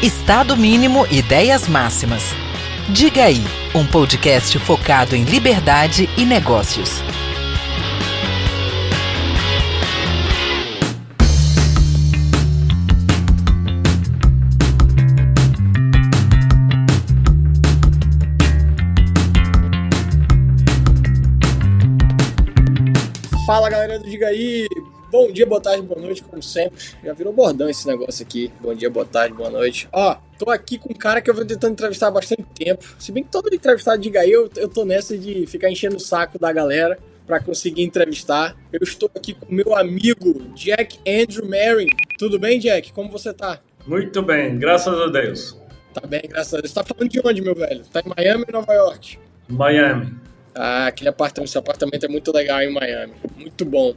Estado 0.00 0.56
mínimo, 0.56 1.04
ideias 1.10 1.66
máximas. 1.66 2.22
Diga 2.88 3.24
aí, 3.24 3.42
um 3.74 3.84
podcast 3.84 4.56
focado 4.60 5.16
em 5.16 5.24
liberdade 5.24 6.08
e 6.16 6.24
negócios. 6.24 7.02
Fala 23.44 23.68
galera 23.68 23.98
do 23.98 24.08
Diga 24.08 24.28
aí, 24.28 24.68
bom 25.10 25.30
dia, 25.32 25.46
boa 25.46 25.60
tarde, 25.60 25.82
boa 25.82 26.00
noite, 26.00 26.22
como 26.22 26.42
sempre. 26.42 26.78
Já 27.04 27.12
virou 27.12 27.32
bordão 27.32 27.68
esse 27.68 27.86
negócio 27.86 28.24
aqui. 28.24 28.50
Bom 28.60 28.74
dia, 28.74 28.90
boa 28.90 29.06
tarde, 29.06 29.34
boa 29.34 29.50
noite. 29.50 29.88
Ó, 29.92 30.16
tô 30.38 30.50
aqui 30.50 30.78
com 30.78 30.92
um 30.92 30.96
cara 30.96 31.20
que 31.20 31.30
eu 31.30 31.34
venho 31.34 31.46
tentando 31.46 31.72
entrevistar 31.72 32.08
há 32.08 32.10
bastante 32.10 32.44
tempo. 32.54 32.84
Se 32.98 33.12
bem 33.12 33.22
que 33.22 33.30
todo 33.30 33.52
entrevistado 33.52 34.00
Diga 34.00 34.26
eu, 34.26 34.50
eu 34.56 34.68
tô 34.68 34.84
nessa 34.84 35.16
de 35.16 35.46
ficar 35.46 35.70
enchendo 35.70 35.96
o 35.96 36.00
saco 36.00 36.38
da 36.38 36.52
galera 36.52 36.98
para 37.26 37.40
conseguir 37.40 37.82
entrevistar. 37.82 38.56
Eu 38.72 38.80
estou 38.82 39.10
aqui 39.14 39.34
com 39.34 39.52
meu 39.54 39.76
amigo 39.76 40.40
Jack 40.54 40.98
Andrew 41.06 41.48
Marin. 41.48 41.88
Tudo 42.18 42.38
bem, 42.38 42.58
Jack? 42.58 42.92
Como 42.92 43.10
você 43.10 43.34
tá? 43.34 43.60
Muito 43.86 44.22
bem, 44.22 44.58
graças 44.58 44.98
a 44.98 45.06
Deus. 45.06 45.56
Tá 45.92 46.06
bem, 46.06 46.22
graças 46.28 46.54
a 46.54 46.56
Deus. 46.58 46.70
Você 46.70 46.74
tá 46.74 46.84
falando 46.84 47.10
de 47.10 47.20
onde, 47.24 47.42
meu 47.42 47.54
velho? 47.54 47.82
Tá 47.92 48.00
em 48.00 48.08
Miami 48.08 48.44
ou 48.48 48.60
Nova 48.60 48.72
York? 48.72 49.18
Miami. 49.48 50.27
Ah, 50.54 50.86
aquele 50.86 51.10
apartamento, 51.10 51.48
esse 51.48 51.58
apartamento 51.58 52.04
é 52.04 52.08
muito 52.08 52.32
legal 52.32 52.60
em 52.62 52.72
Miami. 52.72 53.14
Muito 53.36 53.64
bom. 53.64 53.94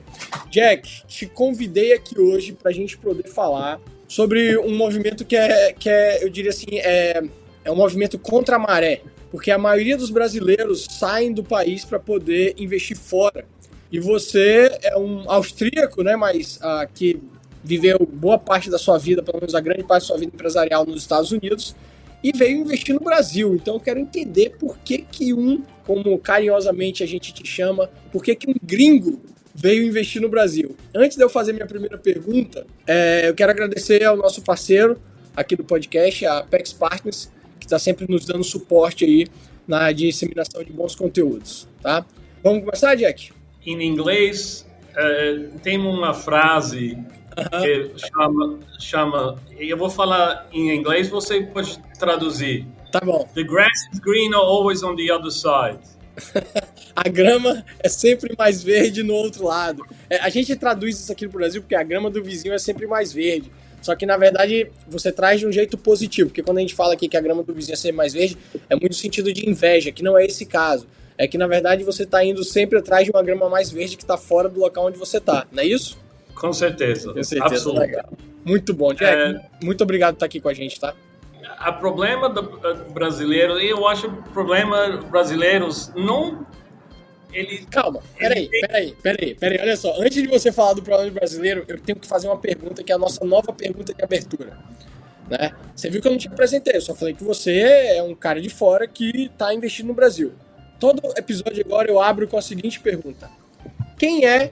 Jack, 0.50 1.06
te 1.08 1.26
convidei 1.26 1.94
aqui 1.94 2.20
hoje 2.20 2.54
para 2.54 2.70
a 2.70 2.74
gente 2.74 2.98
poder 2.98 3.28
falar 3.28 3.80
sobre 4.08 4.58
um 4.58 4.76
movimento 4.76 5.26
que 5.26 5.36
é, 5.36 5.74
que 5.74 5.90
é 5.90 6.24
eu 6.24 6.30
diria 6.30 6.52
assim, 6.52 6.78
é, 6.78 7.24
é 7.64 7.72
um 7.72 7.76
movimento 7.76 8.20
contra 8.20 8.58
a 8.58 8.60
maré. 8.60 9.02
Porque 9.30 9.50
a 9.50 9.58
maioria 9.58 9.96
dos 9.96 10.10
brasileiros 10.10 10.86
saem 10.90 11.34
do 11.34 11.44
país 11.44 11.86
para 11.86 11.98
poder 11.98 12.54
investir 12.58 12.98
fora. 12.98 13.46
E 13.90 14.00
você 14.00 14.78
é 14.84 14.98
um 14.98 15.30
austríaco, 15.30 16.04
né? 16.04 16.16
Mas 16.16 16.60
ah, 16.62 16.86
que 16.94 17.22
viveu 17.64 18.00
boa 18.12 18.38
parte 18.38 18.70
da 18.70 18.78
sua 18.78 18.98
vida, 18.98 19.24
pelo 19.24 19.40
menos 19.40 19.56
a 19.56 19.62
grande 19.62 19.84
parte 19.84 20.04
da 20.04 20.08
sua 20.08 20.18
vida 20.18 20.32
empresarial 20.34 20.86
nos 20.86 21.02
Estados 21.02 21.32
Unidos 21.32 21.76
e 22.24 22.32
veio 22.32 22.58
investir 22.58 22.94
no 22.94 23.02
Brasil. 23.02 23.56
Então 23.56 23.76
eu 23.76 23.80
quero 23.80 24.00
entender 24.00 24.52
por 24.60 24.78
que, 24.80 25.00
que 25.00 25.34
um, 25.34 25.64
como 25.92 26.18
carinhosamente 26.18 27.04
a 27.04 27.06
gente 27.06 27.34
te 27.34 27.46
chama, 27.46 27.90
por 28.14 28.24
que, 28.24 28.34
que 28.34 28.50
um 28.50 28.56
gringo 28.64 29.22
veio 29.54 29.84
investir 29.84 30.22
no 30.22 30.30
Brasil. 30.30 30.74
Antes 30.96 31.18
de 31.18 31.24
eu 31.24 31.30
fazer 31.30 31.52
minha 31.52 31.68
primeira 31.68 31.98
pergunta, 31.98 32.66
é, 32.88 33.28
eu 33.28 33.36
quero 33.36 33.52
agradecer 33.52 34.02
ao 34.06 34.16
nosso 34.16 34.42
parceiro 34.42 34.98
aqui 35.36 35.54
do 35.54 35.66
podcast, 35.66 36.26
a 36.26 36.38
Apex 36.38 36.72
Partners, 36.72 37.30
que 37.60 37.66
está 37.66 37.78
sempre 37.78 38.06
nos 38.10 38.26
dando 38.26 38.46
suporte 38.46 39.04
aí 39.04 39.28
na 39.68 39.92
disseminação 39.92 40.64
de 40.64 40.72
bons 40.72 40.96
conteúdos, 40.96 41.68
tá? 41.82 42.06
Vamos 42.42 42.64
começar, 42.64 42.96
Jack? 42.96 43.34
Em 43.66 43.84
inglês, 43.84 44.66
uh, 44.92 45.60
tem 45.60 45.78
uma 45.78 46.14
frase 46.14 46.98
que 47.62 47.92
chama, 47.98 48.60
chama. 48.80 49.36
Eu 49.60 49.78
vou 49.78 49.90
falar 49.90 50.48
em 50.54 50.74
inglês, 50.74 51.10
você 51.10 51.42
pode 51.42 51.78
traduzir. 52.00 52.66
Tá 52.92 53.00
bom. 53.00 53.28
The 53.34 53.44
grass 53.44 53.88
is 53.94 54.00
greener 54.00 54.38
always 54.38 54.84
on 54.84 54.96
the 54.96 55.12
other 55.12 55.32
side. 55.32 55.80
a 56.96 57.10
grama 57.10 57.66
é 57.80 57.88
sempre 57.88 58.36
mais 58.38 58.62
verde 58.62 59.02
no 59.02 59.14
outro 59.14 59.46
lado. 59.46 59.84
É, 60.10 60.18
a 60.18 60.30
gente 60.30 60.56
traduz 60.56 61.00
isso 61.00 61.12
aqui 61.12 61.26
no 61.26 61.32
Brasil 61.32 61.62
porque 61.62 61.76
a 61.76 61.84
grama 61.84 62.10
do 62.10 62.22
vizinho 62.22 62.54
é 62.54 62.60
sempre 62.60 62.86
mais 62.86 63.14
verde. 63.14 63.52
Só 63.82 63.96
que 63.96 64.06
na 64.06 64.18
verdade 64.18 64.70
você 64.88 65.12
traz 65.12 65.40
de 65.40 65.48
um 65.48 65.52
jeito 65.52 65.78
positivo, 65.78 66.30
porque 66.30 66.44
quando 66.44 66.60
a 66.60 66.62
gente 66.62 66.76
fala 66.76 66.94
aqui 66.94 67.08
que 67.08 67.18
a 67.18 67.22
grama 67.22 67.44
do 67.44 67.54
vizinho 67.54 67.74
é 67.74 67.78
sempre 67.78 67.98
mais 67.98 68.14
verde, 68.14 68.38
é 68.70 68.76
muito 68.76 68.96
sentido 68.96 69.34
de 69.34 69.50
inveja, 69.50 69.92
que 69.92 70.04
não 70.04 70.18
é 70.18 70.26
esse 70.26 70.46
caso. 70.46 70.86
É 71.18 71.28
que 71.28 71.38
na 71.38 71.48
verdade 71.48 71.84
você 71.84 72.04
está 72.04 72.24
indo 72.24 72.44
sempre 72.44 72.78
atrás 72.78 73.06
de 73.06 73.12
uma 73.12 73.24
grama 73.24 73.50
mais 73.50 73.72
verde 73.72 73.98
que 73.98 74.04
está 74.04 74.18
fora 74.18 74.50
do 74.50 74.60
local 74.60 74.86
onde 74.86 74.98
você 74.98 75.18
está, 75.18 75.48
não 75.52 75.64
é 75.64 75.66
isso? 75.66 75.98
Com 76.36 76.54
certeza. 76.54 77.14
Com 77.14 77.24
certeza, 77.24 77.56
Absoluto. 77.56 77.80
legal. 77.80 78.10
Muito 78.44 78.74
bom, 78.74 78.94
Jack. 78.94 79.16
É... 79.16 79.42
Muito 79.64 79.84
obrigado 79.84 80.14
por 80.14 80.18
estar 80.18 80.26
aqui 80.26 80.40
com 80.40 80.50
a 80.50 80.54
gente, 80.54 80.80
tá? 80.80 80.96
A 81.62 81.72
problema 81.72 82.28
do 82.28 82.42
brasileiro, 82.92 83.60
eu 83.60 83.88
acho 83.88 84.12
problema 84.34 84.98
brasileiros 85.10 85.92
não 85.96 86.46
ele. 87.32 87.66
Calma, 87.70 88.02
peraí, 88.18 88.50
ele... 88.52 88.68
peraí, 88.68 88.96
peraí, 89.02 89.36
peraí, 89.36 89.60
olha 89.62 89.78
só. 89.78 89.96
Antes 90.02 90.22
de 90.22 90.28
você 90.28 90.52
falar 90.52 90.74
do 90.74 90.82
problema 90.82 91.12
brasileiro, 91.12 91.64
eu 91.68 91.80
tenho 91.80 92.00
que 92.00 92.08
fazer 92.08 92.28
uma 92.28 92.38
pergunta 92.38 92.84
que 92.84 92.92
é 92.92 92.96
a 92.96 92.98
nossa 92.98 93.24
nova 93.24 93.54
pergunta 93.54 93.94
de 93.94 94.04
abertura. 94.04 94.58
Né? 95.30 95.52
Você 95.76 95.90
viu 95.90 96.02
que 96.02 96.08
eu 96.08 96.12
não 96.12 96.18
te 96.18 96.28
apresentei, 96.28 96.76
eu 96.76 96.82
só 96.82 96.96
falei 96.96 97.14
que 97.14 97.24
você 97.24 97.60
é 97.96 98.04
um 98.04 98.16
cara 98.16 98.42
de 98.42 98.50
fora 98.50 98.88
que 98.88 99.26
está 99.26 99.54
investindo 99.54 99.88
no 99.88 99.94
Brasil. 99.94 100.34
Todo 100.80 101.02
episódio 101.16 101.64
agora 101.64 101.90
eu 101.90 102.02
abro 102.02 102.28
com 102.28 102.38
a 102.38 102.42
seguinte 102.42 102.80
pergunta: 102.80 103.30
Quem 103.98 104.26
é 104.26 104.52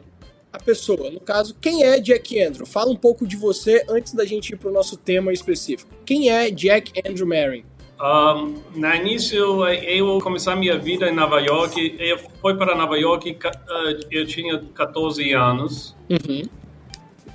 a 0.51 0.59
pessoa. 0.59 1.09
No 1.11 1.19
caso, 1.19 1.55
quem 1.59 1.83
é 1.83 1.99
Jack 1.99 2.41
Andrew? 2.41 2.65
Fala 2.65 2.91
um 2.91 2.95
pouco 2.95 3.25
de 3.25 3.35
você 3.35 3.85
antes 3.87 4.13
da 4.13 4.25
gente 4.25 4.53
ir 4.53 4.57
para 4.57 4.69
o 4.69 4.73
nosso 4.73 4.97
tema 4.97 5.31
específico. 5.31 5.91
Quem 6.05 6.29
é 6.29 6.49
Jack 6.49 6.99
Andrew 7.07 7.27
Marin? 7.27 7.63
Um, 8.01 8.55
no 8.75 8.95
início, 8.95 9.65
eu 9.67 10.19
comecei 10.19 10.55
minha 10.55 10.77
vida 10.77 11.09
em 11.09 11.13
Nova 11.13 11.39
York. 11.41 11.95
Eu 11.99 12.17
fui 12.41 12.55
para 12.55 12.75
Nova 12.75 12.97
York, 12.97 13.31
uh, 13.31 14.05
eu 14.09 14.25
tinha 14.25 14.59
14 14.73 15.33
anos. 15.33 15.95
Uhum. 16.09 16.43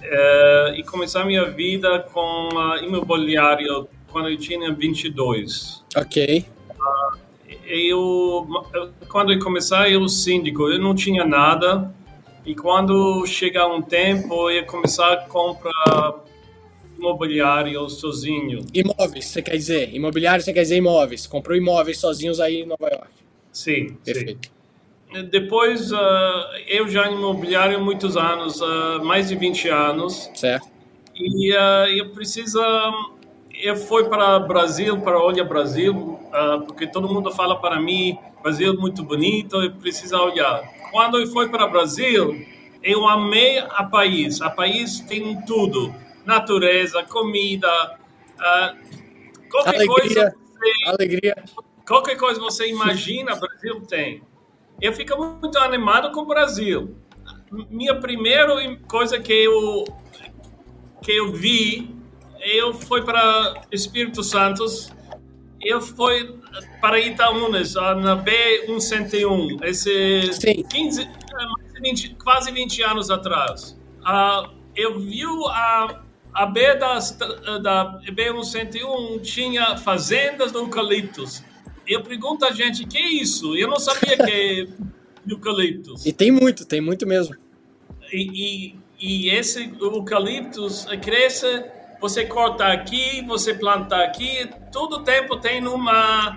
Uh, 0.03 0.75
e 0.77 0.83
comecei 0.85 1.23
minha 1.25 1.51
vida 1.51 2.01
com 2.13 2.49
uh, 2.49 2.83
imobiliário 2.83 3.89
quando 4.11 4.29
eu 4.29 4.37
tinha 4.39 4.73
22. 4.73 5.85
Ok. 5.97 6.47
Uh, 6.71 7.19
eu, 7.67 8.47
quando 9.09 9.33
eu 9.33 9.39
comecei, 9.39 9.95
eu 9.95 10.09
síndico, 10.09 10.69
eu 10.71 10.79
não 10.79 10.95
tinha 10.95 11.25
nada 11.25 11.95
e 12.45 12.55
quando 12.55 13.25
chegar 13.27 13.67
um 13.67 13.81
tempo, 13.81 14.51
eu 14.51 14.67
começar 14.67 15.13
a 15.13 15.17
comprar 15.17 16.25
imobiliário 16.99 17.89
sozinho. 17.89 18.61
Imóveis, 18.73 19.27
você 19.27 19.43
quer 19.43 19.57
dizer? 19.57 19.95
Imobiliário, 19.95 20.43
você 20.43 20.53
quer 20.53 20.63
dizer 20.63 20.77
imóveis. 20.77 21.27
Comprou 21.27 21.57
imóveis 21.57 21.99
sozinhos 21.99 22.41
aí 22.41 22.63
em 22.63 22.67
Nova 22.67 22.89
York. 22.89 23.09
Sim, 23.53 23.97
Perfeito. 24.05 24.49
Sim. 24.49 25.25
Depois, 25.31 25.93
uh, 25.93 25.97
eu 26.67 26.89
já 26.89 27.09
em 27.09 27.15
imobiliário 27.15 27.81
muitos 27.81 28.17
anos, 28.17 28.61
uh, 28.61 29.05
mais 29.05 29.29
de 29.29 29.37
20 29.37 29.69
anos. 29.69 30.29
Certo. 30.35 30.69
E 31.15 31.53
uh, 31.53 31.87
eu 31.97 32.11
preciso... 32.11 32.61
Eu 33.63 33.77
fui 33.77 34.05
para 34.05 34.41
Brasil, 34.41 35.01
para 35.01 35.17
Olha 35.17 35.45
Brasil, 35.45 36.19
porque 36.67 36.89
todo 36.89 37.09
mundo 37.09 37.31
fala 37.31 37.61
para 37.61 37.81
mim, 37.81 38.19
Brasil 38.45 38.79
muito 38.79 39.03
bonito, 39.03 39.57
eu 39.57 39.73
preciso 39.73 40.17
olhar 40.17 40.63
quando 40.95 41.19
eu 41.19 41.27
fui 41.27 41.49
para 41.49 41.67
o 41.67 41.71
Brasil, 41.73 42.47
eu 42.81 43.05
amei 43.09 43.59
a 43.59 43.83
país. 43.83 44.41
A 44.41 44.49
país 44.49 45.01
tem 45.01 45.43
tudo: 45.43 45.93
natureza, 46.25 47.03
comida, 47.03 47.99
uh, 48.39 49.51
qualquer 49.51 49.75
alegria, 49.75 49.87
coisa. 49.89 50.37
Você, 50.37 50.89
alegria. 50.89 51.45
Qualquer 51.85 52.17
coisa 52.17 52.41
você 52.41 52.71
imagina, 52.71 53.35
o 53.35 53.41
Brasil 53.43 53.81
tem. 53.89 54.23
Eu 54.81 54.93
fico 54.93 55.21
muito 55.21 55.59
animado 55.59 56.13
com 56.13 56.21
o 56.21 56.27
Brasil. 56.27 56.97
Minha 57.69 57.99
primeira 57.99 58.55
coisa 58.87 59.19
que 59.19 59.33
eu 59.33 59.85
que 61.03 61.11
eu 61.11 61.33
vi, 61.33 61.93
eu 62.41 62.73
fui 62.73 63.03
para 63.03 63.63
Espírito 63.73 64.23
Santo 64.23 64.65
eu 65.65 65.81
fui 65.81 66.39
para 66.81 67.01
Itaúnas, 67.01 67.75
na 67.75 68.17
B101, 68.17 69.63
esse 69.65 70.33
Sim. 70.33 70.63
15, 70.63 71.09
20, 71.83 72.11
é, 72.11 72.23
quase 72.23 72.53
20 72.53 72.83
anos 72.83 73.11
atrás. 73.11 73.79
Uh, 74.01 74.51
eu 74.77 74.99
vi 74.99 75.23
a, 75.49 76.03
a 76.33 76.47
B 76.47 76.75
das, 76.77 77.17
da 77.63 78.01
B101 78.07 79.23
tinha 79.23 79.77
fazendas 79.77 80.53
de 80.53 80.59
eucaliptos. 80.59 81.43
Eu 81.87 82.03
pergunto 82.03 82.45
a 82.45 82.51
gente, 82.51 82.87
que 82.87 82.99
é 82.99 83.09
isso? 83.09 83.57
Eu 83.57 83.69
não 83.69 83.79
sabia 83.79 84.17
que 84.17 84.31
é 84.31 84.67
eucaliptos. 85.29 86.05
E 86.05 86.13
tem 86.13 86.31
muito, 86.31 86.65
tem 86.65 86.81
muito 86.81 87.07
mesmo. 87.07 87.37
E, 88.13 88.75
e, 89.01 89.27
e 89.27 89.31
esse 89.31 89.73
eucaliptos 89.81 90.87
cresce 91.03 91.65
você 92.05 92.27
corta 92.27 92.67
aqui, 92.67 93.25
você 93.27 93.55
planta 93.55 93.97
aqui, 93.97 94.51
todo 94.71 95.03
tempo 95.03 95.39
tem 95.39 95.67
uma 95.67 96.37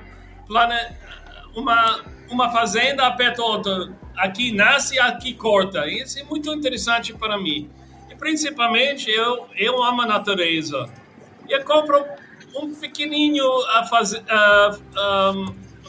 uma 1.54 2.06
uma 2.30 2.50
fazenda 2.54 3.06
aperta 3.06 3.42
outra, 3.44 3.94
aqui 4.16 4.54
nasce, 4.54 4.98
aqui 4.98 5.34
corta. 5.34 5.86
Isso 5.86 6.20
é 6.20 6.24
muito 6.24 6.54
interessante 6.54 7.14
para 7.14 7.38
mim. 7.38 7.70
E 8.10 8.16
principalmente 8.16 9.10
eu 9.10 9.50
eu 9.58 9.84
amo 9.84 10.04
a 10.04 10.06
natureza. 10.06 10.90
Eu 11.50 11.62
compro 11.66 12.02
um 12.56 12.74
pequenininho 12.74 13.46
a, 13.76 13.84
faz, 13.84 14.14
a, 14.16 14.78
a 14.96 15.34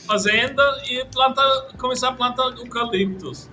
fazenda 0.08 0.82
e 0.90 1.04
planta 1.04 1.42
começar 1.78 2.08
a 2.08 2.12
plantar 2.14 2.48
eucaliptos. 2.58 3.48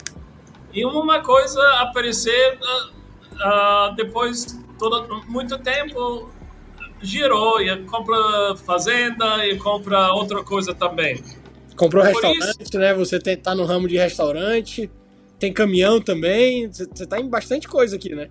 E 0.74 0.84
uma 0.86 1.20
coisa 1.22 1.62
aparecer 1.82 2.58
uh, 2.58 3.96
depois 3.96 4.65
todo 4.78 5.24
muito 5.28 5.58
tempo 5.60 6.30
girou, 7.02 7.62
e 7.62 7.78
compra 7.84 8.56
fazenda 8.56 9.46
e 9.46 9.58
compra 9.58 10.12
outra 10.14 10.44
coisa 10.44 10.74
também. 10.74 11.22
Comprou 11.76 12.04
restaurante, 12.04 12.62
isso... 12.62 12.80
né? 12.80 12.94
Você 12.94 13.20
tem, 13.20 13.38
tá 13.38 13.54
no 13.54 13.66
ramo 13.66 13.88
de 13.88 13.98
restaurante, 13.98 14.90
tem 15.38 15.54
caminhão 15.54 16.00
também, 16.02 16.68
você, 16.68 17.06
tá 17.06 17.20
em 17.20 17.30
bastante 17.30 17.68
coisa 17.68 17.96
aqui, 17.96 18.16
né? 18.16 18.30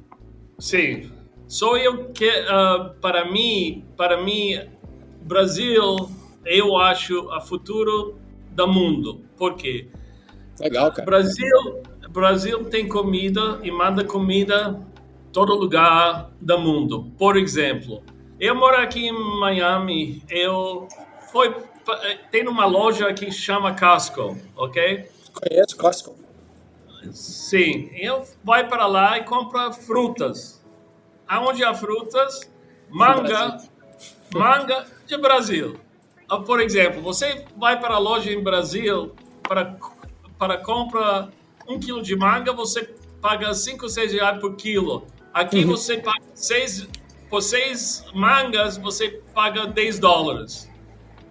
Sim. 0.59 1.11
Só 1.47 1.77
eu 1.77 2.09
que, 2.09 2.29
uh, 2.29 2.95
para 3.01 3.31
mim, 3.31 3.85
para 3.97 4.23
mim, 4.23 4.61
Brasil, 5.23 6.09
eu 6.45 6.77
acho 6.77 7.31
a 7.31 7.41
futuro 7.41 8.19
do 8.51 8.67
mundo. 8.67 9.21
Por 9.37 9.55
quê? 9.55 9.89
Legal, 10.59 10.91
cara. 10.91 11.05
Brasil, 11.05 11.83
Brasil 12.11 12.65
tem 12.65 12.89
comida 12.89 13.61
e 13.63 13.71
manda 13.71 14.05
comida 14.05 14.81
todo 15.35 15.53
lugar 15.57 16.31
do 16.41 16.59
mundo. 16.59 17.13
Por 17.19 17.37
exemplo, 17.37 18.03
eu 18.39 18.55
moro 18.55 18.77
aqui 18.77 19.09
em 19.09 19.41
Miami, 19.41 20.23
eu 20.31 20.89
foi 21.33 21.53
tem 22.31 22.49
uma 22.49 22.65
loja 22.65 23.13
que 23.13 23.31
chama 23.31 23.77
Costco, 23.79 24.39
ok? 24.57 25.11
Conheço 25.35 25.77
Costco. 25.77 26.15
Sim, 27.13 27.91
eu 27.95 28.25
vai 28.43 28.67
para 28.67 28.87
lá 28.87 29.19
e 29.19 29.25
compra 29.25 29.73
frutas. 29.73 30.65
Aonde 31.27 31.65
há 31.65 31.75
frutas, 31.75 32.51
manga, 32.89 33.61
manga 34.33 34.87
de 35.07 35.19
Brasil. 35.19 35.79
Ah, 36.29 36.39
por 36.39 36.61
exemplo, 36.61 37.03
você 37.03 37.45
vai 37.57 37.79
para 37.79 37.97
a 37.97 37.99
loja 37.99 38.33
em 38.33 38.43
Brasil 38.43 39.15
para 39.43 39.77
para 40.39 40.59
compra 40.59 41.29
um 41.69 41.79
quilo 41.79 42.03
de 42.03 42.17
manga, 42.17 42.53
você 42.53 42.85
paga 43.21 43.55
5, 43.55 43.89
6 43.89 44.13
reais 44.13 44.41
por 44.41 44.55
quilo. 44.57 45.07
Aqui 45.35 45.65
uhum. 45.65 45.73
você 45.73 45.99
paga 45.99 46.23
seis, 46.33 46.89
por 47.29 47.43
seis 47.43 48.05
mangas, 48.15 48.77
você 48.77 49.21
paga 49.35 49.67
10 49.67 49.99
dólares. 49.99 50.71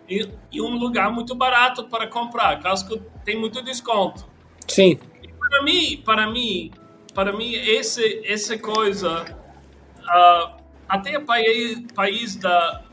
E, 0.10 0.30
e, 0.52 0.62
um 0.62 0.76
lugar 0.76 1.10
muito 1.10 1.34
barato 1.34 1.86
para 1.86 2.06
comprar. 2.08 2.60
Casco 2.60 3.00
tem 3.24 3.40
muito 3.40 3.64
desconto. 3.64 4.26
Sim. 4.68 5.00
E 5.24 5.30
para 5.30 5.64
mim, 5.64 6.04
para 6.04 6.30
mim, 6.30 6.72
para 7.14 7.32
mim, 7.32 7.54
esse, 7.54 8.22
essa 8.26 8.58
coisa, 8.58 9.24
uh, 10.00 10.62
até 10.90 11.18
o 11.18 11.26
país, 11.26 11.82
país 11.96 12.36
da 12.36 12.84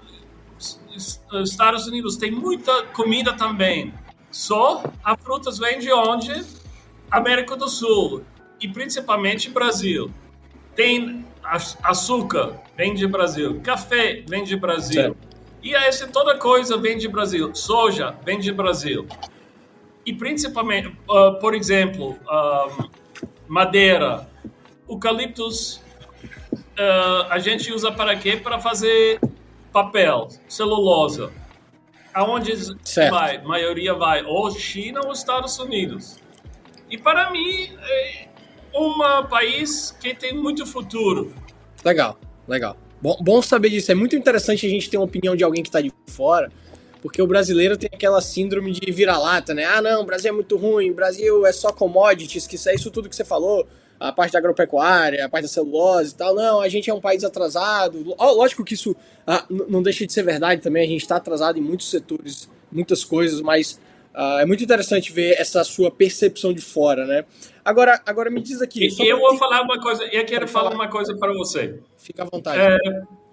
Estados 1.43 1.87
Unidos 1.87 2.17
tem 2.17 2.31
muita 2.31 2.85
comida 2.87 3.33
também. 3.33 3.93
Só 4.31 4.85
a 5.03 5.17
frutas 5.17 5.59
vem 5.59 5.79
de 5.79 5.93
onde? 5.93 6.45
América 7.11 7.57
do 7.57 7.69
Sul 7.69 8.23
e 8.61 8.69
principalmente 8.69 9.51
Brasil. 9.51 10.13
Tem 10.75 11.25
açúcar, 11.83 12.61
vem 12.77 12.95
de 12.95 13.07
Brasil. 13.07 13.61
Café, 13.63 14.23
vem 14.27 14.45
de 14.45 14.57
Brasil. 14.57 15.03
Certo. 15.03 15.31
E 15.63 15.75
essa 15.75 16.09
toda 16.09 16.39
coisa 16.39 16.79
vem 16.79 16.97
de 16.97 17.09
Brasil. 17.09 17.55
Soja, 17.55 18.15
vem 18.25 18.39
de 18.39 18.53
Brasil. 18.53 19.07
E 20.07 20.13
principalmente, 20.13 20.89
uh, 20.89 21.39
por 21.39 21.55
exemplo, 21.55 22.19
uh, 22.23 22.91
madeira, 23.47 24.27
eucaliptus, 24.89 25.83
uh, 26.53 27.27
a 27.29 27.39
gente 27.39 27.73
usa 27.73 27.93
para 27.93 28.17
quê? 28.17 28.37
Para 28.37 28.59
fazer 28.59 29.21
papel, 29.73 30.29
celulosa. 30.49 31.31
Aonde 32.15 32.57
certo. 32.83 33.11
vai? 33.13 33.37
A 33.37 33.43
maioria 33.43 33.95
vai 33.95 34.25
ou 34.25 34.51
China 34.51 35.01
ou 35.05 35.13
Estados 35.13 35.59
Unidos. 35.59 36.19
E 36.91 36.99
para 36.99 37.31
mim, 37.31 37.71
é 37.83 38.30
um 38.75 39.27
país 39.29 39.91
que 40.01 40.15
tem 40.15 40.35
muito 40.35 40.67
futuro. 40.67 41.33
Legal, 41.85 42.19
legal. 42.47 42.77
Bom, 43.01 43.17
bom 43.21 43.41
saber 43.41 43.71
disso. 43.71 43.91
É 43.91 43.95
muito 43.95 44.15
interessante 44.15 44.67
a 44.67 44.69
gente 44.69 44.91
ter 44.91 44.99
uma 44.99 45.07
opinião 45.07 45.35
de 45.35 45.43
alguém 45.43 45.63
que 45.63 45.69
está 45.69 45.81
de 45.81 45.93
fora, 46.07 46.53
porque 47.01 47.21
o 47.23 47.27
brasileiro 47.27 47.77
tem 47.77 47.89
aquela 47.93 48.21
síndrome 48.21 48.73
de 48.73 48.93
vira-lata, 48.93 49.55
né? 49.55 49.65
Ah, 49.65 49.81
não, 49.81 50.03
o 50.03 50.05
Brasil 50.05 50.31
é 50.31 50.33
muito 50.33 50.57
ruim, 50.57 50.91
o 50.91 50.95
Brasil 50.95 51.47
é 51.47 51.53
só 51.53 51.73
commodities, 51.73 52.47
que 52.47 52.57
isso 52.57 52.69
é 52.69 52.75
isso 52.75 52.91
tudo 52.91 53.09
que 53.09 53.17
você 53.17 53.25
falou, 53.25 53.67
a 53.99 54.13
parte 54.13 54.33
da 54.33 54.39
agropecuária, 54.39 55.25
a 55.25 55.29
parte 55.29 55.45
da 55.45 55.49
celulose 55.49 56.13
e 56.13 56.17
tal. 56.17 56.35
Não, 56.35 56.61
a 56.61 56.69
gente 56.69 56.91
é 56.91 56.95
um 56.95 57.01
país 57.01 57.25
atrasado. 57.25 58.15
Lógico 58.19 58.65
que 58.65 58.75
isso 58.75 58.95
ah, 59.27 59.47
não 59.49 59.83
deixa 59.83 60.07
de 60.07 60.13
ser 60.13 60.23
verdade 60.23 60.61
também, 60.61 60.85
a 60.85 60.89
gente 60.89 61.03
está 61.03 61.17
atrasado 61.17 61.59
em 61.59 61.63
muitos 61.63 61.89
setores, 61.89 62.51
muitas 62.71 63.03
coisas, 63.03 63.41
mas 63.41 63.81
ah, 64.13 64.41
é 64.43 64.45
muito 64.45 64.63
interessante 64.63 65.11
ver 65.11 65.41
essa 65.41 65.65
sua 65.65 65.91
percepção 65.91 66.53
de 66.53 66.61
fora, 66.61 67.07
né? 67.07 67.25
Agora, 67.65 68.01
agora 68.07 68.31
me 68.31 68.41
diz 68.41 68.61
aqui. 68.63 68.89
E, 68.89 69.09
eu 69.09 69.19
vou 69.19 69.37
falar 69.37 69.63
uma 69.63 69.81
coisa, 69.81 70.05
eu 70.05 70.25
quero 70.25 70.49
falar, 70.49 70.75
uma 70.75 70.89
coisa 70.89 71.17
para 71.17 71.33
você. 71.33 71.81
Fica 71.97 72.23
à 72.23 72.27
vontade. 72.27 72.61
É, 72.61 72.79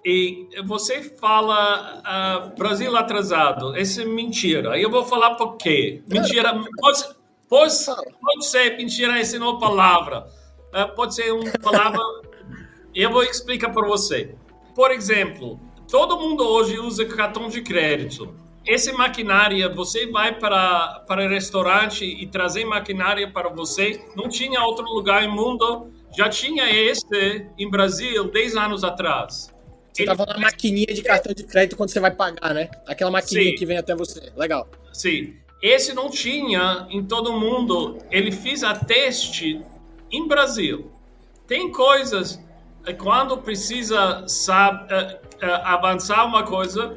e 0.04 0.48
você 0.64 1.02
fala 1.02 2.00
uh, 2.00 2.58
Brasil 2.58 2.96
atrasado, 2.96 3.76
isso 3.76 4.00
é 4.00 4.04
mentira. 4.04 4.78
Eu 4.78 4.90
vou 4.90 5.04
falar 5.04 5.34
por 5.34 5.56
quê. 5.56 6.02
Mentira, 6.06 6.52
pode, 6.80 7.04
pode, 7.48 7.74
pode 8.20 8.46
ser 8.46 8.76
mentira, 8.76 9.18
essa 9.18 9.38
não 9.38 9.56
é 9.56 9.60
palavra. 9.60 10.26
Uh, 10.68 10.94
pode 10.94 11.14
ser 11.14 11.32
uma 11.32 11.50
palavra. 11.62 12.00
eu 12.94 13.10
vou 13.10 13.22
explicar 13.22 13.72
para 13.72 13.86
você. 13.86 14.34
Por 14.74 14.90
exemplo, 14.90 15.58
todo 15.90 16.18
mundo 16.18 16.46
hoje 16.46 16.78
usa 16.78 17.04
cartão 17.06 17.48
de 17.48 17.62
crédito 17.62 18.34
esse 18.68 18.92
maquinária, 18.92 19.68
você 19.68 20.06
vai 20.06 20.38
para 20.38 21.00
para 21.06 21.26
restaurante 21.26 22.04
e 22.04 22.26
trazer 22.26 22.66
maquinária 22.66 23.30
para 23.30 23.48
você, 23.48 24.00
não 24.14 24.28
tinha 24.28 24.62
outro 24.62 24.84
lugar 24.84 25.26
no 25.26 25.32
mundo, 25.32 25.90
já 26.14 26.28
tinha 26.28 26.70
esse 26.70 27.46
em 27.58 27.70
Brasil 27.70 28.30
10 28.30 28.56
anos 28.56 28.84
atrás. 28.84 29.50
Você 29.90 30.02
estava 30.02 30.26
na 30.26 30.38
maquininha 30.38 30.94
de 30.94 31.02
cartão 31.02 31.32
de 31.32 31.44
crédito 31.44 31.76
quando 31.76 31.90
você 31.90 31.98
vai 31.98 32.10
pagar, 32.10 32.52
né? 32.54 32.70
Aquela 32.86 33.10
maquininha 33.10 33.52
Sim. 33.52 33.56
que 33.56 33.66
vem 33.66 33.78
até 33.78 33.96
você. 33.96 34.30
Legal. 34.36 34.68
Sim. 34.92 35.34
Esse 35.62 35.92
não 35.94 36.08
tinha 36.10 36.86
em 36.90 37.02
todo 37.02 37.32
mundo. 37.32 37.98
Ele 38.10 38.30
fez 38.30 38.62
a 38.62 38.74
teste 38.74 39.60
em 40.12 40.28
Brasil. 40.28 40.92
Tem 41.46 41.72
coisas 41.72 42.38
eh, 42.86 42.92
quando 42.92 43.38
precisa 43.38 44.24
sabe, 44.28 44.92
uh, 44.92 45.46
uh, 45.46 45.52
avançar 45.64 46.24
uma 46.24 46.44
coisa, 46.44 46.96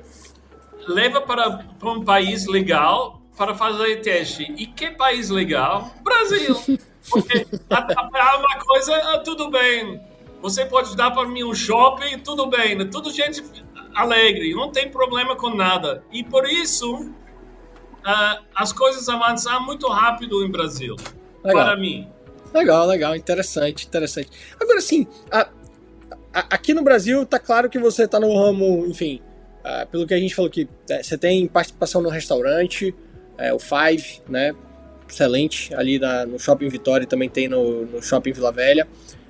leva 0.88 1.22
para, 1.22 1.63
para 1.80 1.92
um 1.92 2.04
país 2.04 2.48
legal 2.48 3.22
para 3.38 3.56
fazer 3.56 4.01
teste. 4.01 4.44
E 4.57 4.66
que 4.66 4.92
país 4.92 5.30
legal? 5.30 5.92
Brasil. 6.04 6.80
Porque 7.10 7.48
a, 7.69 8.38
uma 8.38 8.60
coisa, 8.60 8.95
ah, 8.95 9.19
tudo 9.19 9.50
bem. 9.50 10.01
Você 10.42 10.66
pode 10.66 10.95
dar 10.95 11.12
para 11.12 11.28
mim 11.28 11.44
um 11.44 11.54
shopping, 11.54 12.19
tudo 12.19 12.47
bem. 12.47 12.76
Né? 12.76 12.85
Tudo 12.85 13.11
gente 13.11 13.44
alegre, 13.94 14.54
não 14.54 14.71
tem 14.71 14.90
problema 14.90 15.35
com 15.35 15.50
nada. 15.50 16.04
E 16.11 16.23
por 16.23 16.45
isso, 16.45 16.95
uh, 16.95 18.44
as 18.56 18.71
coisas 18.71 19.07
avançam 19.09 19.64
muito 19.66 19.88
rápido 19.88 20.44
em 20.44 20.52
Brasil. 20.52 20.95
Legal. 21.44 21.66
Para 21.66 21.78
mim. 21.78 22.07
Legal, 22.54 22.85
legal, 22.85 23.16
interessante, 23.16 23.88
interessante. 23.88 24.30
Agora, 24.59 24.81
sim, 24.81 25.07
aqui 26.33 26.73
no 26.73 26.83
Brasil, 26.83 27.26
tá 27.26 27.40
claro 27.40 27.69
que 27.69 27.80
você 27.80 28.06
tá 28.06 28.19
no 28.19 28.35
ramo, 28.35 28.85
enfim, 28.88 29.21
Uh, 29.63 29.87
pelo 29.87 30.07
que 30.07 30.13
a 30.13 30.19
gente 30.19 30.33
falou 30.33 30.49
que 30.49 30.68
é, 30.89 31.03
você 31.03 31.18
tem 31.18 31.47
participação 31.47 32.01
no 32.01 32.09
restaurante, 32.09 32.95
é, 33.37 33.53
o 33.53 33.59
Five, 33.59 34.21
né? 34.27 34.56
Excelente, 35.07 35.73
ali 35.75 35.99
na, 35.99 36.25
no 36.25 36.39
Shopping 36.39 36.69
Vitória 36.69 37.06
também 37.06 37.30
tem 37.30 37.47
no, 37.47 37.85
no 37.85 38.01
Shopping 38.01 38.31
Vila 38.31 38.51
Velha. 38.51 38.87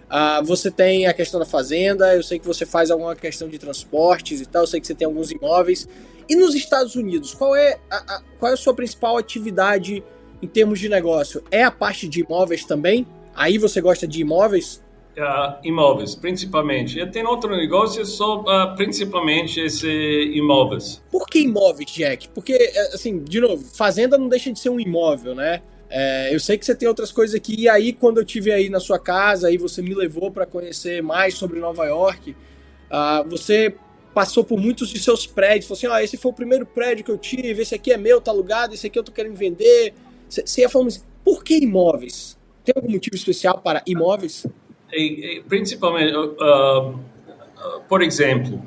Uh, 0.07 0.43
você 0.43 0.69
tem 0.69 1.07
a 1.07 1.13
questão 1.13 1.39
da 1.39 1.45
fazenda, 1.45 2.13
eu 2.15 2.21
sei 2.21 2.38
que 2.38 2.45
você 2.45 2.65
faz 2.65 2.91
alguma 2.91 3.15
questão 3.15 3.47
de 3.47 3.57
transportes 3.57 4.41
e 4.41 4.45
tal, 4.45 4.63
eu 4.63 4.67
sei 4.67 4.79
que 4.79 4.88
você 4.88 4.93
tem 4.93 5.05
alguns 5.05 5.31
imóveis. 5.31 5.88
E 6.29 6.35
nos 6.35 6.53
Estados 6.53 6.95
Unidos, 6.95 7.33
qual 7.33 7.55
é 7.55 7.79
a, 7.89 8.15
a, 8.15 8.21
qual 8.38 8.51
é 8.51 8.53
a 8.53 8.57
sua 8.57 8.73
principal 8.73 9.17
atividade 9.17 10.03
em 10.41 10.47
termos 10.47 10.79
de 10.79 10.88
negócio? 10.88 11.43
É 11.50 11.63
a 11.63 11.71
parte 11.71 12.07
de 12.07 12.21
imóveis 12.21 12.65
também? 12.65 13.07
Aí 13.33 13.57
você 13.57 13.81
gosta 13.81 14.07
de 14.07 14.21
imóveis? 14.21 14.81
Uh, 15.18 15.60
imóveis, 15.62 16.15
principalmente. 16.15 16.98
E 16.98 17.06
tem 17.06 17.25
outro 17.25 17.53
negócio 17.56 18.06
só 18.06 18.39
uh, 18.41 18.75
principalmente 18.77 19.60
esse 19.60 19.89
imóveis. 20.34 21.03
Por 21.12 21.27
que 21.27 21.39
imóveis, 21.39 21.91
Jack? 21.91 22.30
Porque, 22.30 22.53
é, 22.53 22.96
assim, 22.96 23.20
de 23.20 23.41
novo, 23.41 23.62
fazenda 23.75 24.18
não 24.18 24.30
deixa 24.30 24.53
de 24.53 24.58
ser 24.58 24.70
um 24.70 24.80
imóvel, 24.80 25.36
né? 25.36 25.62
É, 25.89 26.34
eu 26.34 26.39
sei 26.39 26.58
que 26.58 26.65
você 26.65 26.74
tem 26.74 26.88
outras 26.88 27.12
coisas 27.12 27.36
aqui, 27.36 27.53
e 27.60 27.68
aí 27.68 27.91
quando 27.91 28.20
eu 28.20 28.25
tive 28.25 28.50
aí 28.50 28.70
na 28.70 28.80
sua 28.80 28.98
casa, 28.98 29.50
aí 29.50 29.58
você 29.58 29.82
me 29.82 29.94
levou 29.94 30.32
para 30.32 30.46
conhecer 30.46 31.03
mais 31.03 31.34
sobre 31.34 31.60
Nova 31.60 31.86
York, 31.86 32.32
uh, 32.32 33.30
você 33.30 33.75
passou 34.13 34.46
por 34.46 34.58
muitos 34.58 34.89
de 34.89 35.00
seus 35.00 35.27
prédios, 35.27 35.65
falou 35.65 35.77
assim, 35.77 35.88
ó, 35.88 35.96
oh, 35.96 35.98
esse 35.98 36.15
foi 36.15 36.32
o 36.32 36.34
primeiro 36.34 36.65
prédio 36.65 37.03
que 37.03 37.12
eu 37.12 37.18
tive, 37.18 37.62
esse 37.62 37.75
aqui 37.75 37.91
é 37.91 37.98
meu, 37.98 38.22
tá 38.22 38.32
alugado, 38.32 38.74
esse 38.74 38.88
aqui 38.88 38.98
eu 38.98 39.03
tô 39.03 39.12
querendo 39.12 39.36
vender. 39.36 39.94
Você 40.30 40.62
ia 40.62 40.70
falando 40.70 40.88
assim, 40.88 41.01
por 41.25 41.44
que 41.44 41.58
imóveis? 41.58 42.38
Tem 42.63 42.74
algum 42.75 42.91
motivo 42.91 43.15
especial 43.15 43.60
para 43.60 43.84
imóveis? 43.86 44.46
Principalmente, 45.48 46.13
uh, 46.15 46.89
uh, 46.89 47.81
por 47.88 48.01
exemplo, 48.01 48.57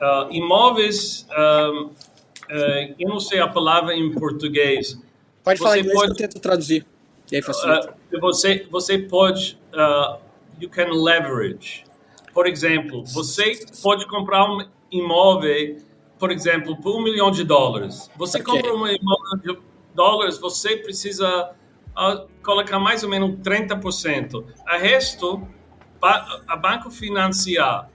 uh, 0.00 0.32
imóveis, 0.32 1.26
uh, 1.30 1.90
eu 2.98 3.08
não 3.08 3.20
sei 3.20 3.40
a 3.40 3.48
palavra 3.48 3.94
em 3.94 4.12
português. 4.12 5.00
Pode 5.44 5.58
falar 5.58 5.78
em 5.78 5.80
inglês 5.82 5.98
pode, 6.00 6.14
que 6.14 6.24
eu 6.24 6.28
tento 6.28 6.40
traduzir. 6.40 6.86
E 7.30 7.36
aí 7.36 7.42
facilita. 7.42 7.94
você, 8.20 8.66
você 8.70 8.98
pode, 8.98 9.56
you 10.60 10.68
can 10.68 10.90
leverage. 10.90 11.84
Por 12.34 12.46
exemplo, 12.46 13.04
você 13.06 13.58
pode 13.82 14.06
comprar 14.08 14.50
um, 14.50 14.66
imóvel, 14.90 15.76
por 16.18 16.32
exemplo, 16.32 16.76
por 16.80 16.96
um 16.96 17.02
milhão 17.02 17.30
de 17.30 17.44
dólares. 17.44 18.10
Você 18.16 18.40
okay. 18.40 18.54
compra 18.54 18.74
um 18.74 18.86
imóvel 18.86 19.36
de 19.42 19.58
dólares, 19.94 20.38
você 20.38 20.76
precisa 20.76 21.52
colocar 22.42 22.78
mais 22.78 23.02
ou 23.02 23.08
menos 23.08 23.38
30%. 23.40 24.44
A 24.66 24.76
resto, 24.76 25.46
a 26.02 26.56
banco 26.56 26.90
financiar. 26.90 27.88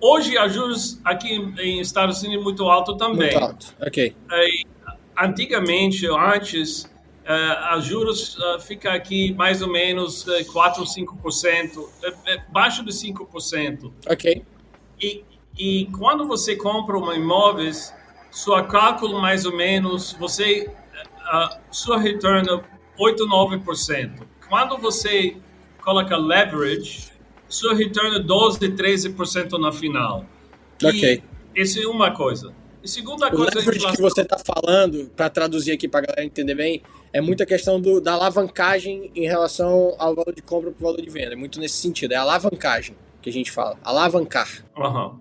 Hoje, 0.00 0.36
a 0.36 0.46
juros 0.46 1.00
aqui 1.04 1.32
em 1.58 1.80
Estados 1.80 2.22
Unidos 2.22 2.40
é 2.40 2.44
muito 2.44 2.68
alto 2.68 2.96
também. 2.96 3.32
Muito 3.32 3.38
alto, 3.38 3.74
ok. 3.80 4.14
antigamente, 5.16 6.06
antes, 6.06 6.84
uh, 7.26 7.72
a 7.72 7.80
juros 7.80 8.36
uh, 8.36 8.60
fica 8.60 8.92
aqui 8.92 9.32
mais 9.34 9.62
ou 9.62 9.68
menos 9.68 10.26
uh, 10.26 10.52
4 10.52 10.82
ou 10.82 10.86
5%, 10.86 11.78
uh, 11.78 11.90
baixo 12.52 12.84
de 12.84 12.92
5%. 12.92 13.92
Ok. 14.08 14.44
E, 15.00 15.24
e 15.58 15.86
quando 15.98 16.26
você 16.26 16.56
compra 16.56 16.98
um 16.98 17.12
imóvel, 17.12 17.72
sua 18.30 18.64
cálculo 18.64 19.20
mais 19.20 19.46
ou 19.46 19.56
menos, 19.56 20.12
você, 20.12 20.70
uh, 21.32 21.58
sua 21.70 21.98
return 21.98 22.46
8, 22.98 23.26
9%. 23.26 24.26
Quando 24.48 24.78
você 24.78 25.36
coloca 25.82 26.16
leverage, 26.16 27.15
sua 27.48 27.74
return 27.74 28.18
12, 28.22 28.58
13% 28.60 29.58
na 29.58 29.72
final. 29.72 30.24
Ok. 30.82 31.22
E 31.54 31.60
essa 31.60 31.80
é 31.80 31.86
uma 31.86 32.10
coisa. 32.10 32.52
E 32.82 32.88
segunda 32.88 33.28
o 33.28 33.30
coisa... 33.30 33.50
leverage 33.56 33.92
que 33.92 34.02
você 34.02 34.22
está 34.22 34.38
falando, 34.38 35.10
para 35.16 35.28
traduzir 35.28 35.72
aqui 35.72 35.88
para 35.88 36.00
a 36.00 36.02
galera 36.06 36.24
entender 36.24 36.54
bem, 36.54 36.82
é 37.12 37.20
muita 37.20 37.46
questão 37.46 37.80
do, 37.80 38.00
da 38.00 38.12
alavancagem 38.12 39.10
em 39.14 39.26
relação 39.26 39.94
ao 39.98 40.14
valor 40.14 40.34
de 40.34 40.42
compra 40.42 40.70
para 40.70 40.80
o 40.80 40.86
valor 40.86 41.02
de 41.02 41.10
venda. 41.10 41.32
É 41.32 41.36
muito 41.36 41.58
nesse 41.58 41.76
sentido. 41.76 42.12
É 42.12 42.16
alavancagem 42.16 42.94
que 43.22 43.30
a 43.30 43.32
gente 43.32 43.50
fala. 43.50 43.78
Alavancar. 43.82 44.48
Uhum. 44.76 45.18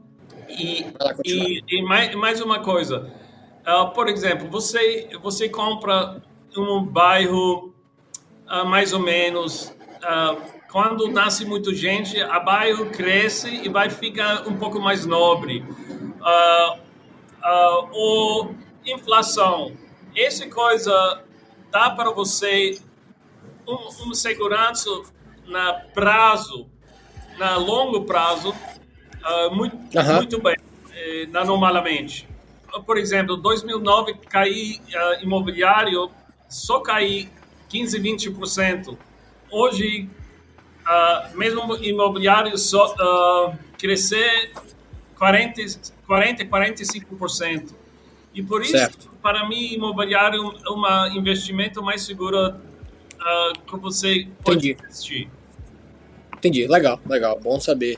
E, 0.48 0.86
e, 1.26 1.64
e 1.68 1.82
mais, 1.84 2.14
mais 2.16 2.42
uma 2.42 2.60
coisa. 2.60 3.12
Uh, 3.66 3.90
por 3.94 4.08
exemplo, 4.08 4.48
você, 4.48 5.10
você 5.24 5.50
compra 5.50 6.22
um 6.56 6.84
bairro 6.84 7.74
uh, 8.48 8.66
mais 8.66 8.94
ou 8.94 9.00
menos. 9.00 9.74
Uh, 10.04 10.55
quando 10.72 11.08
nasce 11.10 11.46
muita 11.46 11.74
gente, 11.74 12.22
a 12.22 12.40
bairro 12.40 12.90
cresce 12.90 13.50
e 13.50 13.70
vai 13.70 13.90
ficar 13.90 14.48
um 14.48 14.58
pouco 14.58 14.80
mais 14.80 15.06
nobre. 15.06 15.64
Uh, 16.20 16.86
uh, 17.46 17.90
ou 17.92 18.56
inflação. 18.86 19.74
Essa 20.16 20.48
coisa 20.50 21.24
dá 21.72 21.90
para 21.90 22.12
você 22.12 22.80
um, 23.68 24.10
um 24.10 24.14
segurança 24.14 24.90
na 25.46 25.74
prazo, 25.74 26.68
na 27.38 27.58
longo 27.58 28.04
prazo, 28.06 28.50
uh, 28.50 29.54
muito, 29.56 29.78
muito 30.16 30.42
bem, 30.42 30.56
eh, 30.92 31.28
normalmente. 31.28 32.28
Por 32.86 32.98
exemplo, 32.98 33.38
2009 33.38 34.16
cair 34.30 34.80
uh, 34.80 35.24
imobiliário 35.24 36.10
só 36.50 36.80
cair 36.80 37.30
15, 37.70 38.00
20%. 38.00 38.98
Hoje, 39.52 40.10
uh, 40.86 41.38
mesmo 41.38 41.76
imobiliário 41.78 42.58
só 42.58 42.94
uh, 42.94 43.58
crescer 43.78 44.52
40, 45.18 45.62
40, 46.08 46.46
45%. 46.46 47.74
E 48.34 48.44
por 48.44 48.62
isso, 48.62 48.72
certo. 48.72 49.10
para 49.22 49.48
mim, 49.48 49.74
imobiliário 49.74 50.54
é 50.66 50.72
um 50.72 51.18
investimento 51.18 51.82
mais 51.82 52.04
seguro 52.04 52.50
uh, 52.50 53.60
que 53.66 53.78
você 53.78 54.28
pode 54.44 54.72
Entendi. 54.72 54.84
investir. 54.84 55.28
Entendi, 56.38 56.68
legal, 56.68 57.00
legal, 57.08 57.40
bom 57.40 57.60
saber 57.60 57.98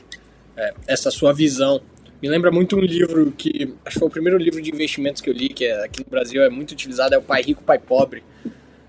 é, 0.56 0.72
essa 0.86 1.10
sua 1.10 1.32
visão. 1.32 1.80
Me 2.22 2.28
lembra 2.28 2.50
muito 2.50 2.76
um 2.76 2.80
livro 2.80 3.30
que, 3.32 3.74
acho 3.84 3.94
que 3.94 3.98
foi 3.98 4.08
o 4.08 4.10
primeiro 4.10 4.38
livro 4.38 4.62
de 4.62 4.70
investimentos 4.70 5.20
que 5.20 5.28
eu 5.28 5.34
li, 5.34 5.48
que 5.48 5.64
é, 5.64 5.84
aqui 5.84 6.00
no 6.00 6.10
Brasil 6.10 6.42
é 6.42 6.48
muito 6.48 6.72
utilizado, 6.72 7.14
é 7.14 7.18
o 7.18 7.22
Pai 7.22 7.42
Rico, 7.42 7.62
Pai 7.62 7.78
Pobre, 7.78 8.22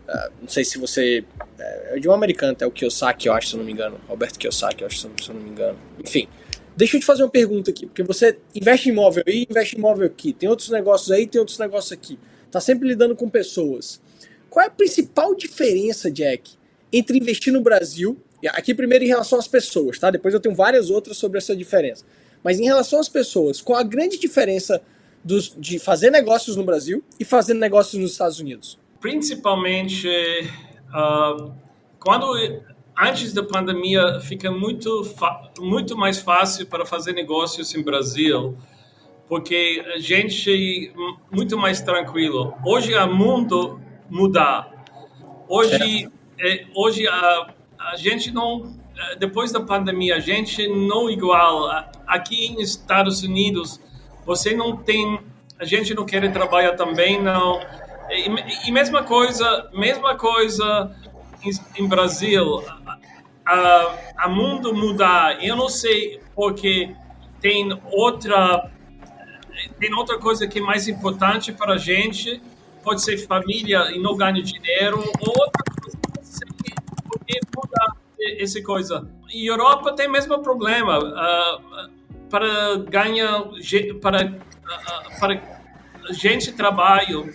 Uh, 0.09 0.31
não 0.41 0.49
sei 0.49 0.65
se 0.65 0.79
você. 0.79 1.23
É, 1.59 1.97
é 1.97 1.99
de 1.99 2.09
um 2.09 2.13
americano, 2.13 2.57
é 2.59 2.65
o 2.65 2.71
Kiyosaki, 2.71 3.27
eu 3.27 3.33
acho, 3.33 3.49
se 3.49 3.53
eu 3.53 3.59
não 3.59 3.65
me 3.65 3.71
engano. 3.71 3.99
Roberto 4.07 4.39
Kiyosaki, 4.39 4.81
eu 4.81 4.87
acho, 4.87 4.97
se 4.97 5.29
eu 5.29 5.35
não 5.35 5.41
me 5.41 5.49
engano. 5.49 5.77
Enfim. 6.03 6.27
Deixa 6.75 6.95
eu 6.95 7.01
te 7.01 7.05
fazer 7.05 7.23
uma 7.23 7.29
pergunta 7.29 7.71
aqui, 7.71 7.85
porque 7.87 8.01
você 8.03 8.39
investe 8.55 8.87
em 8.87 8.93
imóvel 8.93 9.21
aí, 9.27 9.45
investe 9.49 9.75
em 9.75 9.79
imóvel 9.79 10.07
aqui. 10.07 10.31
Tem 10.31 10.47
outros 10.47 10.69
negócios 10.69 11.11
aí, 11.11 11.27
tem 11.27 11.37
outros 11.37 11.59
negócios 11.59 11.91
aqui. 11.91 12.17
Tá 12.49 12.61
sempre 12.61 12.87
lidando 12.87 13.15
com 13.17 13.29
pessoas. 13.29 13.99
Qual 14.49 14.63
é 14.63 14.67
a 14.67 14.71
principal 14.71 15.35
diferença, 15.35 16.09
Jack, 16.09 16.51
entre 16.91 17.17
investir 17.17 17.51
no 17.51 17.61
Brasil, 17.61 18.17
aqui 18.47 18.73
primeiro 18.73 19.03
em 19.03 19.07
relação 19.07 19.37
às 19.37 19.47
pessoas, 19.47 19.99
tá? 19.99 20.09
Depois 20.09 20.33
eu 20.33 20.39
tenho 20.39 20.55
várias 20.55 20.89
outras 20.89 21.17
sobre 21.17 21.37
essa 21.37 21.55
diferença. 21.55 22.05
Mas 22.43 22.59
em 22.59 22.63
relação 22.63 22.99
às 22.99 23.09
pessoas, 23.09 23.61
qual 23.61 23.77
a 23.77 23.83
grande 23.83 24.17
diferença 24.17 24.81
dos, 25.23 25.53
de 25.57 25.77
fazer 25.77 26.09
negócios 26.09 26.55
no 26.55 26.63
Brasil 26.63 27.03
e 27.19 27.25
fazer 27.25 27.53
negócios 27.53 28.01
nos 28.01 28.11
Estados 28.11 28.39
Unidos? 28.39 28.79
Principalmente 29.00 30.08
uh, 30.89 31.53
quando 32.00 32.34
antes 32.98 33.34
da 33.34 33.44
pandemia 33.44 34.20
fica 34.22 34.51
muito 34.51 35.03
muito 35.60 35.98
mais 35.98 36.20
fácil 36.20 36.68
para 36.68 36.86
fazer 36.86 37.13
negócios 37.13 37.74
em 37.74 37.82
Brasil 37.82 38.58
porque 39.27 39.86
a 39.96 40.00
gente 40.00 40.91
muito 41.32 41.56
mais 41.58 41.82
tranquilo. 41.82 42.53
Hoje 42.65 42.94
o 42.96 43.13
mundo 43.13 43.79
mudar 44.10 44.70
hoje 45.48 46.12
é, 46.39 46.65
hoje 46.75 47.08
a, 47.08 47.53
a 47.79 47.96
gente 47.96 48.32
não 48.32 48.77
depois 49.18 49.51
da 49.51 49.62
pandemia 49.62 50.18
a 50.18 50.20
gente 50.20 50.68
não 50.68 51.10
igual. 51.10 51.70
Aqui 52.06 52.51
nos 52.53 52.72
Estados 52.72 53.24
Unidos 53.24 53.79
você 54.25 54.53
não 54.53 54.75
tem 54.75 55.22
a 55.58 55.63
gente 55.63 55.94
não 55.94 56.06
quer 56.06 56.29
trabalhar 56.34 56.75
também 56.75 57.22
não 57.22 57.60
e, 58.11 58.67
e 58.67 58.71
mesma 58.71 59.03
coisa, 59.03 59.69
mesma 59.73 60.15
coisa 60.15 60.95
em, 61.43 61.83
em 61.83 61.87
Brasil. 61.87 62.63
A, 63.45 63.95
a 64.17 64.29
mundo 64.29 64.73
mudar. 64.73 65.43
Eu 65.43 65.55
não 65.55 65.69
sei 65.69 66.21
porque 66.35 66.95
tem 67.41 67.77
outra 67.91 68.69
tem 69.79 69.93
outra 69.93 70.17
coisa 70.17 70.47
que 70.47 70.59
é 70.59 70.61
mais 70.61 70.87
importante 70.87 71.51
para 71.51 71.73
a 71.73 71.77
gente. 71.77 72.41
Pode 72.83 73.01
ser 73.01 73.17
família 73.17 73.91
e 73.91 73.99
não 73.99 74.15
ganhar 74.15 74.41
dinheiro. 74.41 74.99
Ou 74.99 75.33
outra 75.37 75.63
coisa, 75.81 75.97
não 76.05 77.03
porque 77.07 77.39
mudar 77.55 77.97
essa 78.41 78.61
coisa. 78.61 79.09
E 79.33 79.47
Europa 79.47 79.93
tem 79.93 80.07
o 80.07 80.11
mesmo 80.11 80.39
problema. 80.39 80.99
Uh, 80.99 81.99
para 82.29 82.77
ganhar 82.87 83.43
para 84.01 84.25
uh, 84.25 85.19
para 85.19 85.58
gente 86.13 86.51
trabalho, 86.51 87.29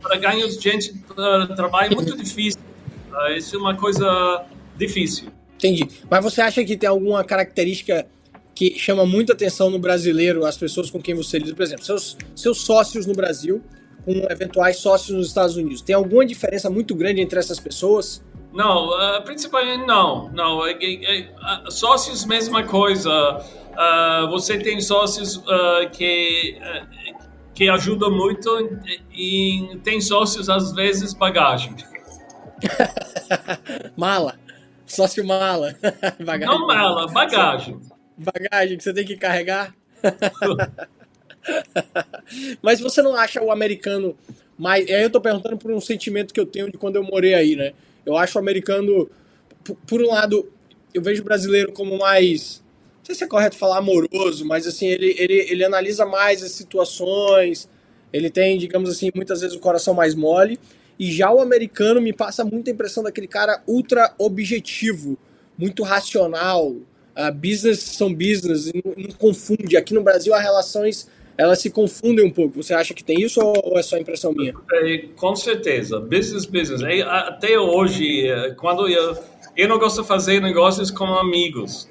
para 0.00 0.16
ganhar 0.16 0.48
gente 0.48 0.90
uh, 1.10 1.54
trabalho 1.54 1.92
é 1.92 1.94
muito 1.94 2.16
difícil. 2.16 2.60
Uh, 3.10 3.32
isso 3.36 3.56
é 3.56 3.58
uma 3.58 3.76
coisa 3.76 4.44
difícil. 4.76 5.28
Entendi. 5.56 5.88
Mas 6.10 6.24
você 6.24 6.40
acha 6.40 6.64
que 6.64 6.76
tem 6.76 6.88
alguma 6.88 7.22
característica 7.22 8.06
que 8.54 8.78
chama 8.78 9.06
muita 9.06 9.32
atenção 9.32 9.70
no 9.70 9.78
brasileiro, 9.78 10.44
as 10.44 10.56
pessoas 10.56 10.90
com 10.90 11.00
quem 11.00 11.14
você 11.14 11.38
lida, 11.38 11.54
por 11.54 11.62
exemplo, 11.62 11.84
seus, 11.84 12.16
seus 12.34 12.62
sócios 12.62 13.06
no 13.06 13.14
Brasil 13.14 13.62
com 14.04 14.12
eventuais 14.30 14.78
sócios 14.78 15.16
nos 15.16 15.28
Estados 15.28 15.56
Unidos. 15.56 15.80
Tem 15.80 15.94
alguma 15.94 16.26
diferença 16.26 16.68
muito 16.68 16.94
grande 16.94 17.20
entre 17.20 17.38
essas 17.38 17.60
pessoas? 17.60 18.22
Não, 18.52 18.88
uh, 18.88 19.22
principalmente 19.24 19.86
não. 19.86 20.30
Não, 20.32 20.66
é, 20.66 20.72
é, 20.72 21.20
é, 21.20 21.28
sócios 21.70 22.24
mesma 22.24 22.64
coisa. 22.64 23.10
Uh, 23.72 24.28
você 24.30 24.58
tem 24.58 24.80
sócios 24.80 25.36
uh, 25.36 25.88
que 25.92 26.58
que 27.54 27.68
ajuda 27.68 28.08
muito 28.08 28.80
e 29.12 29.78
tem 29.84 30.00
sócios 30.00 30.48
às 30.48 30.72
vezes 30.72 31.14
bagagem. 31.14 31.74
mala. 33.96 34.38
Sócio 34.86 35.26
mala. 35.26 35.74
bagagem. 36.24 36.58
Não 36.58 36.66
mala, 36.66 37.06
bagagem. 37.08 37.80
Bagagem 38.16 38.76
que 38.76 38.84
você 38.84 38.92
tem 38.92 39.04
que 39.04 39.16
carregar. 39.16 39.74
Mas 42.62 42.80
você 42.80 43.02
não 43.02 43.14
acha 43.14 43.42
o 43.42 43.50
americano 43.50 44.16
mais. 44.58 44.88
Aí 44.88 45.02
eu 45.02 45.10
tô 45.10 45.20
perguntando 45.20 45.56
por 45.56 45.72
um 45.72 45.80
sentimento 45.80 46.32
que 46.32 46.40
eu 46.40 46.46
tenho 46.46 46.70
de 46.70 46.78
quando 46.78 46.96
eu 46.96 47.02
morei 47.02 47.34
aí, 47.34 47.56
né? 47.56 47.72
Eu 48.04 48.16
acho 48.16 48.38
o 48.38 48.40
americano, 48.40 49.10
por 49.86 50.02
um 50.02 50.08
lado, 50.08 50.50
eu 50.92 51.02
vejo 51.02 51.22
o 51.22 51.24
brasileiro 51.24 51.72
como 51.72 51.98
mais 51.98 52.61
não 53.02 53.06
sei 53.06 53.16
se 53.16 53.24
é 53.24 53.26
correto 53.26 53.56
falar 53.56 53.78
amoroso, 53.78 54.46
mas 54.46 54.64
assim, 54.64 54.86
ele, 54.86 55.12
ele, 55.18 55.34
ele 55.50 55.64
analisa 55.64 56.06
mais 56.06 56.40
as 56.40 56.52
situações, 56.52 57.68
ele 58.12 58.30
tem, 58.30 58.56
digamos 58.56 58.88
assim, 58.88 59.10
muitas 59.12 59.40
vezes 59.40 59.56
o 59.56 59.60
coração 59.60 59.92
mais 59.92 60.14
mole, 60.14 60.56
e 60.96 61.10
já 61.10 61.32
o 61.32 61.40
americano 61.40 62.00
me 62.00 62.12
passa 62.12 62.44
muita 62.44 62.70
impressão 62.70 63.02
daquele 63.02 63.26
cara 63.26 63.60
ultra 63.66 64.14
objetivo, 64.18 65.18
muito 65.58 65.82
racional, 65.82 66.68
uh, 66.68 67.34
business 67.34 67.80
são 67.80 68.14
business, 68.14 68.72
não, 68.72 68.94
não 68.96 69.10
confunde. 69.16 69.76
Aqui 69.76 69.92
no 69.92 70.02
Brasil 70.02 70.32
as 70.32 70.40
relações 70.40 71.08
elas 71.36 71.58
se 71.58 71.70
confundem 71.70 72.24
um 72.24 72.30
pouco. 72.30 72.62
Você 72.62 72.72
acha 72.72 72.94
que 72.94 73.02
tem 73.02 73.20
isso 73.20 73.40
ou 73.40 73.76
é 73.76 73.82
só 73.82 73.98
impressão 73.98 74.32
minha? 74.32 74.54
É, 74.74 74.98
com 75.16 75.34
certeza. 75.34 75.98
Business, 75.98 76.44
business. 76.44 76.82
Até 77.04 77.58
hoje, 77.58 78.28
eh, 78.28 78.54
quando 78.54 78.86
eu, 78.86 79.16
eu 79.56 79.66
não 79.66 79.78
gosto 79.78 80.02
de 80.02 80.08
fazer 80.08 80.40
negócios 80.40 80.90
com 80.90 81.06
amigos 81.06 81.88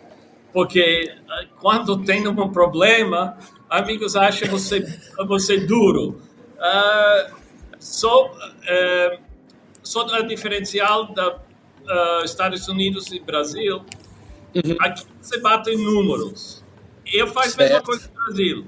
porque 0.54 0.80
eh, 1.10 1.48
quando 1.60 2.04
tem 2.04 2.28
um 2.28 2.52
problema, 2.52 3.38
amigos 3.70 4.16
acham 4.16 4.50
você 4.50 4.86
você 5.28 5.58
duro. 5.66 6.22
Uh, 6.58 7.42
só 7.80 8.28
uh, 8.28 9.20
só 9.82 10.06
a 10.14 10.22
diferencial 10.22 11.12
da 11.14 11.36
uh, 11.36 12.24
Estados 12.24 12.68
Unidos 12.68 13.12
e 13.12 13.20
Brasil, 13.20 13.78
uhum. 14.56 14.76
aqui 14.80 15.06
você 15.20 15.40
bate 15.40 15.72
em 15.72 15.78
números. 15.78 16.64
Eu 17.12 17.28
faço 17.28 17.60
a 17.60 17.64
mesma 17.64 17.82
coisa 17.82 18.08
no 18.08 18.14
Brasil. 18.26 18.68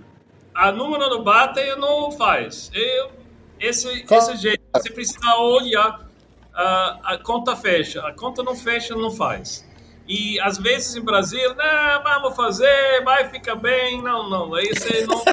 A 0.56 0.72
número 0.72 1.10
não 1.10 1.24
bate, 1.24 1.60
eu 1.60 1.78
não 1.78 2.12
faz. 2.12 2.72
Eu, 2.74 3.12
esse, 3.60 4.04
Qual? 4.04 4.20
esse 4.20 4.38
jeito, 4.38 4.63
você 4.74 4.90
precisa 4.90 5.36
olhar, 5.38 6.08
a 6.54 7.18
conta 7.24 7.56
fecha. 7.56 8.02
A 8.02 8.13
conta 8.13 8.44
não 8.44 8.56
fecha, 8.56 8.96
não 8.96 9.10
faz. 9.10 9.66
E 10.08 10.40
às 10.42 10.58
vezes 10.58 10.96
em 10.96 11.02
Brasil, 11.02 11.56
não, 11.56 12.04
vamos 12.04 12.36
fazer, 12.36 13.04
vai 13.04 13.30
ficar 13.30 13.56
bem. 13.56 14.02
Não, 14.02 14.30
não, 14.30 14.54
aí 14.54 14.68
você 14.68 15.06
não, 15.06 15.24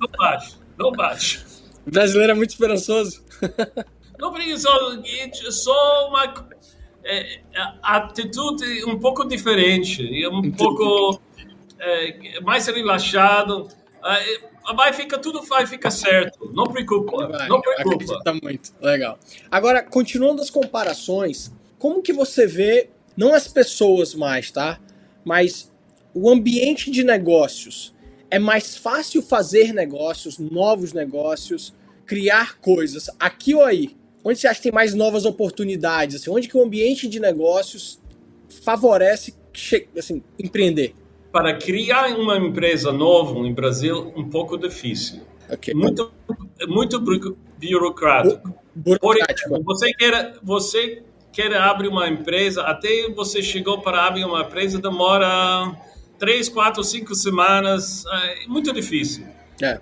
não 0.00 0.08
bate. 0.16 0.56
Não 0.78 0.92
bate. 0.92 1.44
O 1.86 1.90
brasileiro 1.90 2.32
é 2.32 2.34
muito 2.34 2.50
esperançoso. 2.50 3.22
não 4.18 4.32
preguiçoso, 4.32 5.02
só 5.50 6.08
uma 6.08 6.48
é, 7.04 7.40
atitude 7.82 8.84
um 8.86 8.98
pouco 8.98 9.26
diferente, 9.26 10.26
um 10.28 10.50
pouco 10.50 11.20
é, 11.78 12.40
mais 12.40 12.66
relaxado. 12.66 13.68
Vai 14.74 14.92
ficar 14.92 15.18
tudo 15.18 15.42
vai 15.42 15.66
ficar 15.66 15.90
certo. 15.90 16.50
Não 16.54 16.64
preocupa. 16.64 17.26
Vai, 17.26 17.48
não 17.48 17.60
preocupa. 17.60 17.94
Acredita 17.94 18.34
muito. 18.42 18.72
Legal. 18.80 19.18
Agora, 19.50 19.82
continuando 19.82 20.40
as 20.40 20.48
comparações, 20.48 21.52
como 21.78 22.02
que 22.02 22.12
você 22.12 22.46
vê 22.46 22.90
não 23.16 23.34
as 23.34 23.48
pessoas 23.48 24.14
mais, 24.14 24.50
tá? 24.50 24.78
Mas 25.24 25.72
o 26.14 26.30
ambiente 26.30 26.90
de 26.90 27.02
negócios. 27.02 27.92
É 28.30 28.38
mais 28.38 28.76
fácil 28.76 29.22
fazer 29.22 29.72
negócios, 29.72 30.38
novos 30.38 30.92
negócios, 30.92 31.74
criar 32.06 32.58
coisas 32.58 33.08
aqui 33.18 33.54
ou 33.54 33.62
aí? 33.62 33.96
Onde 34.24 34.38
você 34.38 34.48
acha 34.48 34.56
que 34.56 34.64
tem 34.64 34.72
mais 34.72 34.94
novas 34.94 35.24
oportunidades? 35.24 36.16
Assim, 36.16 36.30
onde 36.30 36.48
que 36.48 36.56
o 36.56 36.62
ambiente 36.62 37.06
de 37.06 37.20
negócios 37.20 38.00
favorece 38.64 39.34
assim, 39.96 40.22
empreender? 40.38 40.94
Para 41.30 41.58
criar 41.58 42.16
uma 42.18 42.36
empresa 42.38 42.90
nova 42.90 43.34
no 43.34 43.52
Brasil, 43.52 44.12
um 44.16 44.28
pouco 44.28 44.56
difícil. 44.56 45.20
Okay. 45.50 45.74
Muito, 45.74 46.10
muito 46.66 46.98
burocrático. 46.98 48.54
burocrático. 48.74 49.50
Por, 49.50 49.64
você 49.64 49.92
quer, 49.92 50.38
você 50.42 51.02
quer 51.34 51.54
abrir 51.56 51.88
uma 51.88 52.08
empresa, 52.08 52.62
até 52.62 53.10
você 53.10 53.42
chegou 53.42 53.82
para 53.82 54.06
abrir 54.06 54.24
uma 54.24 54.42
empresa, 54.42 54.80
demora 54.80 55.76
três, 56.18 56.48
quatro, 56.48 56.82
cinco 56.84 57.14
semanas, 57.14 58.04
é 58.06 58.46
muito 58.46 58.72
difícil. 58.72 59.26
É. 59.60 59.80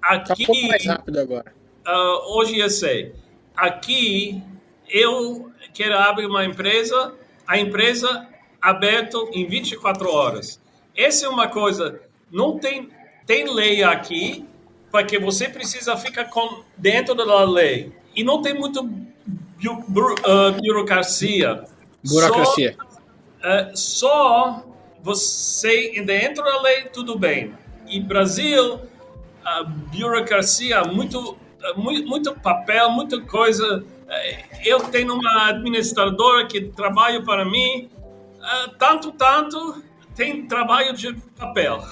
Aqui, 0.00 0.46
tá 0.46 0.52
um 0.52 0.68
mais 0.68 0.86
rápido 0.86 1.18
agora. 1.18 1.52
Uh, 1.86 2.38
hoje 2.38 2.58
eu 2.58 2.70
sei. 2.70 3.14
Aqui 3.56 4.40
eu 4.88 5.50
quero 5.74 5.98
abrir 5.98 6.26
uma 6.26 6.44
empresa, 6.44 7.14
a 7.46 7.58
empresa 7.58 8.28
aberta 8.60 9.18
em 9.32 9.46
24 9.46 10.08
horas. 10.08 10.60
Essa 10.96 11.26
é 11.26 11.28
uma 11.28 11.48
coisa, 11.48 12.00
não 12.30 12.58
tem 12.58 12.90
tem 13.26 13.52
lei 13.52 13.82
aqui, 13.82 14.44
porque 14.90 15.18
você 15.18 15.48
precisa 15.48 15.96
ficar 15.96 16.26
com, 16.26 16.62
dentro 16.76 17.14
da 17.14 17.44
lei. 17.44 17.92
E 18.14 18.22
não 18.22 18.42
tem 18.42 18.52
muito 18.54 18.88
uh, 19.68 20.52
burocracia. 20.60 21.64
Burocracia. 22.04 22.76
Só, 22.76 23.48
uh, 23.48 23.76
só 23.76 24.64
você 25.02 26.02
dentro 26.04 26.44
da 26.44 26.60
lei 26.62 26.84
tudo 26.84 27.18
bem. 27.18 27.54
E 27.86 28.00
Brasil, 28.00 28.80
a 29.44 29.64
burocracia 29.64 30.82
muito 30.84 31.38
muito, 31.76 32.08
muito 32.08 32.34
papel, 32.40 32.90
muita 32.90 33.20
coisa. 33.20 33.84
Eu 34.64 34.80
tenho 34.80 35.14
uma 35.14 35.48
administradora 35.48 36.46
que 36.46 36.60
trabalha 36.60 37.22
para 37.22 37.44
mim, 37.44 37.88
tanto, 38.78 39.12
tanto, 39.12 39.82
tem 40.14 40.46
trabalho 40.46 40.94
de 40.94 41.14
papel. 41.38 41.82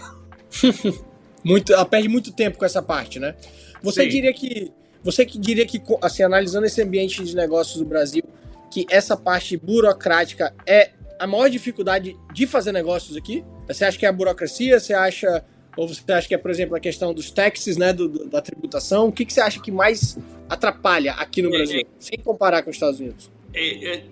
muito, 1.45 1.73
ela 1.73 1.85
perde 1.85 2.09
muito 2.09 2.33
tempo 2.33 2.59
com 2.59 2.65
essa 2.65 2.83
parte, 2.83 3.19
né? 3.19 3.35
Você 3.83 4.03
Sim. 4.03 4.09
diria 4.09 4.33
que 4.33 4.73
você 5.03 5.25
que 5.25 5.39
diria 5.39 5.67
que, 5.67 5.83
assim, 6.03 6.23
analisando 6.23 6.67
esse 6.67 6.83
ambiente 6.83 7.25
de 7.25 7.35
negócios 7.35 7.79
do 7.79 7.85
Brasil, 7.85 8.23
que 8.71 8.87
essa 8.91 9.17
parte 9.17 9.57
burocrática 9.57 10.55
é 10.67 10.91
a 11.19 11.27
maior 11.27 11.49
dificuldade 11.49 12.17
de 12.33 12.47
fazer 12.47 12.73
negócios 12.73 13.17
aqui? 13.17 13.45
Você 13.67 13.85
acha 13.85 13.99
que 13.99 14.07
é 14.07 14.09
a 14.09 14.13
burocracia? 14.13 14.79
Você 14.79 14.95
acha 14.95 15.45
ou 15.77 15.87
você 15.89 16.13
acha 16.13 16.29
que 16.29 16.35
é, 16.35 16.39
por 16.39 16.51
exemplo, 16.51 16.77
a 16.77 16.81
questão 16.81 17.15
dos 17.15 17.31
taxes, 17.31 17.77
né, 17.77 17.93
do, 17.93 18.09
do, 18.09 18.27
da 18.27 18.43
tributação? 18.43 19.09
O 19.09 19.13
que, 19.13 19.25
que 19.25 19.33
você 19.33 19.41
acha 19.41 19.61
que 19.61 19.71
mais 19.71 20.19
atrapalha 20.49 21.13
aqui 21.13 21.43
no 21.43 21.51
Brasil, 21.51 21.81
é, 21.81 21.85
sem 21.99 22.19
comparar 22.19 22.63
com 22.63 22.71
os 22.71 22.77
Estados 22.77 23.01
Unidos? 23.01 23.31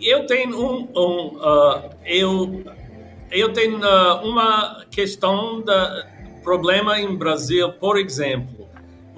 Eu 0.01 0.27
tenho 0.27 0.59
um, 0.59 0.89
um 0.97 1.37
uh, 1.37 1.91
eu 2.05 2.65
eu 3.31 3.53
tenho 3.53 3.79
uh, 3.79 4.27
uma 4.27 4.85
questão 4.91 5.61
da 5.61 6.09
problema 6.43 6.99
em 6.99 7.15
Brasil, 7.15 7.73
por 7.75 7.99
exemplo, 7.99 8.58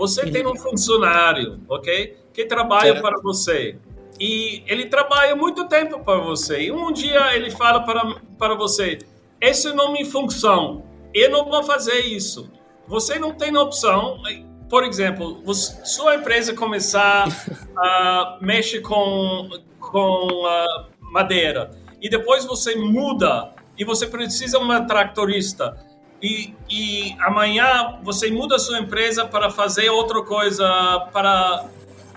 você 0.01 0.31
tem 0.31 0.47
um 0.47 0.57
funcionário, 0.57 1.61
ok, 1.69 2.17
que 2.33 2.47
trabalha 2.47 2.93
certo. 2.93 3.03
para 3.03 3.21
você. 3.21 3.77
E 4.19 4.63
ele 4.67 4.87
trabalha 4.87 5.37
muito 5.37 5.69
tempo 5.69 6.03
para 6.03 6.19
você. 6.21 6.63
E 6.63 6.73
um 6.73 6.91
dia 6.91 7.37
ele 7.37 7.51
fala 7.51 7.81
para 7.81 8.15
para 8.39 8.55
você, 8.55 8.97
esse 9.39 9.71
não 9.75 9.89
é 9.89 9.93
minha 9.93 10.07
função, 10.07 10.87
eu 11.13 11.31
não 11.31 11.45
vou 11.45 11.63
fazer 11.65 12.01
isso. 12.01 12.51
Você 12.89 13.19
não 13.19 13.35
tem 13.35 13.55
opção. 13.59 14.23
Por 14.71 14.85
exemplo, 14.85 15.43
sua 15.53 16.15
empresa 16.15 16.55
começar 16.55 17.29
a 17.77 18.39
mexer 18.41 18.81
com, 18.81 19.51
com 19.79 20.47
a 20.47 20.87
madeira. 20.99 21.73
E 22.01 22.09
depois 22.09 22.47
você 22.47 22.75
muda. 22.75 23.53
E 23.77 23.85
você 23.85 24.07
precisa 24.07 24.59
de 24.59 24.65
uma 24.65 24.87
tractorista 24.87 25.77
e, 26.23 26.55
e 26.69 27.17
amanhã 27.21 27.99
você 28.03 28.31
muda 28.31 28.59
sua 28.59 28.79
empresa 28.79 29.27
para 29.27 29.51
fazer 29.51 29.89
outra 29.91 30.23
coisa, 30.23 31.09
para 31.13 31.67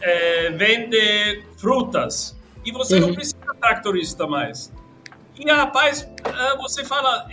é, 0.02 0.50
vender 0.52 1.48
frutas 1.58 2.38
e 2.66 2.72
você 2.72 2.96
uhum. 2.96 3.08
não 3.08 3.14
precisa 3.14 3.38
tractorista 3.60 4.28
mais. 4.28 4.72
E 5.40 5.50
rapaz, 5.50 6.08
é, 6.26 6.58
você 6.58 6.84
fala, 6.84 7.28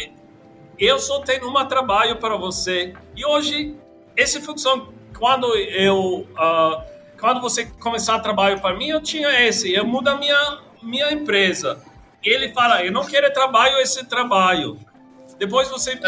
eu 0.78 0.98
só 0.98 1.20
tenho 1.20 1.48
um 1.48 1.66
trabalho 1.66 2.16
para 2.16 2.36
você. 2.36 2.94
E 3.16 3.26
hoje, 3.26 3.76
essa 4.16 4.40
função, 4.40 4.92
quando 5.18 5.46
eu, 5.56 6.26
uh, 6.32 6.82
quando 7.18 7.40
você 7.40 7.66
começar 7.66 8.14
a 8.14 8.20
trabalhar 8.20 8.60
para 8.60 8.74
mim, 8.76 8.88
eu 8.88 9.00
tinha 9.02 9.46
esse, 9.46 9.72
eu 9.72 9.84
mudo 9.84 10.08
a 10.08 10.16
minha, 10.16 10.58
minha 10.82 11.12
empresa. 11.12 11.82
Ele 12.22 12.52
fala, 12.52 12.84
eu 12.84 12.92
não 12.92 13.04
quero 13.04 13.32
trabalho, 13.32 13.78
esse 13.78 14.04
trabalho. 14.06 14.78
Depois 15.38 15.68
você 15.68 15.98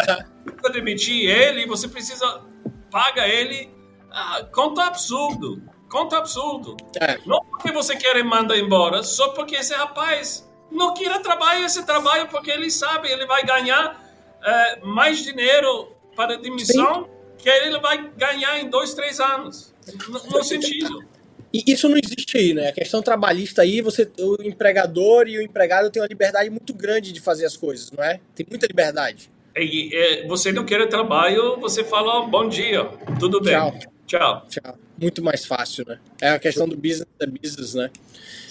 precisa 0.44 0.72
demitir 0.72 1.28
ele, 1.28 1.66
você 1.66 1.88
precisa 1.88 2.42
paga 2.90 3.26
ele. 3.26 3.70
Uh, 4.10 4.46
conta 4.52 4.84
absurdo, 4.84 5.62
conta 5.88 6.18
absurdo. 6.18 6.76
É. 7.00 7.18
Não 7.26 7.40
porque 7.44 7.72
você 7.72 7.96
quer 7.96 8.22
mandar 8.22 8.58
embora, 8.58 9.02
só 9.02 9.30
porque 9.30 9.56
esse 9.56 9.72
rapaz 9.74 10.48
não 10.70 10.92
quer 10.94 11.20
trabalhar 11.22 11.64
esse 11.64 11.84
trabalho 11.84 12.28
porque 12.28 12.50
ele 12.50 12.70
sabe, 12.70 13.08
ele 13.08 13.26
vai 13.26 13.44
ganhar 13.44 14.02
é, 14.44 14.80
mais 14.80 15.22
dinheiro 15.22 15.92
para 16.16 16.36
demissão 16.36 17.04
Sim. 17.04 17.10
que 17.38 17.48
ele 17.48 17.78
vai 17.78 18.10
ganhar 18.16 18.58
em 18.60 18.68
dois, 18.68 18.94
três 18.94 19.20
anos. 19.20 19.72
No, 20.08 20.38
no 20.38 20.44
sentido. 20.44 21.06
E 21.52 21.64
isso 21.66 21.88
não 21.88 21.98
existe 21.98 22.38
aí, 22.38 22.54
né? 22.54 22.68
A 22.68 22.72
questão 22.72 23.02
trabalhista 23.02 23.60
aí, 23.62 23.82
você, 23.82 24.10
o 24.18 24.42
empregador 24.42 25.28
e 25.28 25.38
o 25.38 25.42
empregado 25.42 25.90
têm 25.90 26.00
uma 26.00 26.08
liberdade 26.08 26.48
muito 26.48 26.72
grande 26.72 27.12
de 27.12 27.20
fazer 27.20 27.44
as 27.44 27.56
coisas, 27.56 27.90
não 27.90 28.02
é? 28.02 28.20
Tem 28.34 28.46
muita 28.48 28.66
liberdade. 28.66 29.30
E, 29.56 29.94
e, 29.94 30.26
você 30.26 30.50
não 30.52 30.64
quer 30.64 30.86
trabalho, 30.88 31.58
você 31.60 31.84
fala 31.84 32.26
bom 32.26 32.48
dia, 32.48 32.84
tudo 33.18 33.40
bem. 33.40 33.54
Tchau. 33.54 33.78
Tchau. 34.06 34.46
Tchau. 34.48 34.78
Muito 35.00 35.22
mais 35.22 35.44
fácil, 35.44 35.84
né? 35.86 35.98
É 36.20 36.28
a 36.30 36.38
questão 36.38 36.68
do 36.68 36.76
business 36.76 37.06
é 37.18 37.26
business, 37.26 37.74
né? 37.74 37.90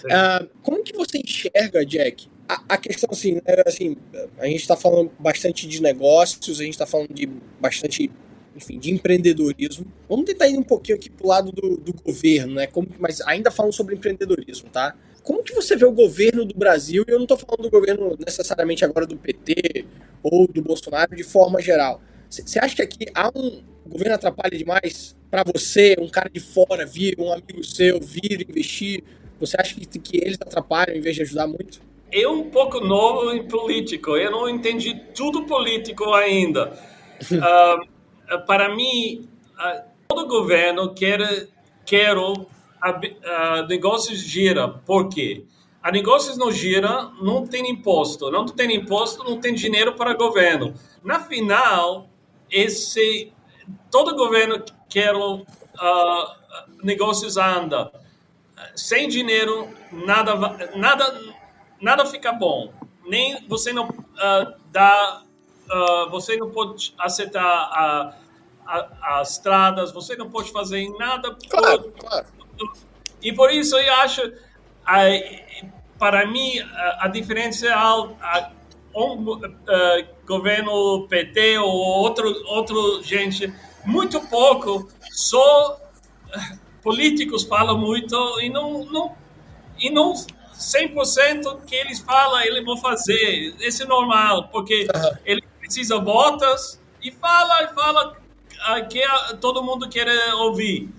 Uh, 0.04 0.50
como 0.64 0.84
que 0.84 0.94
você 0.94 1.20
enxerga, 1.20 1.86
Jack, 1.86 2.28
a, 2.50 2.64
a 2.70 2.78
questão 2.78 3.10
assim, 3.12 3.36
né, 3.36 3.42
assim, 3.66 3.96
a 4.40 4.48
gente 4.48 4.62
está 4.62 4.76
falando 4.76 5.12
bastante 5.20 5.68
de 5.68 5.82
negócios, 5.82 6.60
a 6.60 6.64
gente 6.64 6.74
está 6.74 6.86
falando 6.86 7.14
de 7.14 7.28
bastante, 7.60 8.12
enfim, 8.56 8.80
de 8.80 8.92
empreendedorismo. 8.92 9.86
Vamos 10.10 10.26
tentar 10.26 10.48
ir 10.48 10.58
um 10.58 10.64
pouquinho 10.64 10.98
aqui 10.98 11.10
pro 11.10 11.28
lado 11.28 11.52
do, 11.52 11.78
do 11.78 11.94
governo, 11.94 12.56
né? 12.56 12.68
Como, 12.68 12.88
mas 13.00 13.22
ainda 13.22 13.52
falando 13.52 13.74
sobre 13.74 13.96
empreendedorismo, 13.96 14.70
tá? 14.70 14.96
Como 15.24 15.44
que 15.44 15.54
você 15.54 15.76
vê 15.76 15.86
o 15.86 15.92
governo 15.92 16.46
do 16.46 16.56
Brasil? 16.56 17.04
E 17.08 17.12
eu 17.12 17.18
não 17.18 17.26
estou 17.26 17.38
falando 17.38 17.64
do 17.64 17.70
governo 17.70 18.18
necessariamente 18.20 18.84
agora 18.84 19.06
do 19.06 19.18
PT 19.18 19.86
ou 20.24 20.48
do 20.48 20.62
Bolsonaro 20.62 21.16
de 21.16 21.24
forma 21.24 21.62
geral. 21.62 22.02
Você 22.30 22.60
acha 22.60 22.76
que 22.76 22.82
aqui 22.82 23.06
há 23.14 23.30
um 23.36 23.64
o 23.84 23.90
governo 23.90 24.14
atrapalha 24.14 24.58
demais 24.58 25.18
para 25.30 25.44
você, 25.44 25.96
um 26.00 26.08
cara 26.08 26.30
de 26.30 26.40
fora 26.40 26.86
vir, 26.86 27.16
um 27.20 27.32
amigo 27.32 27.64
seu 27.64 28.00
vir 28.00 28.46
investir? 28.48 29.04
Você 29.40 29.58
acha 29.60 29.76
que, 29.76 30.00
que 30.00 30.18
eles 30.18 30.38
atrapalham 30.40 30.96
em 30.96 31.02
vez 31.02 31.16
de 31.16 31.24
ajudar 31.24 31.48
muito? 31.48 31.82
eu 32.12 32.34
um 32.34 32.50
pouco 32.50 32.80
novo 32.82 33.32
em 33.32 33.48
político, 33.48 34.18
eu 34.18 34.30
não 34.30 34.50
entendi 34.50 34.94
tudo 35.16 35.46
político 35.46 36.14
ainda. 36.14 36.78
uh, 37.32 38.42
para 38.46 38.76
mim, 38.76 39.30
uh, 39.58 39.82
todo 40.10 40.28
governo 40.28 40.94
quer, 40.94 41.48
quer 42.82 42.92
uh, 42.92 43.68
negócios 43.68 44.20
gira. 44.20 44.68
Por 44.68 45.10
quê? 45.10 45.46
A 45.82 45.92
negócios 45.92 46.38
não 46.38 46.52
gira, 46.52 47.12
não 47.22 47.46
tem 47.46 47.70
imposto. 47.70 48.30
Não 48.32 48.46
tem 48.46 48.76
imposto, 48.76 49.24
não 49.24 49.40
tem 49.40 49.54
dinheiro 49.54 49.94
para 49.94 50.14
governo. 50.14 50.74
Na 51.04 51.20
final, 51.20 52.10
esse 52.50 53.32
todo 53.90 54.16
governo 54.16 54.64
quer 54.90 55.16
uh, 55.16 55.46
negócios 56.84 57.38
anda. 57.38 57.92
Sem 58.76 59.08
dinheiro, 59.08 59.70
nada 59.92 60.36
nada 60.76 61.20
nada 61.82 62.06
fica 62.06 62.32
bom. 62.32 62.72
Nem 63.08 63.46
você 63.48 63.74
não 63.74 63.90
uh, 63.90 64.54
dá, 64.72 65.24
uh, 65.66 66.10
você 66.12 66.38
não 66.38 66.52
pode 66.52 66.94
aceitar 67.00 67.44
a, 67.44 68.16
a, 68.66 69.20
as 69.20 69.32
estradas, 69.32 69.92
você 69.92 70.16
não 70.16 70.30
pode 70.30 70.52
fazer 70.52 70.88
nada. 71.00 71.36
Claro, 71.50 71.84
por, 71.84 71.92
claro. 72.08 72.28
E 73.22 73.34
por 73.34 73.52
isso 73.52 73.78
eu 73.78 73.94
acho, 73.96 74.22
para 76.00 76.26
mim, 76.26 76.60
a, 77.00 77.08
diferença 77.08 77.68
é 77.68 77.72
a, 77.72 78.52
um 78.96 79.34
uh, 79.34 79.42
governo 80.26 81.08
PT 81.08 81.60
ou 81.60 81.72
outro, 81.72 82.28
outro 82.48 83.02
gente, 83.04 83.54
muito 83.86 84.20
pouco, 84.28 84.90
só 85.12 85.80
políticos 86.82 87.44
falam 87.44 87.78
muito 87.78 88.16
e 88.42 88.50
não, 88.50 88.86
não, 88.86 89.16
e 89.80 89.90
não 89.90 90.14
100% 90.14 91.62
que 91.66 91.76
eles 91.76 92.00
falam, 92.00 92.42
eles 92.42 92.64
vão 92.64 92.78
fazer. 92.78 93.56
Isso 93.60 93.84
é 93.84 93.86
normal, 93.86 94.50
porque 94.50 94.88
uhum. 94.94 95.18
ele 95.26 95.42
precisa 95.60 96.00
votos 96.00 96.80
e 97.02 97.12
fala 97.12 97.64
e 97.64 97.68
fala 97.74 98.18
que 98.90 99.02
todo 99.40 99.64
mundo 99.64 99.90
quer 99.90 100.08
ouvir. 100.36 100.90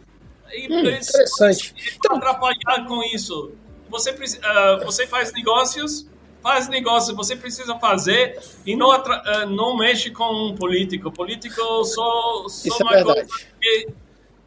E 0.52 0.72
hum, 0.72 0.80
interessante. 0.80 1.74
Então, 1.96 2.16
atrapalhar 2.16 2.86
com 2.86 3.02
isso. 3.14 3.52
Você, 3.88 4.10
uh, 4.10 4.84
você 4.84 5.06
faz 5.06 5.32
negócios, 5.32 6.06
faz 6.42 6.68
negócio, 6.68 7.14
você 7.14 7.36
precisa 7.36 7.78
fazer 7.78 8.40
e 8.66 8.74
não, 8.74 8.88
uh, 8.90 9.46
não 9.48 9.76
mexe 9.76 10.10
com 10.10 10.50
um 10.50 10.54
político. 10.54 11.10
Político 11.12 11.84
só, 11.84 12.46
só 12.48 12.76
uma 12.84 12.96
é 12.96 13.02
coisa 13.04 13.26
que, 13.60 13.88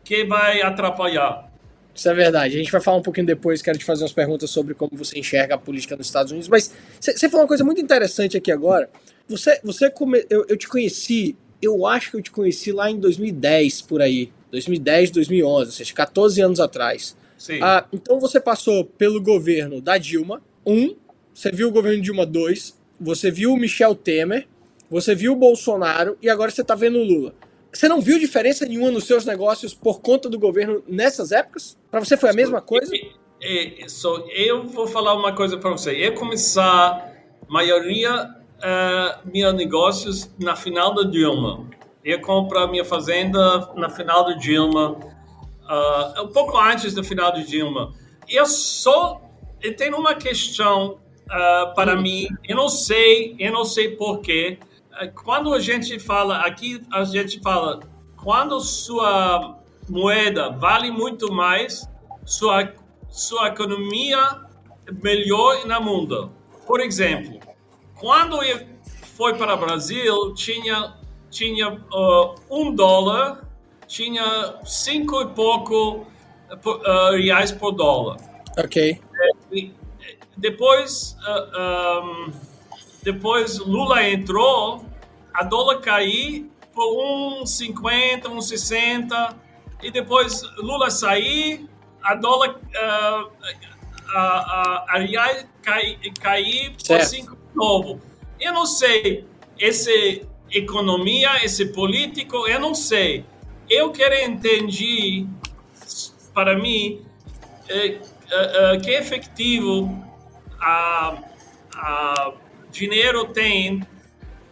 que 0.04 0.26
vai 0.26 0.62
atrapalhar. 0.62 1.52
Isso 1.96 2.10
é 2.10 2.14
verdade. 2.14 2.56
A 2.56 2.58
gente 2.58 2.72
vai 2.72 2.82
falar 2.82 2.98
um 2.98 3.02
pouquinho 3.02 3.26
depois, 3.26 3.62
quero 3.62 3.78
te 3.78 3.86
fazer 3.86 4.04
umas 4.04 4.12
perguntas 4.12 4.50
sobre 4.50 4.74
como 4.74 4.92
você 4.94 5.18
enxerga 5.18 5.56
a 5.56 5.58
política 5.58 5.96
nos 5.96 6.08
Estados 6.08 6.32
Unidos. 6.32 6.50
Mas 6.50 6.74
você 7.00 7.30
falou 7.30 7.44
uma 7.44 7.48
coisa 7.48 7.64
muito 7.64 7.80
interessante 7.80 8.36
aqui 8.36 8.52
agora. 8.52 8.90
Você, 9.30 9.60
você 9.64 9.90
come, 9.90 10.26
eu, 10.30 10.46
eu 10.50 10.58
te 10.58 10.68
conheci, 10.68 11.38
eu 11.62 11.88
acho 11.88 12.12
que 12.12 12.18
eu 12.18 12.22
te 12.22 12.32
conheci 12.32 12.74
lá 12.74 12.92
em 12.92 13.00
2010, 13.00 13.84
por 13.84 14.02
aí. 14.02 14.32
2010, 14.56 15.12
2011, 15.12 15.66
ou 15.66 15.72
seja, 15.72 15.94
14 15.94 16.42
anos 16.42 16.60
atrás. 16.60 17.16
Sim. 17.38 17.60
Ah, 17.62 17.86
então 17.92 18.20
você 18.20 18.40
passou 18.40 18.86
pelo 18.86 19.22
governo 19.22 19.82
da 19.82 19.98
Dilma, 19.98 20.42
um, 20.66 20.96
você 21.34 21.52
viu 21.52 21.68
o 21.68 21.72
governo 21.72 22.02
Dilma 22.02 22.26
2, 22.26 22.80
você 23.00 23.30
viu 23.30 23.54
o 23.54 23.58
Michel 23.58 23.94
Temer, 23.94 24.48
você 24.90 25.14
viu 25.14 25.34
o 25.34 25.36
Bolsonaro 25.36 26.18
e 26.22 26.30
agora 26.30 26.50
você 26.50 26.62
está 26.62 26.76
vendo 26.76 27.00
o 27.00 27.04
Lula. 27.04 27.34
Você 27.74 27.90
não 27.90 28.00
viu 28.00 28.18
diferença 28.18 28.66
nenhuma 28.66 28.90
nos 28.90 29.04
seus 29.04 29.26
negócios 29.26 29.74
por 29.74 30.00
conta 30.00 30.30
do 30.30 30.40
governo 30.40 30.82
nessas 30.88 31.34
épocas? 31.34 31.78
Para 31.92 32.00
você 32.00 32.16
foi 32.16 32.30
a 32.30 32.34
mesma 32.34 32.62
coisa? 32.62 32.90
So, 33.88 34.26
eu 34.34 34.66
vou 34.66 34.88
falar 34.88 35.14
uma 35.14 35.36
coisa 35.36 35.58
para 35.58 35.72
você. 35.72 35.92
Eu 35.92 36.14
começar 36.14 37.14
maioria 37.50 38.34
uh, 38.60 39.30
meus 39.30 39.54
negócios 39.54 40.32
na 40.40 40.56
final 40.56 40.96
da 40.96 41.04
Dilma. 41.04 41.70
Eu 42.06 42.22
compro 42.22 42.66
minha 42.70 42.86
fazenda 42.86 43.74
na 43.76 43.90
final 43.90 44.24
da 44.24 44.34
Dilma, 44.34 44.92
uh, 44.92 46.24
um 46.24 46.28
pouco 46.28 46.58
antes 46.58 46.94
do 46.94 47.04
final 47.04 47.34
da 47.34 47.40
Dilma. 47.40 47.94
Eu 48.30 48.46
só 48.46 49.22
eu 49.62 49.76
tenho 49.76 49.98
uma 49.98 50.14
questão 50.14 51.00
uh, 51.26 51.74
para 51.74 51.98
hum. 51.98 52.02
mim. 52.04 52.28
Eu 52.48 52.56
não 52.56 52.70
sei, 52.70 53.36
eu 53.40 53.52
não 53.52 53.66
sei 53.66 53.98
porquê 53.98 54.60
quando 55.24 55.54
a 55.54 55.60
gente 55.60 56.00
fala, 56.00 56.40
aqui 56.40 56.82
a 56.92 57.04
gente 57.04 57.40
fala, 57.42 57.82
quando 58.24 58.60
sua 58.62 59.60
moeda 59.90 60.50
vale 60.50 60.90
muito 60.90 61.32
mais, 61.34 61.88
sua, 62.26 62.74
sua 63.10 63.50
economia 63.50 64.42
melhor 65.04 65.66
no 65.66 65.82
mundo. 65.82 66.32
Por 66.66 66.80
exemplo, 66.80 67.40
quando 67.96 68.42
eu 68.44 68.66
fui 69.16 69.34
para 69.34 69.54
o 69.54 69.58
Brasil, 69.58 70.34
tinha, 70.34 70.94
tinha 71.36 71.70
uh, 71.70 72.36
um 72.50 72.74
dólar, 72.74 73.46
tinha 73.88 74.56
cinco 74.64 75.22
e 75.22 75.28
pouco 75.28 76.08
uh, 76.66 77.12
reais 77.18 77.52
por 77.52 77.74
dólar. 77.74 78.18
Ok. 78.58 79.02
E, 79.52 79.74
depois, 80.38 81.18
uh, 81.28 82.04
um, 82.04 82.32
depois 83.04 83.60
Lula 83.60 84.08
entrou, 84.08 84.86
a 85.34 85.44
dólar 85.44 85.82
caiu 85.82 86.50
por 86.74 87.44
1,50, 87.44 88.24
1,60 88.24 89.36
e 89.84 89.92
depois 89.92 90.42
Lula 90.58 90.90
sair, 90.90 91.70
a 92.02 92.16
dólar 92.16 92.52
uh, 92.52 93.32
a, 94.14 94.20
a, 94.20 94.86
a 94.90 95.00
real 95.00 95.36
cai, 95.62 95.98
cair 96.22 96.76
por 96.88 97.02
5 97.02 97.38
novo. 97.54 98.02
Eu 98.40 98.54
não 98.54 98.66
sei, 98.66 99.26
esse 99.58 100.26
economia, 100.58 101.44
esse 101.44 101.68
político, 101.68 102.48
eu 102.48 102.60
não 102.60 102.74
sei. 102.74 103.26
Eu 103.70 103.92
quero 103.92 104.16
entender, 104.16 105.26
para 106.34 106.58
mim, 106.58 107.04
é, 107.68 107.88
é, 107.88 108.00
é, 108.32 108.78
que 108.80 108.92
efetivo 108.92 110.04
a, 110.60 111.18
a 111.76 112.34
dinheiro 112.72 113.26
tem 113.28 113.86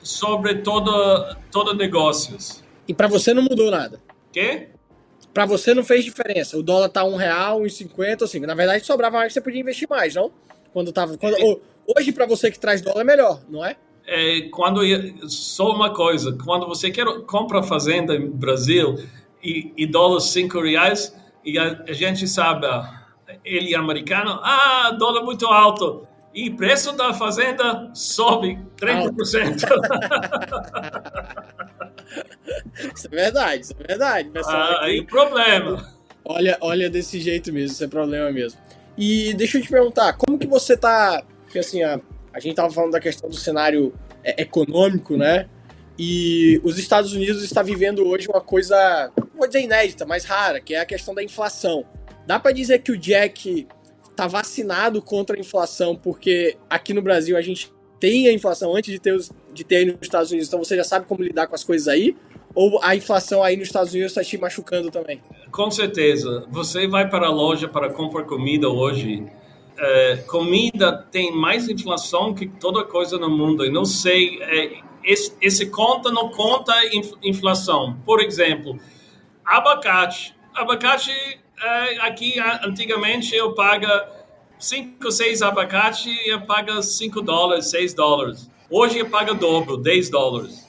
sobre 0.01 0.55
todo, 0.55 1.35
todo 1.51 1.73
negócios. 1.73 2.63
E 2.87 2.93
para 2.93 3.07
você 3.07 3.33
não 3.33 3.43
mudou 3.43 3.71
nada? 3.71 3.99
Quê? 4.31 4.69
Para 5.33 5.45
você 5.45 5.73
não 5.73 5.83
fez 5.83 6.03
diferença. 6.03 6.57
O 6.57 6.63
dólar 6.63 6.89
tá 6.89 7.03
um 7.03 7.15
real, 7.15 7.61
um 7.61 7.69
cinquenta, 7.69 8.25
assim. 8.25 8.39
Na 8.39 8.53
verdade, 8.53 8.85
sobrava 8.85 9.17
mais 9.17 9.29
que 9.29 9.33
você 9.33 9.41
podia 9.41 9.61
investir 9.61 9.87
mais, 9.89 10.13
não? 10.13 10.31
Quando 10.71 10.91
tava. 10.91 11.17
Quando, 11.17 11.37
é. 11.37 11.57
Hoje, 11.97 12.11
para 12.11 12.25
você 12.25 12.51
que 12.51 12.59
traz 12.59 12.81
dólar, 12.81 13.01
é 13.01 13.03
melhor, 13.03 13.41
não 13.49 13.65
é? 13.65 13.77
É, 14.05 14.41
quando 14.51 14.81
só 15.29 15.71
uma 15.73 15.93
coisa, 15.93 16.37
quando 16.43 16.67
você 16.67 16.91
quer 16.91 17.05
compra 17.25 17.63
fazenda 17.63 18.17
no 18.19 18.31
Brasil 18.31 18.97
e, 19.41 19.71
e 19.77 19.87
dólar 19.87 20.19
cinco 20.19 20.61
reais 20.61 21.15
e 21.45 21.57
a, 21.57 21.83
a 21.87 21.93
gente 21.93 22.27
sabe 22.27 22.67
ele 23.45 23.73
é 23.73 23.77
americano, 23.77 24.39
ah, 24.43 24.91
dólar 24.97 25.23
muito 25.23 25.45
alto 25.45 26.05
e 26.33 26.49
preço 26.49 26.93
da 26.93 27.13
fazenda 27.13 27.91
sobe 27.93 28.59
30%. 28.77 29.55
isso 32.95 33.07
é 33.07 33.09
verdade, 33.09 33.61
isso 33.61 33.75
é 33.79 33.87
verdade. 33.87 34.31
Ah, 34.45 34.79
aí 34.81 34.99
o 34.99 35.05
problema. 35.05 35.87
Olha, 36.25 36.57
olha 36.61 36.89
desse 36.89 37.19
jeito 37.19 37.53
mesmo, 37.53 37.73
isso 37.73 37.83
é 37.83 37.87
problema 37.87 38.31
mesmo. 38.31 38.59
E 38.97 39.33
deixa 39.33 39.57
eu 39.57 39.61
te 39.61 39.69
perguntar, 39.69 40.13
como 40.13 40.39
que 40.39 40.47
você 40.47 40.75
tá. 40.77 41.21
Porque 41.43 41.59
assim, 41.59 41.83
a, 41.83 41.99
a 42.33 42.39
gente 42.39 42.55
tava 42.55 42.71
falando 42.71 42.91
da 42.91 42.99
questão 42.99 43.29
do 43.29 43.35
cenário 43.35 43.93
é, 44.23 44.41
econômico, 44.41 45.15
né? 45.15 45.47
E 45.97 46.59
os 46.63 46.79
Estados 46.79 47.13
Unidos 47.13 47.43
está 47.43 47.61
vivendo 47.61 48.05
hoje 48.07 48.27
uma 48.27 48.41
coisa, 48.41 49.11
vou 49.35 49.47
dizer 49.47 49.61
inédita, 49.61 50.05
mas 50.05 50.25
rara, 50.25 50.59
que 50.59 50.73
é 50.73 50.79
a 50.79 50.85
questão 50.85 51.13
da 51.13 51.23
inflação. 51.23 51.85
Dá 52.25 52.39
para 52.39 52.51
dizer 52.51 52.79
que 52.79 52.91
o 52.91 52.97
Jack 52.97 53.67
tá 54.15 54.27
vacinado 54.27 55.01
contra 55.01 55.35
a 55.35 55.39
inflação, 55.39 55.95
porque 55.95 56.57
aqui 56.69 56.93
no 56.93 57.01
Brasil 57.01 57.37
a 57.37 57.41
gente 57.41 57.71
tem 57.99 58.27
a 58.27 58.33
inflação 58.33 58.75
antes 58.75 58.91
de 58.91 58.99
ter, 58.99 59.13
os, 59.13 59.31
de 59.53 59.63
ter 59.63 59.77
aí 59.77 59.85
nos 59.85 59.97
Estados 60.01 60.31
Unidos, 60.31 60.47
então 60.47 60.59
você 60.59 60.75
já 60.75 60.83
sabe 60.83 61.05
como 61.05 61.23
lidar 61.23 61.47
com 61.47 61.55
as 61.55 61.63
coisas 61.63 61.87
aí? 61.87 62.15
Ou 62.55 62.79
a 62.83 62.95
inflação 62.95 63.41
aí 63.41 63.55
nos 63.55 63.67
Estados 63.67 63.93
Unidos 63.93 64.11
está 64.11 64.23
te 64.23 64.37
machucando 64.37 64.91
também? 64.91 65.21
Com 65.51 65.71
certeza. 65.71 66.45
Você 66.51 66.87
vai 66.87 67.09
para 67.09 67.27
a 67.27 67.31
loja 67.31 67.67
para 67.67 67.89
comprar 67.91 68.25
comida 68.25 68.69
hoje, 68.69 69.25
é, 69.77 70.17
comida 70.27 71.07
tem 71.11 71.35
mais 71.35 71.67
inflação 71.67 72.33
que 72.33 72.47
toda 72.47 72.83
coisa 72.83 73.17
no 73.17 73.29
mundo. 73.29 73.65
Eu 73.65 73.71
não 73.71 73.85
sei, 73.85 74.41
é, 74.41 74.81
esse, 75.03 75.35
esse, 75.41 75.65
conta 75.67 76.11
não 76.11 76.29
conta 76.29 76.73
inflação. 77.21 77.97
Por 78.05 78.21
exemplo, 78.21 78.79
abacate. 79.45 80.35
Abacate 80.53 81.11
é, 81.61 81.97
aqui 82.01 82.39
antigamente 82.63 83.35
eu 83.35 83.53
paga 83.53 84.09
5, 84.59 85.11
6 85.11 85.41
abacate 85.41 86.09
e 86.09 86.29
eu 86.29 86.41
pago 86.41 86.81
5 86.81 87.21
dólares, 87.21 87.67
6 87.67 87.93
dólares. 87.93 88.49
Hoje 88.69 88.99
eu 88.99 89.09
pago 89.09 89.33
dobro, 89.33 89.77
10 89.77 90.09
dólares. 90.09 90.67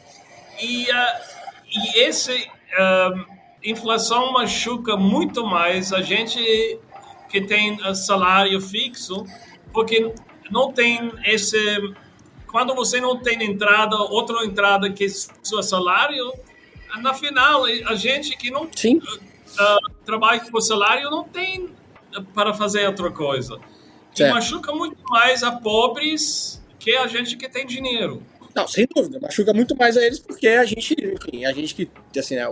E, 0.60 0.84
uh, 0.84 1.34
e 1.68 2.00
esse 2.00 2.32
uh, 2.32 3.24
inflação 3.62 4.32
machuca 4.32 4.96
muito 4.96 5.46
mais 5.46 5.92
a 5.92 6.02
gente 6.02 6.78
que 7.28 7.40
tem 7.40 7.78
salário 7.94 8.60
fixo, 8.60 9.24
porque 9.72 10.12
não 10.50 10.72
tem 10.72 11.12
esse 11.24 11.94
quando 12.54 12.72
você 12.72 13.00
não 13.00 13.18
tem 13.18 13.42
entrada, 13.42 13.96
outra 13.96 14.44
entrada 14.44 14.88
que 14.88 15.08
seu 15.08 15.60
salário, 15.60 16.32
na 17.02 17.12
final, 17.12 17.64
a 17.64 17.96
gente 17.96 18.36
que 18.36 18.48
não. 18.48 18.62
Uh, 18.64 19.90
trabalha 20.04 20.40
com 20.40 20.60
salário 20.60 21.10
não 21.10 21.24
tem 21.24 21.68
para 22.32 22.54
fazer 22.54 22.86
outra 22.86 23.10
coisa. 23.10 23.58
E 24.16 24.24
machuca 24.28 24.72
muito 24.72 25.02
mais 25.08 25.42
a 25.42 25.50
pobres 25.50 26.62
que 26.78 26.94
a 26.96 27.08
gente 27.08 27.36
que 27.36 27.48
tem 27.48 27.66
dinheiro. 27.66 28.22
Não, 28.54 28.68
sem 28.68 28.86
dúvida. 28.94 29.18
Machuca 29.20 29.52
muito 29.52 29.76
mais 29.76 29.96
a 29.96 30.06
eles 30.06 30.20
porque 30.20 30.46
a 30.46 30.64
gente, 30.64 30.94
enfim, 30.94 31.44
a 31.44 31.52
gente 31.52 31.74
que, 31.74 31.90
assim, 32.16 32.36
né, 32.36 32.46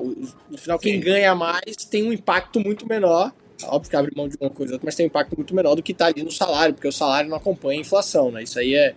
no 0.50 0.58
final, 0.58 0.80
quem 0.80 0.94
Sim. 0.94 1.00
ganha 1.00 1.32
mais 1.32 1.76
tem 1.88 2.02
um 2.02 2.12
impacto 2.12 2.58
muito 2.58 2.88
menor. 2.88 3.32
Óbvio 3.68 3.90
que 3.90 3.96
abre 3.96 4.12
mão 4.16 4.28
de 4.28 4.36
uma 4.40 4.50
coisa 4.50 4.72
ou 4.72 4.74
outra, 4.74 4.86
mas 4.86 4.94
tem 4.94 5.06
um 5.06 5.08
impacto 5.08 5.36
muito 5.36 5.54
menor 5.54 5.74
do 5.74 5.82
que 5.82 5.94
tá 5.94 6.06
ali 6.06 6.22
no 6.22 6.30
salário, 6.30 6.74
porque 6.74 6.88
o 6.88 6.92
salário 6.92 7.28
não 7.28 7.36
acompanha 7.36 7.78
a 7.78 7.80
inflação, 7.80 8.30
né? 8.30 8.42
Isso 8.42 8.58
aí 8.58 8.74
é 8.74 8.94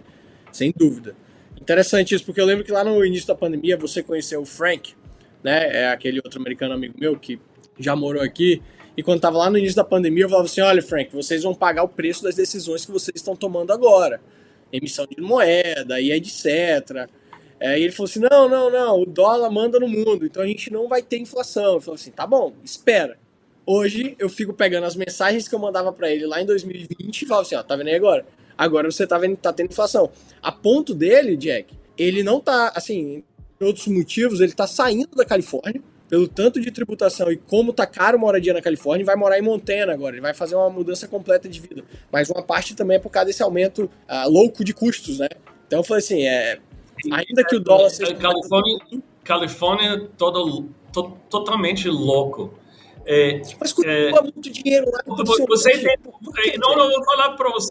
sem 0.52 0.74
dúvida. 0.76 1.16
Interessante 1.60 2.16
isso, 2.16 2.26
porque 2.26 2.40
eu 2.40 2.46
lembro 2.46 2.64
que 2.64 2.72
lá 2.72 2.84
no 2.84 3.04
início 3.06 3.28
da 3.28 3.36
pandemia 3.36 3.78
você 3.78 4.04
conheceu 4.04 4.42
o 4.42 4.46
Frank, 4.46 4.94
né? 5.44 5.84
É 5.84 5.88
aquele 5.90 6.20
outro 6.24 6.40
americano 6.40 6.74
amigo 6.74 6.96
meu 7.00 7.18
que 7.18 7.40
já 7.80 7.96
morou 7.96 8.22
aqui. 8.22 8.62
E 8.98 9.04
quando 9.04 9.20
tava 9.20 9.38
lá 9.38 9.50
no 9.50 9.58
início 9.58 9.76
da 9.76 9.84
pandemia, 9.84 10.24
eu 10.24 10.30
falava 10.30 10.48
assim: 10.48 10.62
olha, 10.62 10.82
Frank, 10.82 11.14
vocês 11.14 11.44
vão 11.44 11.54
pagar 11.54 11.84
o 11.84 11.90
preço 11.90 12.24
das 12.24 12.36
decisões 12.36 12.86
que 12.86 12.92
vocês 12.92 13.16
estão 13.16 13.36
tomando 13.36 13.72
agora. 13.74 14.22
Emissão 14.72 15.06
de 15.06 15.22
moeda 15.22 16.00
e 16.00 16.12
etc. 16.12 17.10
É, 17.60 17.80
e 17.80 17.84
ele 17.84 17.92
falou 17.92 18.10
assim: 18.10 18.20
não, 18.20 18.50
não, 18.50 18.70
não, 18.70 19.02
o 19.02 19.06
dólar 19.06 19.50
manda 19.50 19.80
no 19.80 19.88
mundo, 19.88 20.26
então 20.26 20.44
a 20.44 20.48
gente 20.48 20.72
não 20.72 20.88
vai 20.88 21.02
ter 21.02 21.18
inflação. 21.18 21.76
Eu 21.76 21.82
falei 21.82 22.00
assim: 22.00 22.12
tá 22.12 22.26
bom, 22.26 22.54
espera. 22.64 23.18
Hoje 23.66 24.16
eu 24.20 24.30
fico 24.30 24.54
pegando 24.54 24.86
as 24.86 24.96
mensagens 24.96 25.48
que 25.48 25.56
eu 25.56 25.60
mandava 25.60 25.92
pra 25.92 26.10
ele 26.12 26.26
lá 26.26 26.42
em 26.42 26.46
2020 26.46 27.22
e 27.22 27.26
falo 27.26 27.42
assim: 27.42 27.56
ó, 27.56 27.64
tá 27.64 27.76
vendo 27.76 27.88
aí 27.88 27.96
agora? 27.96 28.26
Agora 28.58 28.90
você 28.92 29.06
tá 29.08 29.18
vendo 29.18 29.36
tá 29.38 29.52
tendo 29.52 29.72
inflação. 29.72 30.10
A 30.42 30.52
ponto 30.52 30.94
dele, 30.94 31.36
Jack, 31.36 31.74
ele 31.98 32.24
não 32.24 32.40
tá, 32.40 32.72
assim, 32.76 33.24
por 33.58 33.68
outros 33.68 33.88
motivos, 33.88 34.40
ele 34.40 34.54
tá 34.54 34.68
saindo 34.68 35.16
da 35.16 35.26
Califórnia, 35.26 35.82
pelo 36.08 36.28
tanto 36.28 36.62
de 36.62 36.72
tributação 36.72 37.32
e 37.32 37.38
como 37.38 37.74
tá 37.74 37.86
caro 37.88 38.20
moradia 38.20 38.54
na 38.54 38.62
Califórnia, 38.62 39.04
e 39.04 39.06
vai 39.06 39.16
morar 39.16 39.40
em 39.40 39.42
Montana 39.42 39.92
agora. 39.94 40.16
Ele 40.16 40.22
vai 40.22 40.34
fazer 40.34 40.56
uma 40.56 40.70
mudança 40.70 41.08
completa 41.08 41.50
de 41.50 41.60
vida. 41.60 41.84
Mas 42.12 42.30
uma 42.30 42.44
parte 42.44 42.76
também 42.76 42.98
é 42.98 43.00
por 43.00 43.10
causa 43.10 43.26
desse 43.28 43.42
aumento 43.42 43.90
ah, 44.08 44.26
louco 44.26 44.64
de 44.64 44.74
custos, 44.74 45.20
né? 45.20 45.28
Então 45.68 45.80
eu 45.80 45.84
falei 45.84 46.04
assim: 46.04 46.24
é, 46.24 46.60
ainda 47.12 47.44
que 47.44 47.56
o 47.56 47.60
dólar 47.60 47.90
seja. 47.90 48.14
Califórnia, 48.16 48.78
Califórnia 49.24 50.08
todo, 50.18 50.70
to- 50.94 51.18
totalmente 51.30 51.90
louco. 51.90 52.54
É, 53.06 53.42
Mas 53.60 53.72
continua 53.74 54.22
muito 54.22 54.50
dinheiro 54.52 54.90
lá. 54.92 55.00
Vo- 55.06 55.46
Você 55.48 55.72
tem, 55.72 55.82
que, 55.82 56.50
é, 56.50 56.58
não, 56.58 56.76
não 56.76 56.90
vou 56.90 57.04
falar 57.06 57.32
para 57.36 57.50
você. 57.52 57.70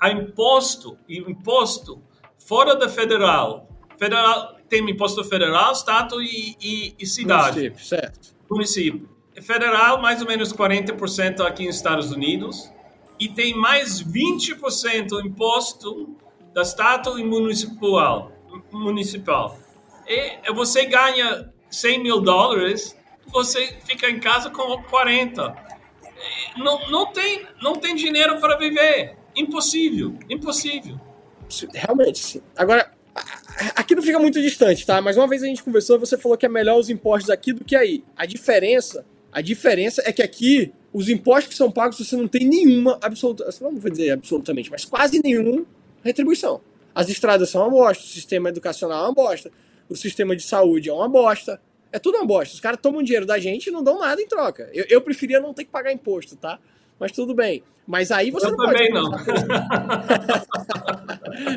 A 0.00 0.10
imposto, 0.10 0.98
imposto 1.08 2.02
fora 2.38 2.74
da 2.74 2.88
federal, 2.88 3.68
federal 3.98 4.56
tem 4.68 4.88
imposto 4.90 5.22
federal, 5.22 5.72
estado 5.72 6.20
e, 6.22 6.56
e, 6.60 6.94
e 6.98 7.06
cidade, 7.06 7.56
Município, 7.60 7.84
certo. 7.84 8.34
município. 8.50 9.08
Federal 9.40 10.00
mais 10.02 10.20
ou 10.20 10.26
menos 10.26 10.52
40% 10.52 11.40
aqui 11.46 11.66
nos 11.66 11.76
Estados 11.76 12.10
Unidos 12.10 12.70
e 13.20 13.28
tem 13.28 13.54
mais 13.54 14.02
20% 14.02 15.24
imposto 15.24 16.16
da 16.52 16.62
estado 16.62 17.18
e 17.18 17.24
municipal. 17.24 18.32
Municipal. 18.72 19.56
E 20.06 20.52
você 20.52 20.84
ganha 20.86 21.52
100 21.70 22.02
mil 22.02 22.20
dólares, 22.20 22.96
você 23.26 23.76
fica 23.84 24.08
em 24.10 24.20
casa 24.20 24.50
com 24.50 24.82
40 24.84 25.72
não, 26.56 26.90
não, 26.90 27.12
tem, 27.12 27.46
não 27.62 27.74
tem 27.74 27.94
dinheiro 27.94 28.38
para 28.40 28.56
viver. 28.56 29.16
Impossível, 29.34 30.18
impossível. 30.28 31.00
Realmente, 31.72 32.18
sim. 32.18 32.42
Agora, 32.56 32.90
aqui 33.74 33.94
não 33.94 34.02
fica 34.02 34.18
muito 34.18 34.40
distante, 34.40 34.86
tá? 34.86 35.00
Mas 35.00 35.16
uma 35.16 35.28
vez 35.28 35.42
a 35.42 35.46
gente 35.46 35.62
conversou 35.62 35.98
você 35.98 36.16
falou 36.16 36.36
que 36.36 36.46
é 36.46 36.48
melhor 36.48 36.78
os 36.78 36.90
impostos 36.90 37.30
aqui 37.30 37.52
do 37.52 37.64
que 37.64 37.76
aí. 37.76 38.04
A 38.16 38.26
diferença, 38.26 39.04
a 39.30 39.40
diferença 39.40 40.02
é 40.04 40.12
que 40.12 40.22
aqui 40.22 40.72
os 40.92 41.08
impostos 41.08 41.48
que 41.48 41.54
são 41.54 41.70
pagos 41.70 41.98
você 41.98 42.16
não 42.16 42.28
tem 42.28 42.46
nenhuma 42.46 42.98
absoluta, 43.02 43.48
não 43.60 43.76
vou 43.76 43.90
dizer 43.90 44.10
absolutamente, 44.10 44.70
mas 44.70 44.84
quase 44.84 45.20
nenhuma 45.22 45.64
retribuição. 46.02 46.60
As 46.94 47.08
estradas 47.08 47.48
são 47.48 47.62
uma 47.62 47.70
bosta, 47.70 48.04
o 48.04 48.06
sistema 48.06 48.50
educacional 48.50 49.04
é 49.04 49.08
uma 49.08 49.14
bosta, 49.14 49.50
o 49.88 49.96
sistema 49.96 50.36
de 50.36 50.42
saúde 50.42 50.90
é 50.90 50.92
uma 50.92 51.08
bosta. 51.08 51.60
É 51.92 51.98
tudo 51.98 52.16
uma 52.16 52.26
bosta. 52.26 52.54
Os 52.54 52.60
caras 52.60 52.80
tomam 52.80 53.02
dinheiro 53.02 53.26
da 53.26 53.38
gente 53.38 53.66
e 53.66 53.70
não 53.70 53.82
dão 53.84 53.98
nada 53.98 54.20
em 54.20 54.26
troca. 54.26 54.70
Eu, 54.72 54.86
eu 54.88 55.00
preferia 55.02 55.38
não 55.40 55.52
ter 55.52 55.64
que 55.64 55.70
pagar 55.70 55.92
imposto, 55.92 56.36
tá? 56.36 56.58
Mas 56.98 57.12
tudo 57.12 57.34
bem. 57.34 57.62
Mas 57.86 58.10
aí 58.10 58.30
você 58.30 58.46
Eu 58.46 58.56
não 58.56 58.66
também 58.66 58.90
pode. 58.92 59.04
não. 59.04 59.12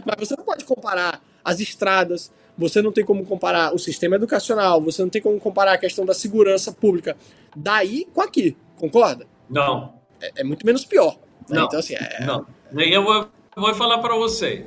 Mas 0.05 0.15
você 0.19 0.35
não 0.35 0.43
pode 0.43 0.65
comparar 0.65 1.21
as 1.43 1.59
estradas, 1.59 2.31
você 2.57 2.81
não 2.81 2.91
tem 2.91 3.03
como 3.05 3.25
comparar 3.25 3.73
o 3.73 3.79
sistema 3.79 4.15
educacional, 4.15 4.81
você 4.81 5.01
não 5.01 5.09
tem 5.09 5.21
como 5.21 5.39
comparar 5.39 5.73
a 5.73 5.77
questão 5.77 6.05
da 6.05 6.13
segurança 6.13 6.71
pública 6.71 7.15
daí 7.55 8.07
com 8.13 8.21
aqui, 8.21 8.57
concorda? 8.77 9.25
Não, 9.49 9.93
É, 10.21 10.41
é 10.41 10.43
muito 10.43 10.65
menos 10.65 10.85
pior. 10.85 11.17
né? 11.49 11.57
Não. 11.57 11.65
Então, 11.65 11.79
assim, 11.79 11.95
é, 11.95 12.25
não. 12.25 12.45
Eu 12.75 13.03
vou, 13.03 13.27
vou 13.55 13.75
falar 13.75 13.99
para 13.99 14.15
você. 14.15 14.65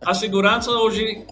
A 0.00 0.14
segurança 0.14 0.70
hoje, 0.72 1.24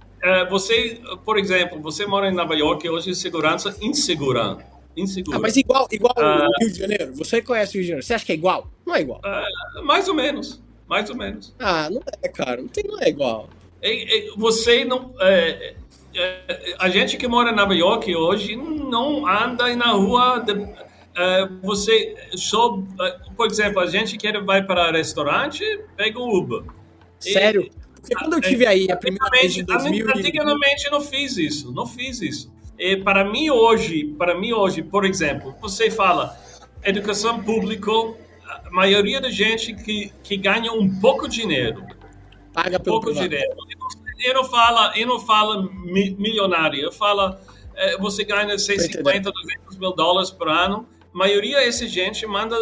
você, 0.48 1.00
por 1.24 1.38
exemplo, 1.38 1.80
você 1.80 2.06
mora 2.06 2.28
em 2.28 2.34
Nova 2.34 2.54
York, 2.54 2.88
hoje 2.88 3.14
segurança 3.14 3.76
insegura. 3.80 4.58
Insegura. 4.96 5.36
Ah, 5.38 5.40
mas 5.40 5.56
igual, 5.56 5.86
igual 5.90 6.14
Ah. 6.16 6.46
o 6.48 6.64
Rio 6.64 6.72
de 6.72 6.78
Janeiro, 6.78 7.12
você 7.14 7.42
conhece 7.42 7.72
o 7.72 7.74
Rio 7.74 7.82
de 7.82 7.88
Janeiro, 7.88 8.06
você 8.06 8.14
acha 8.14 8.24
que 8.24 8.32
é 8.32 8.34
igual? 8.36 8.68
Não 8.86 8.94
é 8.94 9.00
igual. 9.00 9.20
Mais 9.82 10.08
ou 10.08 10.14
menos, 10.14 10.62
mais 10.88 11.10
ou 11.10 11.16
menos. 11.16 11.54
Ah, 11.58 11.88
não 11.90 12.00
é, 12.22 12.28
cara, 12.28 12.60
não, 12.62 12.68
tem, 12.68 12.84
não 12.86 13.00
é 13.00 13.08
igual. 13.08 13.48
E- 13.82 14.30
e 14.30 14.32
Você 14.36 14.84
não. 14.84 15.12
é, 15.20 15.74
é, 16.14 16.74
a 16.78 16.88
gente 16.88 17.16
que 17.16 17.26
mora 17.26 17.50
em 17.50 17.54
Nova 17.56 17.74
York 17.74 18.14
hoje 18.14 18.56
não 18.56 19.26
anda 19.26 19.74
na 19.76 19.90
rua. 19.92 20.38
de- 20.38 20.66
é, 21.16 21.48
você 21.62 22.14
só. 22.36 22.80
é, 23.00 23.18
Por 23.36 23.46
exemplo, 23.48 23.80
a 23.80 23.86
gente 23.86 24.16
que 24.16 24.32
vai 24.40 24.62
para 24.64 24.90
restaurante, 24.92 25.62
pega 25.96 26.18
o 26.20 26.38
Uber. 26.38 26.62
E- 27.24 27.32
Sério? 27.32 27.68
Porque 28.04 28.14
quando 28.16 28.34
eu 28.34 28.40
tive 28.42 28.66
aí 28.66 28.86
a 28.90 28.96
primeira 28.96 29.30
vez 29.30 29.56
em 29.56 29.62
Antigamente, 29.62 30.04
2000 30.04 30.06
e... 30.06 30.18
antigamente 30.18 30.90
não 30.90 31.00
fiz 31.00 31.36
isso, 31.38 31.72
não 31.72 31.86
fiz 31.86 32.20
isso. 32.20 32.52
E 32.78 32.98
para 32.98 33.24
mim 33.24 33.48
hoje, 33.48 34.04
para 34.18 34.38
mim 34.38 34.52
hoje, 34.52 34.82
por 34.82 35.06
exemplo, 35.06 35.54
você 35.58 35.90
fala 35.90 36.36
educação 36.82 37.42
pública, 37.42 37.90
a 38.46 38.70
maioria 38.70 39.22
da 39.22 39.30
gente 39.30 39.74
que, 39.74 40.12
que 40.22 40.36
ganha 40.36 40.70
um 40.70 41.00
pouco 41.00 41.26
de 41.26 41.40
dinheiro, 41.40 41.82
paga 42.52 42.78
pelo 42.78 43.00
pouco 43.00 43.06
privado. 43.06 43.28
dinheiro. 43.28 43.56
Eu 44.22 44.34
não 44.34 44.44
falo, 44.44 44.94
eu 44.94 45.06
não 45.06 45.18
falo 45.20 45.72
mi- 45.72 46.14
milionário, 46.18 46.80
eu 46.80 46.92
falo 46.92 47.36
eh, 47.74 47.96
você 47.98 48.22
ganha 48.22 48.58
150, 48.58 49.30
200 49.32 49.78
mil 49.78 49.92
dólares 49.92 50.30
por 50.30 50.48
ano. 50.48 50.86
A 51.12 51.16
maioria 51.16 51.58
dessa 51.58 51.86
gente 51.88 52.26
manda 52.26 52.56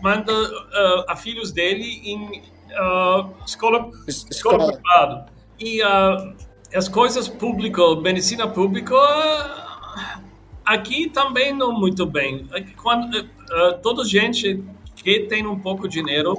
manda 0.00 0.32
ah, 0.32 1.04
a 1.08 1.16
filhos 1.16 1.52
dele 1.52 2.00
em 2.04 2.42
ah, 2.74 3.28
escola 3.46 3.90
Es- 4.06 4.26
escola 4.30 4.72
privada. 4.72 5.26
E 5.58 5.82
ah, 5.82 6.32
as 6.74 6.88
coisas 6.88 7.28
públicas, 7.28 7.98
medicina 8.00 8.46
pública, 8.48 8.94
ah, 8.96 10.20
aqui 10.64 11.08
também 11.10 11.52
não 11.54 11.72
muito 11.72 12.06
bem. 12.06 12.48
Quando 12.82 13.28
ah, 13.50 13.78
toda 13.82 14.04
gente 14.04 14.62
que 14.96 15.20
tem 15.20 15.46
um 15.46 15.58
pouco 15.58 15.88
de 15.88 16.00
dinheiro 16.02 16.36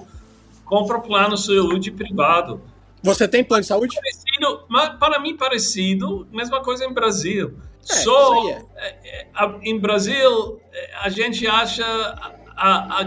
compra 0.66 1.00
plano 1.00 1.36
de 1.36 1.42
saúde 1.46 1.92
privado. 1.92 2.62
Você 3.04 3.28
tem 3.28 3.44
plano 3.44 3.62
de 3.62 3.68
saúde? 3.68 3.96
Parecido, 3.96 4.68
para 5.00 5.20
mim 5.20 5.36
parecido, 5.36 6.28
mesma 6.32 6.62
coisa 6.62 6.86
em 6.86 6.94
Brasil. 6.94 7.58
É, 7.90 7.94
Só 7.96 8.48
é. 8.48 8.64
eh, 8.78 9.28
eh, 9.34 9.60
em 9.64 9.80
Brasil 9.80 10.62
a 11.02 11.10
gente 11.10 11.48
acha 11.48 11.84
a, 11.84 12.32
a- 12.56 13.00
a 13.00 13.06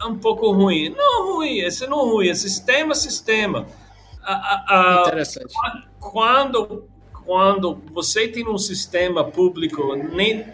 coisas 0.00 0.06
um 0.06 0.18
pouco 0.18 0.50
ruim. 0.52 0.90
Não 0.90 1.34
ruim, 1.34 1.58
esse 1.60 1.86
não 1.86 2.00
é 2.00 2.10
ruim, 2.10 2.28
é 2.28 2.34
sistema, 2.34 2.94
sistema. 2.94 3.66
A- 4.22 4.32
a- 4.32 4.64
a- 4.68 5.00
Interessante. 5.08 5.54
quando 5.98 6.88
quando 7.24 7.80
você 7.92 8.26
tem 8.26 8.48
um 8.48 8.58
sistema 8.58 9.22
público 9.22 9.94
nem 9.94 10.44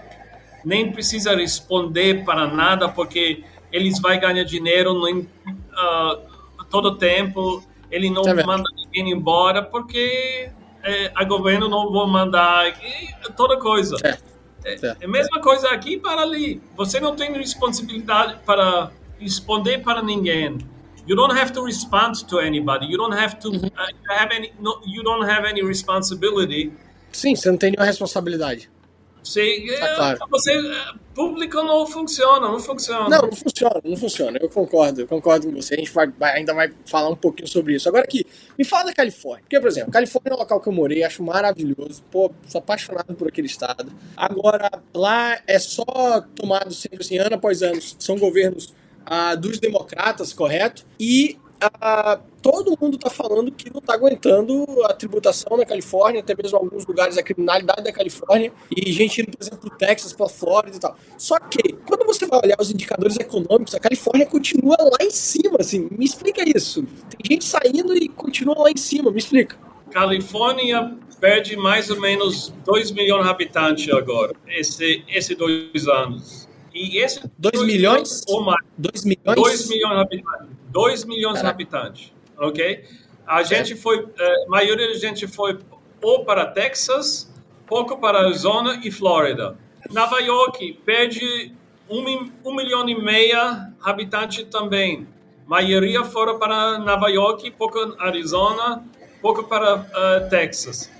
nem 0.64 0.90
precisa 0.92 1.34
responder 1.34 2.24
para 2.24 2.46
nada 2.48 2.88
porque 2.88 3.44
eles 3.72 3.98
vai 4.00 4.18
ganhar 4.18 4.42
dinheiro 4.44 5.00
nem, 5.04 5.26
ah, 5.74 6.18
todo 6.68 6.96
tempo 6.96 7.62
ele 7.90 8.10
não 8.10 8.22
Tá 8.22 8.34
manda 8.44 8.64
ninguém 8.76 9.10
embora 9.12 9.62
porque 9.62 10.50
eh, 10.82 11.10
a 11.14 11.24
governo 11.24 11.68
não 11.68 11.90
vai 11.92 12.06
mandar 12.06 12.68
e 12.68 13.32
toda 13.36 13.58
coisa 13.58 13.96
Certo. 13.96 14.24
é, 14.64 14.76
certo. 14.76 15.02
é 15.02 15.04
a 15.06 15.08
mesma 15.08 15.40
coisa 15.40 15.68
aqui 15.70 15.96
para 15.98 16.20
ali 16.22 16.60
você 16.76 17.00
não 17.00 17.14
tem 17.16 17.32
responsabilidade 17.32 18.38
para 18.44 18.90
responder 19.18 19.78
para 19.78 20.02
ninguém 20.02 20.58
You 21.06 21.14
don't 21.14 21.32
have 21.32 21.52
to 21.52 21.62
respond 21.62 22.26
to 22.26 22.40
anybody. 22.40 22.86
You 22.86 22.98
don't 22.98 23.14
have 23.14 23.38
to 23.38 23.48
uh, 23.48 23.70
have 24.10 24.32
any. 24.32 24.52
No, 24.58 24.80
you 24.84 25.04
don't 25.04 25.24
have 25.24 25.44
any 25.44 25.62
responsibility. 25.62 26.72
Sim, 27.12 27.36
você 27.36 27.48
não 27.48 27.56
tem 27.56 27.70
nenhuma 27.70 27.86
responsabilidade. 27.86 28.68
Sim, 29.22 29.66
tá 29.80 29.94
claro. 29.96 30.18
você, 30.30 30.52
público 31.12 31.56
não 31.62 31.84
funciona, 31.84 32.48
não 32.48 32.60
funciona. 32.60 33.08
Não, 33.08 33.22
não 33.22 33.32
funciona, 33.32 33.80
não 33.84 33.96
funciona. 33.96 34.38
Eu 34.40 34.48
concordo, 34.48 35.00
eu 35.00 35.08
concordo 35.08 35.48
com 35.48 35.54
você. 35.54 35.74
A 35.74 35.78
gente 35.78 35.90
vai, 35.90 36.06
vai, 36.06 36.36
ainda 36.36 36.54
vai 36.54 36.72
falar 36.84 37.08
um 37.08 37.16
pouquinho 37.16 37.48
sobre 37.48 37.74
isso. 37.74 37.88
Agora 37.88 38.04
aqui, 38.04 38.24
me 38.56 38.64
fala 38.64 38.84
da 38.84 38.92
Califórnia. 38.92 39.42
Porque, 39.42 39.58
por 39.58 39.68
exemplo, 39.68 39.90
Califórnia 39.90 40.30
é 40.30 40.34
um 40.34 40.38
local 40.38 40.60
que 40.60 40.68
eu 40.68 40.72
morei, 40.72 41.02
acho 41.02 41.24
maravilhoso. 41.24 42.04
Pô, 42.10 42.30
sou 42.46 42.60
apaixonado 42.60 43.14
por 43.14 43.26
aquele 43.26 43.48
estado. 43.48 43.92
Agora, 44.16 44.70
lá 44.94 45.40
é 45.46 45.58
só 45.58 45.84
tomado 46.36 46.72
sempre 46.72 47.00
assim, 47.00 47.18
ano 47.18 47.34
após 47.34 47.62
ano. 47.62 47.80
São 47.98 48.16
governos 48.16 48.74
ah, 49.06 49.34
dos 49.34 49.58
democratas, 49.58 50.32
correto? 50.32 50.84
E 50.98 51.38
a, 51.60 52.18
todo 52.42 52.76
mundo 52.80 52.96
está 52.96 53.10
falando 53.10 53.50
que 53.50 53.72
não 53.72 53.80
está 53.80 53.94
aguentando 53.94 54.66
a 54.84 54.92
tributação 54.92 55.56
na 55.56 55.64
Califórnia, 55.64 56.20
até 56.20 56.34
mesmo 56.40 56.58
alguns 56.58 56.86
lugares 56.86 57.16
a 57.16 57.22
criminalidade 57.22 57.82
da 57.82 57.92
Califórnia, 57.92 58.52
e 58.70 58.92
gente 58.92 59.22
indo, 59.22 59.30
por 59.30 59.42
exemplo, 59.42 59.58
para 59.60 59.74
o 59.74 59.78
Texas, 59.78 60.12
para 60.12 60.26
a 60.26 60.28
Flórida 60.28 60.76
e 60.76 60.80
tal. 60.80 60.96
Só 61.16 61.38
que, 61.38 61.72
quando 61.86 62.04
você 62.04 62.26
vai 62.26 62.40
olhar 62.44 62.56
os 62.60 62.70
indicadores 62.70 63.16
econômicos, 63.16 63.74
a 63.74 63.80
Califórnia 63.80 64.26
continua 64.26 64.76
lá 64.80 64.98
em 65.00 65.10
cima, 65.10 65.56
assim. 65.60 65.88
Me 65.90 66.04
explica 66.04 66.42
isso. 66.46 66.82
Tem 66.82 67.32
gente 67.32 67.44
saindo 67.44 67.96
e 67.96 68.08
continua 68.08 68.58
lá 68.58 68.70
em 68.70 68.76
cima, 68.76 69.10
me 69.10 69.18
explica. 69.18 69.56
Califórnia 69.90 70.96
perde 71.20 71.56
mais 71.56 71.90
ou 71.90 72.00
menos 72.00 72.52
2 72.64 72.90
milhões 72.90 73.24
de 73.24 73.30
habitantes 73.30 73.94
agora, 73.94 74.34
esse, 74.46 75.02
esse 75.08 75.34
dois 75.34 75.88
anos. 75.88 76.45
E 76.76 76.98
esse 76.98 77.22
2 77.38 77.64
milhões? 77.64 78.22
Ou 78.28 78.42
mais. 78.42 78.62
2 78.76 79.04
milhões? 79.06 79.34
2 79.34 79.68
milhões 79.70 79.94
de 79.94 80.00
habitantes. 80.02 80.56
2 80.68 81.04
milhões 81.06 81.40
de 81.40 81.46
habitantes, 81.46 82.12
ok? 82.36 82.84
A 83.26 83.42
gente 83.42 83.74
foi, 83.74 84.06
eh, 84.18 84.44
a 84.44 84.48
maioria 84.50 84.88
da 84.88 84.98
gente 84.98 85.26
foi 85.26 85.58
ou 86.02 86.24
para 86.26 86.44
Texas, 86.44 87.32
pouco 87.66 87.96
para 87.98 88.18
Arizona 88.18 88.80
e 88.84 88.90
Flórida. 88.90 89.56
Nova 89.90 90.20
York 90.20 90.80
perde 90.84 91.50
um, 91.88 92.30
um 92.44 92.54
milhão 92.54 92.86
e 92.86 93.00
meia 93.00 93.72
habitantes 93.82 94.44
também. 94.44 95.08
Maioria 95.46 96.04
foram 96.04 96.38
para 96.38 96.78
Nova 96.78 97.08
York, 97.08 97.50
pouco 97.52 97.96
Arizona, 97.98 98.84
pouco 99.22 99.44
para 99.44 99.76
uh, 99.76 100.28
Texas. 100.28 100.90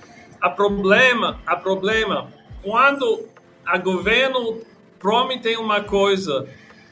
A 0.41 0.49
problema, 0.49 1.39
a 1.45 1.55
problema, 1.55 2.33
quando 2.63 3.27
a 3.65 3.77
governo 3.77 4.61
promete 4.99 5.55
uma 5.55 5.81
coisa 5.83 6.47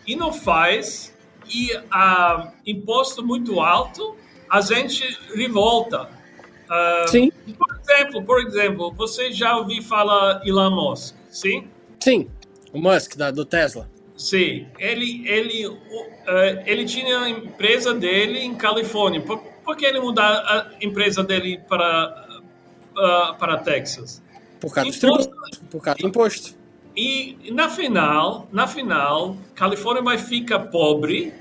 e 0.05 0.15
não 0.15 0.31
faz, 0.31 1.13
e 1.53 1.71
a 1.91 2.51
imposto 2.65 3.25
muito 3.25 3.59
alto, 3.59 4.15
a 4.49 4.61
gente 4.61 5.03
revolta. 5.35 6.09
Uh, 6.65 7.07
sim. 7.07 7.31
Por 7.31 7.79
exemplo, 7.79 8.23
por 8.23 8.41
exemplo, 8.41 8.91
você 8.91 9.31
já 9.31 9.55
ouviu 9.57 9.81
falar 9.83 10.41
Elon 10.45 10.71
Musk, 10.71 11.15
sim? 11.29 11.67
Sim, 11.99 12.27
o 12.73 12.79
Musk 12.79 13.15
da, 13.15 13.31
do 13.31 13.45
Tesla. 13.45 13.89
Sim, 14.17 14.67
ele 14.79 15.27
ele 15.27 15.67
uh, 15.67 15.75
ele 16.65 16.85
tinha 16.85 17.19
a 17.19 17.29
empresa 17.29 17.93
dele 17.93 18.39
em 18.39 18.55
Califórnia. 18.55 19.21
Por, 19.21 19.39
por 19.39 19.75
que 19.75 19.85
ele 19.85 19.99
mudou 19.99 20.23
a 20.23 20.71
empresa 20.81 21.23
dele 21.23 21.59
para 21.67 22.27
uh, 22.91 23.35
para 23.37 23.57
Texas? 23.57 24.23
Por 24.59 24.73
causa 24.73 24.89
imposto, 24.89 25.31
do 25.31 25.65
por 25.69 25.81
causa 25.81 25.99
do 25.99 26.07
imposto. 26.07 26.55
E 26.95 27.51
na 27.51 27.69
final, 27.69 28.47
na 28.51 28.67
final, 28.67 29.36
Califórnia 29.53 30.01
vai 30.01 30.17
ficar 30.17 30.60
pobre. 30.60 31.34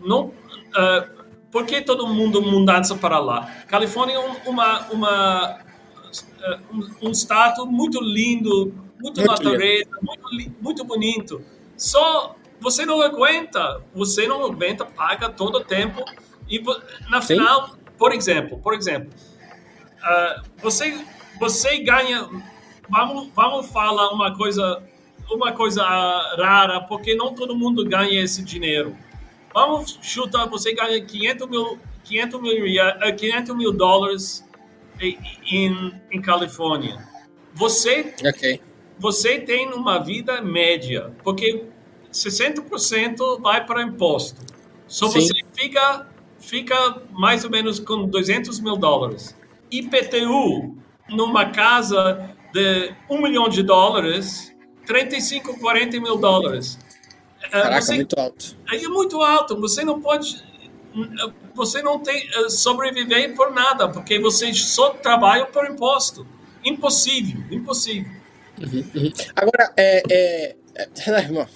Não, 0.00 0.26
uh, 0.28 1.24
por 1.50 1.66
que 1.66 1.82
todo 1.82 2.06
mundo 2.06 2.40
mudança 2.40 2.94
para 2.94 3.18
lá? 3.18 3.46
Califórnia 3.68 4.16
é 4.16 4.48
uma, 4.48 4.80
uma 4.90 5.58
uh, 5.58 6.60
um, 6.72 7.08
um, 7.08 7.10
estado 7.10 7.66
muito 7.66 8.00
lindo, 8.00 8.74
muito, 8.98 9.20
muito 9.20 9.24
natureza, 9.24 9.90
muito, 10.02 10.52
muito 10.62 10.84
bonito. 10.84 11.42
Só 11.76 12.34
você 12.58 12.86
não 12.86 13.02
aguenta, 13.02 13.82
você 13.94 14.26
não 14.26 14.42
aguenta, 14.42 14.86
paga 14.86 15.28
todo 15.28 15.58
o 15.58 15.64
tempo 15.64 16.02
e 16.48 16.62
na 17.10 17.20
Sim. 17.20 17.34
final, 17.36 17.76
por 17.98 18.12
exemplo, 18.14 18.58
por 18.58 18.72
exemplo, 18.72 19.10
uh, 19.98 20.42
você 20.62 20.98
você 21.38 21.78
ganha, 21.78 22.26
vamos 22.88 23.28
vamos 23.34 23.66
falar 23.68 24.10
uma 24.10 24.34
coisa 24.34 24.82
uma 25.30 25.52
coisa 25.52 25.84
rara, 26.36 26.80
porque 26.80 27.14
não 27.14 27.34
todo 27.34 27.56
mundo 27.56 27.84
ganha 27.84 28.22
esse 28.22 28.42
dinheiro. 28.42 28.96
Vamos 29.52 29.98
chutar, 30.02 30.46
você 30.46 30.74
ganha 30.74 31.00
500 31.00 31.48
mil, 31.48 31.78
500 32.02 32.42
mil, 32.42 32.64
500 33.16 33.50
eh, 33.50 33.54
mil 33.54 33.72
dólares 33.72 34.44
em, 35.00 35.92
em 36.10 36.20
Califórnia. 36.20 37.06
Você, 37.54 38.14
okay. 38.26 38.60
você 38.98 39.38
tem 39.38 39.72
uma 39.72 39.98
vida 40.02 40.40
média, 40.42 41.12
porque 41.22 41.64
60% 42.12 43.40
vai 43.40 43.64
para 43.64 43.82
imposto. 43.82 44.40
Só 44.86 45.08
Sim. 45.08 45.20
você 45.20 45.34
fica, 45.54 46.08
fica 46.38 47.02
mais 47.12 47.44
ou 47.44 47.50
menos 47.50 47.78
com 47.78 48.06
200 48.06 48.60
mil 48.60 48.76
dólares. 48.76 49.36
IPTU, 49.70 50.76
numa 51.08 51.50
casa 51.50 52.30
de 52.52 52.94
1 53.08 53.22
milhão 53.22 53.48
de 53.48 53.62
dólares, 53.62 54.53
35, 54.86 55.58
40 55.58 56.00
mil 56.00 56.16
dólares. 56.16 56.78
É, 57.42 57.48
Caraca, 57.48 57.82
você, 57.82 57.94
muito 57.94 58.18
alto. 58.18 58.56
É 58.72 58.88
muito 58.88 59.22
alto. 59.22 59.60
Você 59.60 59.84
não 59.84 60.00
pode. 60.00 60.42
Você 61.54 61.82
não 61.82 61.98
tem 61.98 62.16
eh, 62.16 62.48
sobreviver 62.48 63.34
por 63.34 63.52
nada, 63.52 63.88
porque 63.88 64.18
você 64.18 64.52
só 64.54 64.90
trabalha 64.90 65.46
por 65.46 65.66
imposto. 65.66 66.26
Impossível, 66.64 67.42
impossível. 67.50 68.10
Uhum, 68.60 68.84
uhum. 68.94 69.12
Agora, 69.34 69.72
é, 69.76 70.02
é, 70.10 70.56
é, 70.76 70.88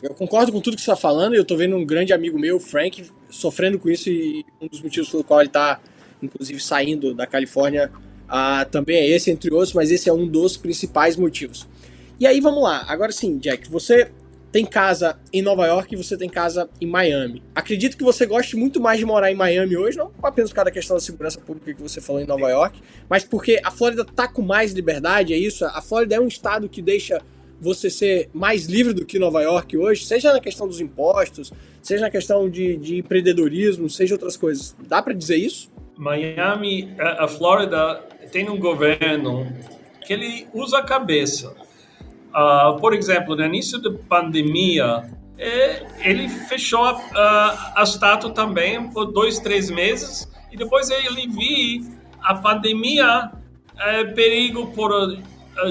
eu 0.03 0.15
concordo 0.15 0.51
com 0.53 0.61
tudo 0.61 0.77
que 0.77 0.83
você 0.83 0.91
está 0.91 1.01
falando. 1.01 1.35
Eu 1.35 1.43
estou 1.43 1.57
vendo 1.57 1.77
um 1.77 1.85
grande 1.85 2.13
amigo 2.13 2.39
meu, 2.39 2.59
Frank, 2.59 3.09
sofrendo 3.31 3.79
com 3.79 3.89
isso 3.89 4.11
e 4.11 4.45
um 4.61 4.67
dos 4.67 4.83
motivos 4.83 5.09
pelo 5.09 5.23
qual 5.23 5.41
ele 5.41 5.49
está, 5.49 5.81
inclusive, 6.21 6.61
saindo 6.61 7.15
da 7.15 7.27
Califórnia 7.27 7.93
ah, 8.29 8.67
também 8.71 8.97
é 8.97 9.09
esse, 9.09 9.31
entre 9.31 9.53
outros, 9.53 9.73
mas 9.73 9.91
esse 9.91 10.09
é 10.09 10.13
um 10.13 10.27
dos 10.27 10.57
principais 10.57 11.17
motivos. 11.17 11.67
E 12.21 12.27
aí 12.27 12.41
vamos 12.41 12.63
lá. 12.63 12.85
Agora 12.89 13.13
sim, 13.13 13.39
Jack, 13.39 13.71
você 13.71 14.11
tem 14.51 14.65
casa 14.65 15.19
em 15.33 15.43
Nova 15.43 15.67
York 15.67 15.95
e 15.95 15.97
você 15.97 16.17
tem 16.17 16.29
casa 16.29 16.69
em 16.81 16.87
Miami. 16.87 17.43
Acredito 17.55 17.97
que 17.97 18.03
você 18.03 18.27
goste 18.27 18.57
muito 18.57 18.81
mais 18.81 18.99
de 18.99 19.05
morar 19.05 19.31
em 19.31 19.35
Miami 19.35 19.77
hoje, 19.77 19.99
não 19.99 20.11
apenas 20.23 20.51
por 20.51 20.57
causa 20.57 20.67
da 20.67 20.71
questão 20.71 20.97
da 20.97 21.01
segurança 21.01 21.39
pública 21.41 21.73
que 21.73 21.83
você 21.83 22.01
falou 22.01 22.21
em 22.21 22.27
Nova 22.27 22.49
York, 22.49 22.81
mas 23.09 23.25
porque 23.25 23.61
a 23.63 23.71
Flórida 23.71 24.05
tá 24.05 24.27
com 24.27 24.43
mais 24.43 24.73
liberdade, 24.73 25.35
é 25.35 25.37
isso? 25.37 25.65
A 25.65 25.83
Flórida 25.83 26.17
é 26.17 26.21
um 26.21 26.27
estado 26.27 26.69
que 26.69 26.81
deixa 26.81 27.21
você 27.61 27.91
ser 27.91 28.31
mais 28.33 28.67
livre 28.67 28.93
do 28.93 29.05
que 29.05 29.19
Nova 29.19 29.43
York 29.43 29.77
hoje, 29.77 30.05
seja 30.05 30.33
na 30.33 30.41
questão 30.41 30.67
dos 30.67 30.81
impostos, 30.81 31.53
seja 31.83 32.03
na 32.03 32.11
questão 32.11 32.49
de, 32.49 32.77
de 32.77 32.99
empreendedorismo, 32.99 33.91
seja 33.91 34.15
outras 34.15 34.37
coisas. 34.37 34.77
Dá 34.87 35.03
para 35.03 35.13
dizer 35.13 35.37
isso? 35.37 35.71
Miami, 35.97 36.95
a 36.99 37.27
Flórida 37.27 38.03
tem 38.31 38.49
um 38.49 38.59
governo 38.59 39.47
que 40.07 40.13
ele 40.13 40.47
usa 40.55 40.79
a 40.79 40.83
cabeça 40.83 41.55
Uh, 42.29 42.79
por 42.79 42.95
exemplo, 42.95 43.35
no 43.35 43.45
início 43.45 43.81
da 43.81 43.91
pandemia, 44.09 45.11
é, 45.39 45.87
ele 46.01 46.29
fechou 46.29 46.85
a, 46.85 47.01
a, 47.15 47.81
a 47.81 47.83
estátua 47.83 48.31
também 48.31 48.91
por 48.91 49.07
dois, 49.07 49.39
três 49.39 49.71
meses 49.71 50.29
e 50.51 50.57
depois 50.57 50.91
ele 50.91 51.27
viu 51.29 51.97
a 52.21 52.35
pandemia 52.35 53.31
é, 53.79 54.05
perigo 54.05 54.67
por 54.69 54.91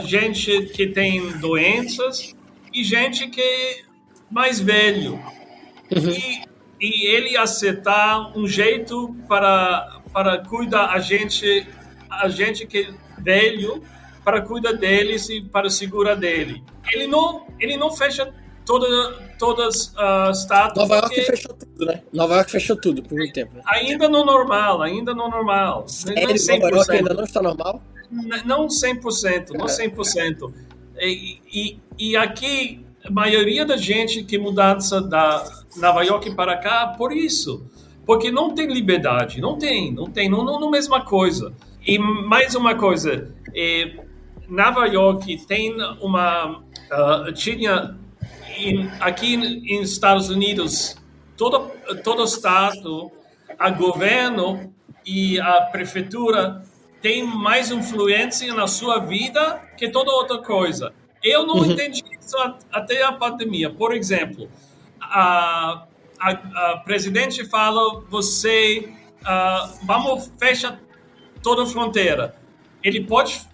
gente 0.04 0.68
que 0.68 0.88
tem 0.88 1.30
doenças 1.40 2.36
e 2.74 2.84
gente 2.84 3.28
que 3.28 3.42
é 3.42 3.82
mais 4.30 4.60
velho. 4.60 5.14
Uhum. 5.96 6.12
E, 6.12 6.44
e 6.80 7.08
ele 7.08 7.38
aceitar 7.38 8.38
um 8.38 8.48
jeito 8.48 9.16
para, 9.28 10.00
para 10.14 10.38
cuidar 10.40 10.92
a 10.92 11.00
gente, 11.00 11.68
a 12.10 12.28
gente 12.30 12.66
que 12.66 12.80
é 12.80 13.22
velho 13.22 13.82
para 14.28 14.42
cuidar 14.42 14.74
deles 14.74 15.30
e 15.30 15.40
para 15.40 15.70
segurar 15.70 16.16
dele. 16.16 16.62
Ele 16.92 17.08
não, 17.08 17.48
ele 17.58 17.78
não 17.78 17.90
fecha 17.92 18.30
toda, 18.66 18.86
todas 19.40 19.94
as 19.96 20.40
estátuas. 20.40 20.90
Nova 20.90 20.96
York 20.96 21.22
fechou 21.22 21.56
tudo, 21.56 21.86
né? 21.86 22.04
Nova 22.12 22.36
York 22.36 22.52
fechou 22.52 22.76
tudo 22.76 23.02
por 23.02 23.22
um 23.22 23.32
tempo. 23.32 23.56
Né? 23.56 23.62
Ainda 23.66 24.10
no 24.10 24.26
normal, 24.26 24.82
ainda 24.82 25.16
no 25.16 25.30
normal. 25.30 25.88
Sério? 25.88 26.28
Nova 26.60 26.76
York 26.76 26.92
ainda 26.92 27.14
não 27.14 27.24
está 27.24 27.42
normal? 27.42 27.82
Não 28.44 28.68
100%, 28.68 29.52
não 29.52 29.66
100%. 29.66 30.54
E, 31.00 31.40
e, 31.50 31.80
e 31.98 32.18
aqui, 32.18 32.86
a 33.06 33.10
maioria 33.10 33.66
da 33.66 33.78
gente 33.78 34.26
que 34.26 34.38
mudança 34.38 35.00
da 35.00 35.42
Nova 35.78 36.04
York 36.04 36.36
para 36.36 36.58
cá, 36.58 36.88
por 36.98 37.14
isso. 37.14 37.66
Porque 38.06 38.30
não 38.30 38.54
tem 38.54 38.68
liberdade, 38.68 39.40
não 39.40 39.58
tem, 39.58 39.94
não 39.94 40.12
tem, 40.12 40.28
não, 40.28 40.44
não, 40.44 40.60
não 40.60 40.70
mesma 40.70 41.06
coisa. 41.06 41.54
E 41.86 41.98
mais 41.98 42.54
uma 42.56 42.76
coisa, 42.76 43.34
é, 43.56 44.06
Nova 44.48 44.86
York 44.86 45.46
tem 45.46 45.76
uma 46.02 46.60
uh, 46.60 47.34
tinha 47.34 47.98
em, 48.58 48.90
aqui 49.00 49.36
em 49.36 49.82
Estados 49.82 50.30
Unidos 50.30 50.96
todo 51.36 51.72
todo 52.04 52.24
estado, 52.24 53.12
a 53.58 53.70
governo 53.70 54.74
e 55.06 55.40
a 55.40 55.62
prefeitura 55.72 56.64
tem 57.02 57.24
mais 57.24 57.72
influência 57.72 58.54
na 58.54 58.68
sua 58.68 59.00
vida 59.00 59.62
que 59.78 59.90
toda 59.90 60.12
outra 60.12 60.40
coisa. 60.40 60.94
Eu 61.24 61.46
não 61.46 61.58
uhum. 61.58 61.72
entendi 61.72 62.04
isso 62.20 62.38
até 62.72 63.04
a 63.04 63.14
pandemia. 63.14 63.70
Por 63.70 63.94
exemplo, 63.94 64.50
a, 65.00 65.86
a, 66.20 66.30
a 66.32 66.78
presidente 66.78 67.46
fala, 67.46 68.02
você, 68.10 68.94
uh, 69.22 69.86
vamos 69.86 70.32
fechar 70.38 70.80
toda 71.42 71.64
a 71.64 71.66
fronteira. 71.66 72.36
Ele 72.84 73.04
pode 73.04 73.48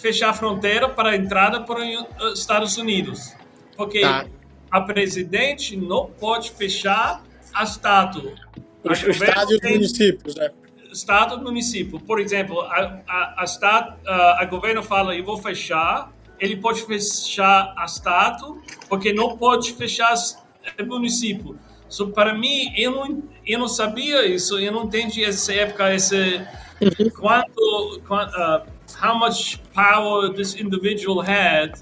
fechar 0.00 0.30
a 0.30 0.32
fronteira 0.32 0.88
para 0.88 1.10
a 1.10 1.16
entrada 1.16 1.60
para 1.60 1.80
os 2.24 2.38
Estados 2.38 2.76
Unidos. 2.76 3.34
Porque 3.76 4.00
tá. 4.00 4.26
a 4.70 4.80
presidente 4.80 5.76
não 5.76 6.06
pode 6.06 6.50
fechar 6.50 7.22
a 7.52 7.64
estátua. 7.64 8.34
O, 8.82 8.92
estado 8.92 9.52
e 9.52 9.56
os 9.56 9.62
municípios, 9.62 10.34
né? 10.34 10.50
Estado 10.92 11.36
e 11.36 11.42
município. 11.42 12.00
Por 12.00 12.20
exemplo, 12.20 12.60
a, 12.62 13.00
a, 13.06 13.42
a, 13.42 13.44
estado, 13.44 13.96
a, 14.06 14.42
a 14.42 14.44
governo 14.46 14.82
fala, 14.82 15.14
eu 15.14 15.24
vou 15.24 15.38
fechar, 15.38 16.12
ele 16.38 16.56
pode 16.56 16.82
fechar 16.82 17.74
a 17.76 17.84
estátua, 17.84 18.58
porque 18.88 19.12
não 19.12 19.36
pode 19.36 19.72
fechar 19.74 20.14
o 20.78 20.86
município. 20.86 21.58
So, 21.88 22.08
para 22.08 22.32
mim, 22.32 22.72
eu 22.76 22.92
não, 22.92 23.22
eu 23.44 23.58
não 23.58 23.68
sabia 23.68 24.24
isso, 24.24 24.58
eu 24.58 24.72
não 24.72 24.84
entendi 24.84 25.24
essa 25.24 25.52
época, 25.52 25.92
esse, 25.92 26.40
uhum. 26.80 27.10
quanto, 27.10 28.02
quanto 28.06 28.32
uh, 28.36 28.62
how 28.94 29.18
much 29.18 29.58
power 29.74 30.32
this 30.32 30.54
individual 30.54 31.20
had. 31.20 31.72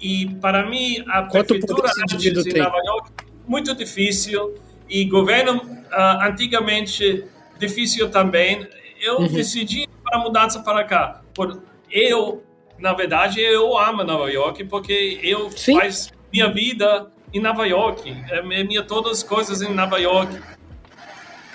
E 0.00 0.34
para 0.40 0.66
mim, 0.68 1.04
a 1.08 1.22
Quanto 1.22 1.58
prefeitura 1.58 1.90
em 1.98 2.58
Nova 2.58 2.78
York, 2.84 3.12
muito 3.46 3.74
difícil. 3.74 4.54
E 4.88 5.04
governo, 5.06 5.56
uh, 5.56 6.22
antigamente, 6.22 7.24
difícil 7.58 8.10
também. 8.10 8.68
Eu 9.00 9.20
uhum. 9.20 9.28
decidi 9.28 9.88
para 10.02 10.18
mudança 10.18 10.60
para 10.60 10.84
cá. 10.84 11.22
Por, 11.34 11.62
eu, 11.90 12.42
na 12.78 12.92
verdade, 12.92 13.40
eu 13.40 13.76
amo 13.78 14.04
Nova 14.04 14.30
York 14.30 14.64
porque 14.64 15.20
eu 15.22 15.50
Sim. 15.50 15.78
faz 15.78 16.12
minha 16.32 16.52
vida 16.52 17.10
em 17.32 17.40
Nova 17.40 17.66
York. 17.66 18.14
É 18.30 18.42
minha 18.42 18.82
todas 18.82 19.18
as 19.18 19.22
coisas 19.22 19.62
em 19.62 19.72
Nova 19.72 19.98
York. 19.98 20.38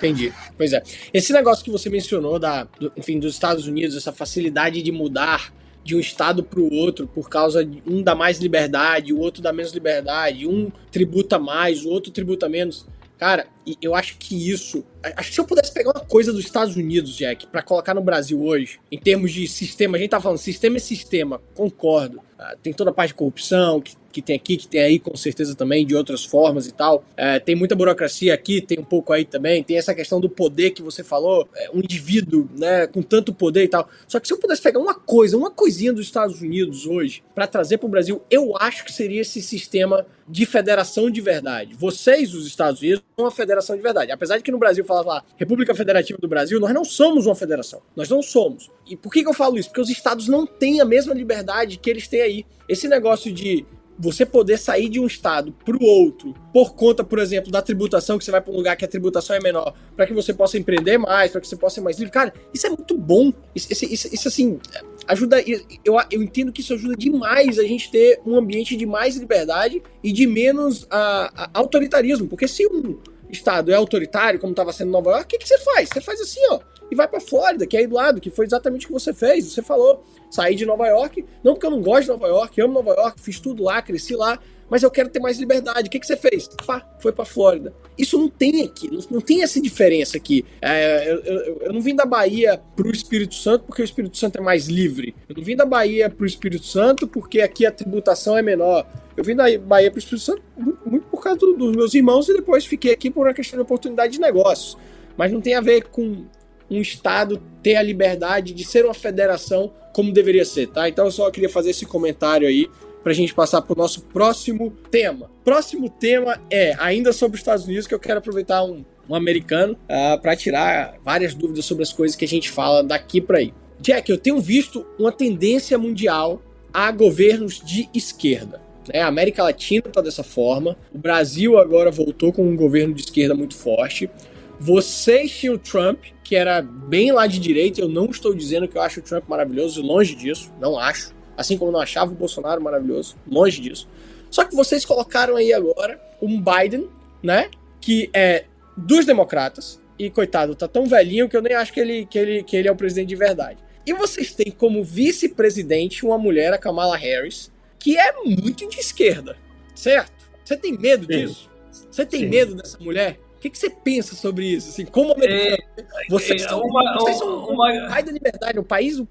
Entendi. 0.00 0.32
Pois 0.56 0.72
é. 0.72 0.82
Esse 1.12 1.32
negócio 1.32 1.62
que 1.62 1.70
você 1.70 1.90
mencionou, 1.90 2.38
da, 2.38 2.64
do, 2.64 2.90
enfim, 2.96 3.18
dos 3.18 3.34
Estados 3.34 3.66
Unidos, 3.66 3.94
essa 3.96 4.12
facilidade 4.12 4.82
de 4.82 4.90
mudar 4.90 5.52
de 5.84 5.94
um 5.94 6.00
estado 6.00 6.42
para 6.42 6.60
o 6.60 6.72
outro 6.72 7.06
por 7.06 7.28
causa 7.28 7.64
de 7.64 7.82
um 7.86 8.02
dá 8.02 8.14
mais 8.14 8.38
liberdade, 8.38 9.12
o 9.12 9.18
outro 9.18 9.42
dá 9.42 9.52
menos 9.52 9.72
liberdade, 9.72 10.46
um 10.46 10.70
tributa 10.90 11.38
mais, 11.38 11.84
o 11.84 11.90
outro 11.90 12.10
tributa 12.10 12.48
menos. 12.48 12.86
Cara, 13.18 13.46
eu 13.80 13.94
acho 13.94 14.16
que 14.18 14.50
isso. 14.50 14.84
Acho 15.02 15.28
que 15.28 15.34
se 15.34 15.40
eu 15.40 15.46
pudesse 15.46 15.72
pegar 15.72 15.90
uma 15.90 16.04
coisa 16.04 16.32
dos 16.32 16.44
Estados 16.44 16.76
Unidos, 16.76 17.16
Jack, 17.16 17.46
para 17.46 17.62
colocar 17.62 17.94
no 17.94 18.02
Brasil 18.02 18.42
hoje, 18.42 18.78
em 18.90 18.98
termos 18.98 19.32
de 19.32 19.46
sistema, 19.48 19.96
a 19.96 20.00
gente 20.00 20.10
tá 20.10 20.20
falando 20.20 20.38
sistema 20.38 20.76
é 20.76 20.80
sistema, 20.80 21.40
concordo. 21.54 22.20
Ah, 22.38 22.56
tem 22.62 22.72
toda 22.72 22.90
a 22.90 22.94
parte 22.94 23.08
de 23.08 23.14
corrupção, 23.14 23.80
que 23.80 23.94
que 24.10 24.20
tem 24.20 24.36
aqui, 24.36 24.56
que 24.56 24.68
tem 24.68 24.80
aí 24.80 24.98
com 24.98 25.16
certeza 25.16 25.54
também, 25.54 25.86
de 25.86 25.94
outras 25.94 26.24
formas 26.24 26.66
e 26.66 26.72
tal. 26.72 27.04
É, 27.16 27.38
tem 27.38 27.54
muita 27.54 27.74
burocracia 27.74 28.34
aqui, 28.34 28.60
tem 28.60 28.78
um 28.78 28.84
pouco 28.84 29.12
aí 29.12 29.24
também. 29.24 29.62
Tem 29.62 29.78
essa 29.78 29.94
questão 29.94 30.20
do 30.20 30.28
poder 30.28 30.70
que 30.70 30.82
você 30.82 31.02
falou, 31.02 31.48
é, 31.54 31.70
um 31.72 31.78
indivíduo, 31.78 32.48
né, 32.56 32.86
com 32.86 33.02
tanto 33.02 33.32
poder 33.32 33.64
e 33.64 33.68
tal. 33.68 33.88
Só 34.08 34.18
que 34.18 34.26
se 34.26 34.34
eu 34.34 34.38
pudesse 34.38 34.62
pegar 34.62 34.80
uma 34.80 34.94
coisa, 34.94 35.36
uma 35.36 35.50
coisinha 35.50 35.92
dos 35.92 36.06
Estados 36.06 36.40
Unidos 36.40 36.86
hoje, 36.86 37.22
para 37.34 37.46
trazer 37.46 37.78
para 37.78 37.86
o 37.86 37.90
Brasil, 37.90 38.22
eu 38.30 38.56
acho 38.58 38.84
que 38.84 38.92
seria 38.92 39.20
esse 39.20 39.40
sistema 39.40 40.06
de 40.28 40.46
federação 40.46 41.10
de 41.10 41.20
verdade. 41.20 41.74
Vocês, 41.74 42.34
os 42.34 42.46
Estados 42.46 42.80
Unidos, 42.80 43.02
são 43.16 43.24
uma 43.24 43.30
federação 43.30 43.59
de 43.60 43.82
verdade. 43.82 44.12
Apesar 44.12 44.36
de 44.36 44.42
que 44.42 44.50
no 44.50 44.58
Brasil 44.58 44.84
fala 44.84 45.02
lá, 45.02 45.24
República 45.36 45.74
Federativa 45.74 46.18
do 46.20 46.28
Brasil, 46.28 46.58
nós 46.60 46.72
não 46.72 46.84
somos 46.84 47.26
uma 47.26 47.34
federação. 47.34 47.80
Nós 47.94 48.08
não 48.08 48.22
somos. 48.22 48.70
E 48.86 48.96
por 48.96 49.12
que, 49.12 49.22
que 49.22 49.28
eu 49.28 49.34
falo 49.34 49.58
isso? 49.58 49.68
Porque 49.68 49.80
os 49.80 49.90
estados 49.90 50.28
não 50.28 50.46
têm 50.46 50.80
a 50.80 50.84
mesma 50.84 51.14
liberdade 51.14 51.78
que 51.78 51.90
eles 51.90 52.08
têm 52.08 52.22
aí. 52.22 52.46
Esse 52.68 52.88
negócio 52.88 53.32
de 53.32 53.66
você 54.00 54.24
poder 54.24 54.58
sair 54.58 54.88
de 54.88 54.98
um 54.98 55.06
estado 55.06 55.52
para 55.52 55.76
o 55.76 55.84
outro 55.84 56.34
por 56.54 56.74
conta, 56.74 57.04
por 57.04 57.18
exemplo, 57.18 57.52
da 57.52 57.60
tributação, 57.60 58.18
que 58.18 58.24
você 58.24 58.30
vai 58.30 58.40
para 58.40 58.52
um 58.52 58.56
lugar 58.56 58.74
que 58.74 58.84
a 58.84 58.88
tributação 58.88 59.36
é 59.36 59.40
menor, 59.40 59.74
para 59.94 60.06
que 60.06 60.14
você 60.14 60.32
possa 60.32 60.56
empreender 60.56 60.96
mais, 60.96 61.30
para 61.30 61.40
que 61.40 61.46
você 61.46 61.54
possa 61.54 61.76
ser 61.76 61.80
mais 61.82 61.98
livre. 61.98 62.10
Cara, 62.10 62.32
isso 62.52 62.66
é 62.66 62.70
muito 62.70 62.96
bom. 62.96 63.30
Isso, 63.54 63.70
isso, 63.70 63.84
isso, 63.84 64.14
isso 64.14 64.28
assim, 64.28 64.58
ajuda. 65.06 65.40
Eu, 65.84 65.96
eu 66.10 66.22
entendo 66.22 66.50
que 66.50 66.62
isso 66.62 66.72
ajuda 66.72 66.96
demais 66.96 67.58
a 67.58 67.62
gente 67.62 67.90
ter 67.90 68.20
um 68.24 68.36
ambiente 68.36 68.74
de 68.74 68.86
mais 68.86 69.16
liberdade 69.16 69.82
e 70.02 70.12
de 70.12 70.26
menos 70.26 70.86
a, 70.90 71.44
a 71.44 71.50
autoritarismo. 71.52 72.26
Porque 72.26 72.48
se 72.48 72.66
um 72.66 72.98
estado 73.30 73.70
é 73.70 73.74
autoritário, 73.74 74.40
como 74.40 74.52
estava 74.52 74.72
sendo 74.72 74.90
Nova 74.90 75.10
York, 75.10 75.24
o 75.24 75.28
que, 75.28 75.38
que 75.38 75.48
você 75.48 75.58
faz? 75.58 75.88
Você 75.88 76.00
faz 76.00 76.20
assim, 76.20 76.40
ó 76.50 76.60
e 76.90 76.94
vai 76.94 77.06
para 77.06 77.20
Flórida, 77.20 77.66
que 77.66 77.76
é 77.76 77.80
aí 77.80 77.86
do 77.86 77.94
lado, 77.94 78.20
que 78.20 78.30
foi 78.30 78.44
exatamente 78.44 78.86
o 78.86 78.88
que 78.88 78.92
você 78.92 79.14
fez. 79.14 79.44
Você 79.44 79.62
falou, 79.62 80.04
saí 80.30 80.56
de 80.56 80.66
Nova 80.66 80.86
York, 80.88 81.24
não 81.42 81.54
porque 81.54 81.66
eu 81.66 81.70
não 81.70 81.80
gosto 81.80 82.02
de 82.02 82.08
Nova 82.08 82.26
York, 82.26 82.60
amo 82.60 82.74
Nova 82.74 82.90
York, 82.90 83.20
fiz 83.20 83.38
tudo 83.38 83.62
lá, 83.62 83.80
cresci 83.80 84.16
lá, 84.16 84.38
mas 84.70 84.84
eu 84.84 84.90
quero 84.90 85.08
ter 85.08 85.18
mais 85.18 85.38
liberdade. 85.38 85.88
O 85.88 85.90
que, 85.90 85.98
que 85.98 86.06
você 86.06 86.16
fez? 86.16 86.48
Pá, 86.64 86.88
foi 87.00 87.10
para 87.10 87.24
Flórida. 87.24 87.74
Isso 87.98 88.16
não 88.16 88.28
tem 88.28 88.62
aqui, 88.62 88.88
não, 89.10 89.20
tem 89.20 89.42
essa 89.42 89.60
diferença 89.60 90.16
aqui. 90.16 90.44
É, 90.62 91.10
eu, 91.10 91.20
eu, 91.20 91.58
eu, 91.62 91.72
não 91.72 91.80
vim 91.80 91.94
da 91.94 92.06
Bahia 92.06 92.60
pro 92.76 92.90
Espírito 92.90 93.34
Santo 93.34 93.64
porque 93.64 93.82
o 93.82 93.84
Espírito 93.84 94.16
Santo 94.16 94.38
é 94.38 94.40
mais 94.40 94.68
livre. 94.68 95.14
Eu 95.28 95.34
não 95.36 95.42
vim 95.42 95.56
da 95.56 95.66
Bahia 95.66 96.08
pro 96.08 96.24
Espírito 96.24 96.64
Santo 96.64 97.08
porque 97.08 97.40
aqui 97.40 97.66
a 97.66 97.72
tributação 97.72 98.38
é 98.38 98.42
menor. 98.42 98.86
Eu 99.16 99.24
vim 99.24 99.34
da 99.34 99.44
Bahia 99.58 99.90
pro 99.90 99.98
Espírito 99.98 100.24
Santo 100.24 100.42
muito, 100.56 100.88
muito 100.88 101.06
por 101.08 101.22
causa 101.22 101.40
do, 101.40 101.54
dos 101.54 101.76
meus 101.76 101.92
irmãos 101.92 102.28
e 102.28 102.34
depois 102.34 102.64
fiquei 102.64 102.92
aqui 102.92 103.10
por 103.10 103.26
uma 103.26 103.34
questão 103.34 103.58
de 103.58 103.62
oportunidade 103.62 104.12
de 104.12 104.20
negócios. 104.20 104.78
Mas 105.16 105.32
não 105.32 105.40
tem 105.40 105.54
a 105.54 105.60
ver 105.60 105.88
com 105.88 106.24
um 106.70 106.80
Estado 106.80 107.42
ter 107.62 107.74
a 107.74 107.82
liberdade 107.82 108.54
de 108.54 108.64
ser 108.64 108.84
uma 108.84 108.94
federação 108.94 109.72
como 109.92 110.12
deveria 110.12 110.44
ser, 110.44 110.68
tá? 110.68 110.88
Então 110.88 111.04
eu 111.04 111.10
só 111.10 111.28
queria 111.30 111.48
fazer 111.48 111.70
esse 111.70 111.84
comentário 111.84 112.46
aí 112.46 112.70
para 113.02 113.12
a 113.12 113.14
gente 113.14 113.34
passar 113.34 113.62
para 113.62 113.72
o 113.72 113.76
nosso 113.76 114.02
próximo 114.02 114.70
tema. 114.90 115.30
Próximo 115.44 115.88
tema 115.88 116.40
é 116.50 116.74
ainda 116.78 117.12
sobre 117.12 117.36
os 117.36 117.40
Estados 117.40 117.64
Unidos, 117.64 117.86
que 117.86 117.94
eu 117.94 117.98
quero 117.98 118.18
aproveitar 118.18 118.62
um, 118.64 118.84
um 119.08 119.14
americano 119.14 119.74
uh, 119.74 119.76
ah, 119.88 120.18
para 120.20 120.36
tirar 120.36 120.98
várias 121.04 121.34
dúvidas 121.34 121.64
sobre 121.64 121.82
as 121.82 121.92
coisas 121.92 122.16
que 122.16 122.24
a 122.24 122.28
gente 122.28 122.50
fala 122.50 122.82
daqui 122.82 123.20
para 123.20 123.38
aí. 123.38 123.54
Jack, 123.80 124.10
eu 124.10 124.18
tenho 124.18 124.38
visto 124.40 124.86
uma 124.98 125.10
tendência 125.10 125.78
mundial 125.78 126.42
a 126.72 126.90
governos 126.92 127.60
de 127.64 127.88
esquerda. 127.94 128.60
Né? 128.92 129.00
A 129.00 129.06
América 129.06 129.42
Latina 129.42 129.84
está 129.86 130.00
dessa 130.00 130.22
forma, 130.22 130.76
o 130.92 130.98
Brasil 130.98 131.58
agora 131.58 131.90
voltou 131.90 132.32
com 132.32 132.46
um 132.46 132.56
governo 132.56 132.94
de 132.94 133.02
esquerda 133.02 133.34
muito 133.34 133.56
forte. 133.56 134.10
Vocês 134.58 135.30
tinham 135.30 135.54
o 135.54 135.58
Trump, 135.58 136.04
que 136.22 136.36
era 136.36 136.60
bem 136.60 137.12
lá 137.12 137.26
de 137.26 137.40
direita. 137.40 137.80
Eu 137.80 137.88
não 137.88 138.04
estou 138.10 138.34
dizendo 138.34 138.68
que 138.68 138.76
eu 138.76 138.82
acho 138.82 139.00
o 139.00 139.02
Trump 139.02 139.24
maravilhoso, 139.26 139.80
longe 139.80 140.14
disso, 140.14 140.52
não 140.60 140.78
acho. 140.78 141.14
Assim 141.40 141.56
como 141.56 141.72
não 141.72 141.80
achava 141.80 142.12
o 142.12 142.14
Bolsonaro 142.14 142.60
maravilhoso, 142.60 143.16
longe 143.26 143.62
disso. 143.62 143.88
Só 144.30 144.44
que 144.44 144.54
vocês 144.54 144.84
colocaram 144.84 145.36
aí 145.36 145.54
agora 145.54 145.98
um 146.20 146.38
Biden, 146.38 146.86
né? 147.22 147.48
Que 147.80 148.10
é 148.12 148.44
dos 148.76 149.06
democratas. 149.06 149.80
E 149.98 150.10
coitado, 150.10 150.54
tá 150.54 150.68
tão 150.68 150.84
velhinho 150.84 151.30
que 151.30 151.36
eu 151.36 151.40
nem 151.40 151.54
acho 151.54 151.72
que 151.72 151.80
ele, 151.80 152.04
que 152.04 152.18
ele, 152.18 152.42
que 152.42 152.54
ele 152.54 152.68
é 152.68 152.72
o 152.72 152.76
presidente 152.76 153.08
de 153.08 153.16
verdade. 153.16 153.58
E 153.86 153.94
vocês 153.94 154.34
têm 154.34 154.50
como 154.50 154.84
vice-presidente 154.84 156.04
uma 156.04 156.18
mulher, 156.18 156.52
a 156.52 156.58
Kamala 156.58 156.94
Harris, 156.94 157.50
que 157.78 157.96
é 157.96 158.12
muito 158.22 158.68
de 158.68 158.78
esquerda, 158.78 159.34
certo? 159.74 160.12
Você 160.44 160.58
tem 160.58 160.76
medo 160.76 161.06
Sim. 161.06 161.26
disso? 161.26 161.50
Você 161.90 162.04
tem 162.04 162.20
Sim. 162.20 162.28
medo 162.28 162.54
dessa 162.54 162.76
mulher? 162.78 163.18
O 163.40 163.42
que, 163.42 163.48
que, 163.48 163.58
você 163.58 163.70
pensa 163.70 164.14
sobre 164.14 164.44
isso? 164.44 164.68
Assim, 164.68 164.84
como 164.84 165.14
americano, 165.14 165.56
é, 165.78 165.84
vocês, 166.10 166.42
é, 166.42 166.48
são, 166.48 166.60
uma, 166.60 166.98
vocês 166.98 167.16
são 167.16 167.48
uma, 167.48 167.86
o 167.86 167.88
pai 167.88 168.02
da 168.02 168.12
liberdade. 168.12 168.58
O 168.58 168.62
país, 168.62 168.98
o, 168.98 169.08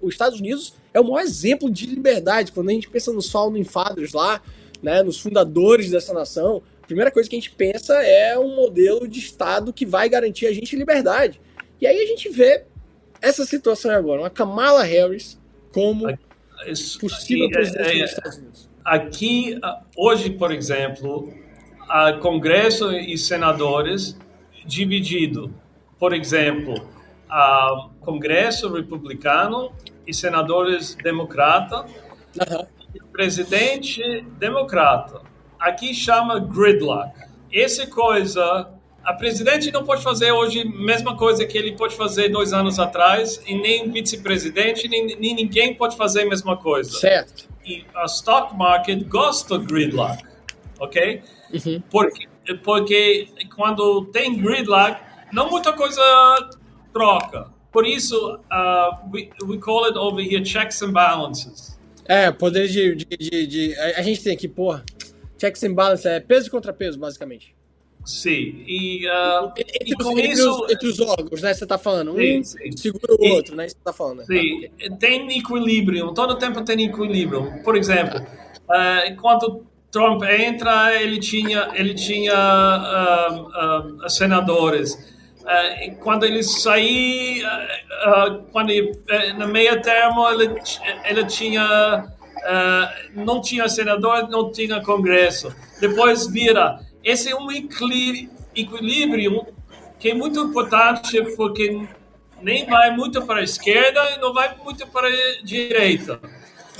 os 0.00 0.14
Estados 0.14 0.38
Unidos, 0.38 0.74
é 0.92 1.00
o 1.00 1.02
maior 1.02 1.22
exemplo 1.22 1.68
de 1.68 1.84
liberdade. 1.86 2.52
Quando 2.52 2.68
a 2.68 2.72
gente 2.72 2.88
pensa 2.88 3.12
nos 3.12 3.28
Founding 3.28 3.64
Fathers 3.64 4.12
lá, 4.12 4.40
né, 4.80 5.02
nos 5.02 5.18
fundadores 5.18 5.90
dessa 5.90 6.14
nação, 6.14 6.62
a 6.84 6.86
primeira 6.86 7.10
coisa 7.10 7.28
que 7.28 7.34
a 7.34 7.40
gente 7.40 7.50
pensa 7.50 8.00
é 8.00 8.38
um 8.38 8.54
modelo 8.54 9.08
de 9.08 9.18
Estado 9.18 9.72
que 9.72 9.84
vai 9.84 10.08
garantir 10.08 10.46
a 10.46 10.52
gente 10.52 10.76
liberdade. 10.76 11.40
E 11.80 11.86
aí 11.88 11.98
a 11.98 12.06
gente 12.06 12.28
vê 12.28 12.62
essa 13.20 13.44
situação 13.44 13.90
agora, 13.90 14.20
uma 14.20 14.30
Kamala 14.30 14.84
Harris 14.84 15.36
como 15.72 16.16
possível 17.00 17.50
presidente 17.50 17.90
é, 17.90 18.02
dos 18.02 18.10
Estados 18.10 18.38
Unidos. 18.38 18.68
Aqui, 18.84 19.58
hoje, 19.96 20.30
por 20.30 20.52
exemplo, 20.52 21.34
a 21.88 22.12
Congresso 22.14 22.92
e 22.92 23.16
senadores 23.16 24.18
dividido. 24.64 25.52
Por 25.98 26.12
exemplo, 26.12 26.88
a 27.28 27.88
Congresso 28.00 28.72
republicano 28.72 29.72
e 30.06 30.12
senadores 30.12 30.94
democrata, 30.94 31.82
uhum. 31.82 32.66
e 32.94 33.00
presidente 33.12 34.22
democrata. 34.38 35.22
Aqui 35.58 35.94
chama 35.94 36.38
gridlock. 36.38 37.10
Essa 37.52 37.86
coisa, 37.86 38.68
a 39.02 39.12
presidente 39.14 39.70
não 39.70 39.84
pode 39.84 40.02
fazer 40.02 40.32
hoje 40.32 40.60
a 40.60 40.64
mesma 40.64 41.16
coisa 41.16 41.46
que 41.46 41.56
ele 41.56 41.72
pode 41.72 41.96
fazer 41.96 42.28
dois 42.28 42.52
anos 42.52 42.78
atrás, 42.78 43.40
e 43.46 43.54
nem 43.54 43.90
vice-presidente, 43.90 44.88
nem, 44.88 45.06
nem 45.16 45.34
ninguém 45.34 45.74
pode 45.74 45.96
fazer 45.96 46.22
a 46.22 46.26
mesma 46.26 46.56
coisa. 46.56 46.90
Certo. 46.98 47.48
E 47.64 47.84
a 47.94 48.04
stock 48.04 48.54
market 48.56 49.04
gosta 49.08 49.58
de 49.58 49.64
gridlock, 49.64 50.22
ok? 50.78 51.22
Uhum. 51.52 51.82
Porque, 51.90 52.26
porque 52.62 53.28
quando 53.54 54.06
tem 54.06 54.36
gridlock, 54.36 55.00
não 55.32 55.50
muita 55.50 55.72
coisa 55.72 56.00
troca. 56.92 57.52
Por 57.72 57.86
isso, 57.86 58.16
uh, 58.36 59.10
we, 59.12 59.30
we 59.44 59.58
call 59.58 59.84
it 59.86 59.96
over 59.98 60.22
here 60.24 60.44
checks 60.44 60.80
and 60.82 60.92
balances. 60.92 61.78
É, 62.06 62.30
poder 62.30 62.68
de, 62.68 62.94
de, 62.94 63.04
de, 63.16 63.46
de, 63.46 63.74
A 63.96 64.02
gente 64.02 64.22
tem 64.22 64.32
aqui, 64.34 64.46
porra. 64.46 64.84
Checks 65.40 65.62
and 65.64 65.74
balance 65.74 66.06
é 66.06 66.20
peso 66.20 66.46
e 66.46 66.50
contrapeso, 66.50 66.98
basicamente. 66.98 67.54
Sim. 68.04 68.62
E, 68.66 69.08
uh, 69.08 69.50
entre, 69.56 69.78
e 69.90 69.94
com 69.94 70.12
entre 70.12 70.28
isso. 70.28 70.64
Os, 70.64 70.72
entre 70.72 70.86
os 70.88 71.00
órgãos, 71.00 71.40
né? 71.42 71.54
Você 71.54 71.66
tá 71.66 71.78
falando. 71.78 72.12
Um 72.12 72.18
Sim, 72.18 72.44
sim. 72.44 72.76
segura 72.76 73.14
o 73.18 73.24
E- 73.24 73.32
outro, 73.32 73.56
né? 73.56 73.66
Você 73.66 73.76
tá 73.82 73.92
falando. 73.92 74.18
né? 74.18 74.24
Sim, 74.26 74.68
Tá, 74.90 74.96
tem 74.96 75.38
equilíbrio, 75.38 76.12
todo 76.12 76.36
tempo 76.38 76.62
tem 76.62 76.84
equilíbrio. 76.84 77.62
Por 77.64 77.74
exemplo, 77.76 78.20
eh, 78.70 79.16
quando 79.20 79.66
Trump 79.94 80.24
entra, 80.24 80.92
ele 81.00 81.20
tinha, 81.20 81.70
ele 81.72 81.94
tinha 81.94 82.34
ah, 82.34 83.46
ah, 84.02 84.08
senadores. 84.08 84.98
Eh, 85.46 85.86
e 85.86 85.90
quando 85.96 86.24
ele 86.24 86.42
sair, 86.42 87.44
ah, 87.44 87.66
ah, 88.02 88.38
quando 88.50 88.70
ele, 88.70 88.90
eh, 89.08 89.32
no 89.34 89.46
meio 89.46 89.80
termo, 89.82 90.28
ele, 90.28 90.60
ele 91.04 91.24
tinha 91.26 92.12
não 93.14 93.40
tinha 93.40 93.66
senador, 93.68 94.28
não 94.28 94.52
tinha 94.52 94.78
congresso. 94.82 95.54
Depois 95.80 96.26
vira. 96.26 96.78
Esse 97.02 97.30
é 97.30 97.36
um 97.36 97.50
equilíbrio 97.50 99.46
que 99.98 100.10
é 100.10 100.14
muito 100.14 100.40
importante 100.40 101.22
porque 101.36 101.86
nem 102.42 102.66
vai 102.66 102.90
muito 102.90 103.22
para 103.22 103.40
a 103.40 103.42
esquerda 103.42 104.00
e 104.14 104.20
não 104.20 104.34
vai 104.34 104.54
muito 104.62 104.86
para 104.88 105.08
a 105.08 105.42
direita. 105.42 106.20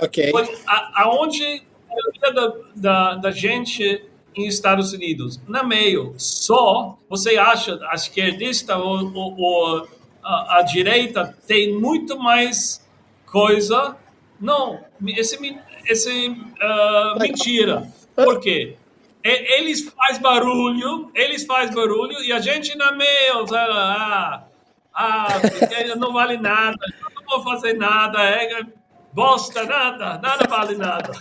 Ok. 0.02 0.28
Pois, 0.32 0.50
a- 0.66 1.02
Aonde 1.04 1.62
maioria 1.94 2.32
da, 2.32 2.52
da, 2.76 3.14
da 3.16 3.30
gente 3.30 4.04
em 4.34 4.46
Estados 4.48 4.92
Unidos, 4.92 5.40
na 5.46 5.62
meio, 5.62 6.12
só 6.18 6.98
você 7.08 7.36
acha 7.36 7.78
a 7.88 7.94
esquerdista 7.94 8.76
ou, 8.76 9.12
ou- 9.14 9.36
ou 9.40 9.88
a, 10.22 10.58
a 10.58 10.62
direita 10.62 11.36
tem 11.46 11.72
muito 11.72 12.18
mais 12.18 12.84
coisa. 13.26 13.96
Não, 14.40 14.80
esse, 15.06 15.38
esse 15.86 16.36
ah, 16.60 17.14
mentira. 17.20 17.88
Por 18.16 18.40
quê? 18.40 18.76
Eles 19.22 19.88
faz 19.96 20.18
barulho, 20.18 21.10
eles 21.14 21.44
faz 21.46 21.74
barulho 21.74 22.20
e 22.22 22.32
a 22.32 22.40
gente 22.40 22.76
na 22.76 22.92
meio, 22.92 23.46
sabe? 23.46 23.72
ah, 23.72 24.44
ah, 24.92 25.28
não 25.96 26.12
vale 26.12 26.36
nada, 26.36 26.76
não 27.14 27.24
vou 27.26 27.42
fazer 27.42 27.72
nada, 27.74 28.20
é 28.22 28.62
bosta, 29.14 29.64
nada, 29.64 30.18
nada 30.18 30.46
vale 30.48 30.76
nada. 30.76 31.12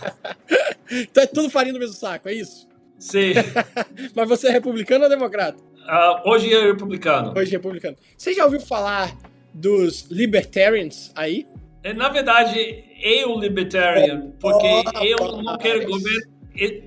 Então 0.90 1.22
é 1.22 1.26
tudo 1.26 1.48
farinha 1.48 1.72
do 1.74 1.78
mesmo 1.80 1.94
saco, 1.94 2.28
é 2.28 2.34
isso? 2.34 2.68
Sim, 2.98 3.32
Mas 4.14 4.28
você 4.28 4.48
é 4.48 4.50
republicano 4.50 5.04
ou 5.04 5.10
democrata? 5.10 5.58
ah, 5.86 6.22
hoje 6.24 6.52
é 6.52 6.62
republicano. 6.62 7.32
Hoje 7.36 7.50
republicano. 7.50 7.96
Você 8.16 8.32
já 8.32 8.44
ouviu 8.44 8.60
falar 8.60 9.14
dos 9.52 10.06
libertarians 10.10 11.12
aí? 11.14 11.46
É, 11.82 11.92
Na 11.92 12.08
verdade, 12.08 12.84
eu 13.02 13.38
libertarian, 13.38 14.32
porque 14.40 14.66
Oh, 14.66 15.04
eu 15.04 15.16
rapaz. 15.18 15.44
não 15.44 15.58
quero 15.58 15.86
governo. 15.86 16.32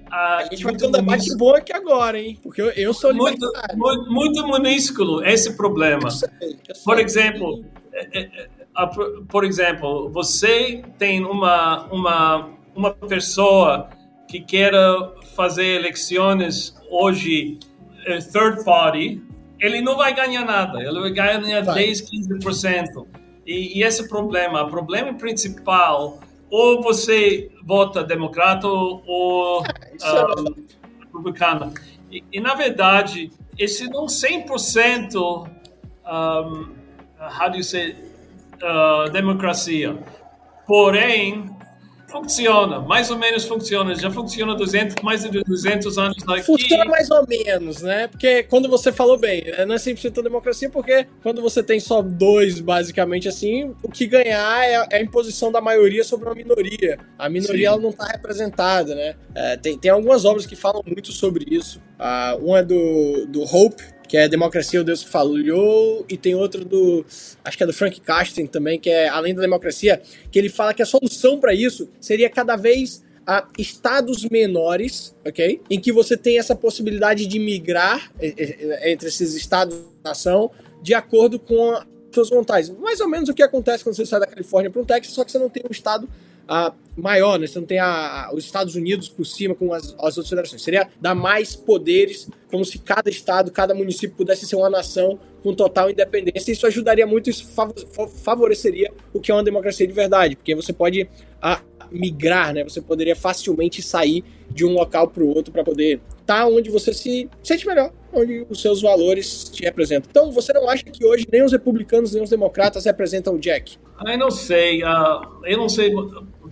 ah, 0.10 0.38
A 0.38 0.44
gente 0.46 0.64
vai 0.64 0.76
ter 0.76 0.88
um 0.88 0.92
debate 0.92 1.38
bom 1.38 1.54
aqui 1.54 1.72
agora, 1.74 2.20
hein? 2.20 2.40
Porque 2.42 2.62
eu, 2.62 2.70
eu 2.72 2.94
sou 2.94 3.14
muito, 3.14 3.46
muito, 3.76 4.12
muito 4.12 4.48
minúsculo 4.48 5.24
esse 5.24 5.56
problema. 5.56 6.08
Eu 6.08 6.12
sei, 6.12 6.30
eu 6.68 6.76
sei. 6.76 6.84
Por 6.84 7.00
exemplo, 7.00 7.64
por 9.30 9.44
exemplo, 9.44 10.10
você 10.10 10.84
tem 10.98 11.24
uma 11.26 11.88
uma 11.92 12.50
uma 12.76 12.92
pessoa 12.94 13.90
que 14.28 14.40
quer 14.40 14.74
fazer 15.36 15.76
eleições 15.76 16.76
hoje 16.92 17.60
eh, 18.06 18.20
third 18.20 18.64
party, 18.64 19.22
ele 19.60 19.82
não 19.82 19.96
vai 19.96 20.14
ganhar 20.14 20.46
nada, 20.46 20.80
ele 20.82 21.00
vai 21.00 21.12
ganhar 21.12 21.64
Vai. 21.64 21.86
10, 21.86 22.10
15%. 22.12 23.08
E, 23.46 23.80
e 23.80 23.84
esse 23.84 24.02
é 24.02 24.06
o 24.06 24.08
problema, 24.08 24.64
o 24.64 24.70
problema 24.70 25.14
principal, 25.14 26.20
ou 26.50 26.82
você 26.82 27.50
vota 27.64 28.04
democrata 28.04 28.68
ou 28.68 29.64
Isso 29.96 30.06
ah, 30.06 30.36
é- 30.38 31.04
republicana. 31.04 31.74
E, 32.12 32.24
e, 32.32 32.40
na 32.40 32.54
verdade, 32.54 33.32
esse 33.58 33.90
não 33.90 34.06
100% 34.06 35.16
um, 35.16 36.76
how 37.20 37.50
do 37.50 37.58
you 37.58 37.64
say, 37.64 37.96
uh, 38.62 39.10
democracia. 39.12 39.98
Porém, 40.66 41.58
funciona, 42.08 42.80
mais 42.80 43.12
ou 43.12 43.18
menos 43.18 43.46
funciona. 43.46 43.94
Já 43.96 44.10
funciona 44.10 44.56
200, 44.56 44.96
mais 45.04 45.24
de 45.24 45.44
200 45.44 45.98
anos 45.98 46.18
aqui. 46.28 46.44
Funciona 46.44 46.86
mais 46.86 47.12
ou 47.12 47.26
menos, 47.28 47.82
né? 47.82 48.08
Porque 48.08 48.44
quando 48.44 48.70
você 48.70 48.92
falou 48.92 49.18
bem, 49.18 49.44
é, 49.46 49.66
não 49.66 49.76
é 49.76 49.78
100% 49.78 50.24
democracia, 50.24 50.70
porque 50.70 51.06
quando 51.22 51.42
você 51.42 51.62
tem 51.62 51.80
só 51.80 52.02
dois, 52.02 52.60
basicamente 52.60 53.28
assim, 53.28 53.76
o 53.84 53.90
que 53.90 54.08
ganhar 54.08 54.64
é, 54.64 54.88
é 54.92 54.98
a 54.98 55.02
imposição 55.02 55.52
da 55.52 55.62
maioria 55.62 56.04
sobre 56.04 56.28
uma 56.28 56.36
minoria. 56.36 56.98
A 57.18 57.30
minoria 57.30 57.70
Sim. 57.70 57.74
ela 57.74 57.82
não 57.82 57.90
está 57.90 58.06
representada, 58.08 58.96
né? 58.96 59.16
É, 59.36 59.58
tem, 59.58 59.78
tem 59.78 59.92
algumas 59.92 60.26
obras 60.26 60.46
que 60.46 60.56
falam 60.56 60.82
muito 60.86 61.12
sobre 61.12 61.46
isso. 61.50 61.82
Ah, 62.00 62.38
uma 62.40 62.60
é 62.60 62.64
do, 62.64 63.26
do 63.28 63.44
Hope, 63.44 63.84
que 64.08 64.18
é 64.18 64.28
Democracia, 64.28 64.82
o 64.82 64.84
Deus 64.84 65.04
que 65.04 65.10
Falhou, 65.10 66.06
e 66.08 66.18
tem 66.18 66.34
outro 66.34 66.64
do, 66.64 67.06
acho 67.44 67.58
que 67.58 67.64
é 67.64 67.66
do 67.68 67.74
Frank 67.74 68.00
Castle 68.02 68.48
também, 68.48 68.80
que 68.80 68.90
é 68.90 69.08
Além 69.08 69.36
da 69.36 69.42
Democracia, 69.42 70.02
que 70.32 70.40
ele 70.40 70.50
fala 70.50 70.74
que 70.74 70.82
a 70.82 70.86
solução 70.86 71.40
para 71.40 71.54
isso 71.54 71.90
seria 72.00 72.30
cada 72.30 72.56
vez 72.56 73.04
a 73.26 73.46
estados 73.58 74.24
menores, 74.24 75.14
ok? 75.26 75.62
Em 75.70 75.82
que 75.82 75.92
você 75.92 76.16
tem 76.16 76.40
essa 76.40 76.56
possibilidade 76.56 77.28
de 77.28 77.38
migrar 77.38 78.10
entre 78.84 79.10
esses 79.10 79.34
estados-nação 79.36 80.50
de 80.82 80.94
acordo 80.94 81.38
com 81.38 81.72
as 81.72 81.86
suas 82.14 82.30
vontades. 82.30 82.70
Mais 82.70 83.02
ou 83.02 83.10
menos 83.10 83.28
o 83.28 83.34
que 83.34 83.44
acontece 83.44 83.84
quando 83.84 83.98
você 83.98 84.06
sai 84.06 84.22
da 84.22 84.28
Califórnia 84.28 84.72
para 84.72 84.82
um 84.82 84.86
Texas, 84.86 85.14
só 85.14 85.26
que 85.26 85.32
você 85.32 85.38
não 85.38 85.50
tem 85.50 85.62
um 85.68 85.72
estado 85.72 86.08
ah, 86.48 86.74
maior, 86.96 87.38
né? 87.38 87.46
Você 87.48 87.60
não 87.60 87.66
tem 87.68 87.78
a- 87.80 88.28
a- 88.28 88.34
os 88.34 88.44
Estados 88.46 88.76
Unidos 88.76 89.08
por 89.10 89.26
cima 89.26 89.54
com 89.54 89.72
as, 89.74 89.94
as 90.00 90.18
outras 90.18 90.30
federações. 90.30 90.62
Seria 90.64 90.88
dar 91.00 91.14
mais 91.14 91.56
poderes, 91.56 92.28
como 92.50 92.66
se 92.66 92.80
cada 92.80 93.10
estado, 93.10 93.52
cada 93.52 93.76
município 93.76 94.16
pudesse 94.16 94.48
ser 94.48 94.56
uma 94.56 94.70
nação 94.70 95.20
com 95.44 95.54
total 95.54 95.90
independência. 95.92 96.52
Isso 96.52 96.66
ajudaria 96.66 97.06
muito, 97.06 97.30
isso 97.30 97.46
fav- 97.50 97.72
fa- 97.94 98.08
favoreceria 98.08 98.92
o 99.14 99.20
que 99.20 99.32
é 99.32 99.34
uma 99.36 99.44
democracia 99.44 99.86
de 99.86 99.94
verdade, 99.94 100.36
porque 100.36 100.56
você 100.56 100.74
pode 100.74 101.08
ah, 101.42 101.62
migrar, 101.92 102.54
né? 102.54 102.64
Você 102.64 102.82
poderia 102.82 103.16
facilmente 103.16 103.82
sair 103.82 104.24
de 104.50 104.66
um 104.66 104.74
local 104.74 105.08
para 105.10 105.24
o 105.24 105.28
outro 105.28 105.54
para 105.54 105.64
poder 105.64 106.02
estar 106.20 106.46
onde 106.48 106.70
você 106.70 106.94
se 106.94 107.30
sente 107.44 107.66
melhor, 107.68 107.94
onde 108.12 108.46
os 108.50 108.62
seus 108.62 108.82
valores 108.82 109.46
te 109.46 109.64
representam. 109.64 110.10
Então, 110.10 110.32
você 110.32 110.52
não 110.52 110.68
acha 110.68 110.84
que 110.84 111.06
hoje 111.06 111.26
nem 111.32 111.44
os 111.44 111.52
republicanos 111.52 112.14
nem 112.14 112.24
os 112.24 112.30
democratas 112.30 112.86
representam 112.86 113.36
o 113.36 113.40
Jack? 113.40 113.78
Eu 114.06 114.18
não 114.18 114.32
sei, 114.32 114.84
ah, 114.84 115.22
eu 115.46 115.58
não 115.58 115.70
sei 115.70 115.94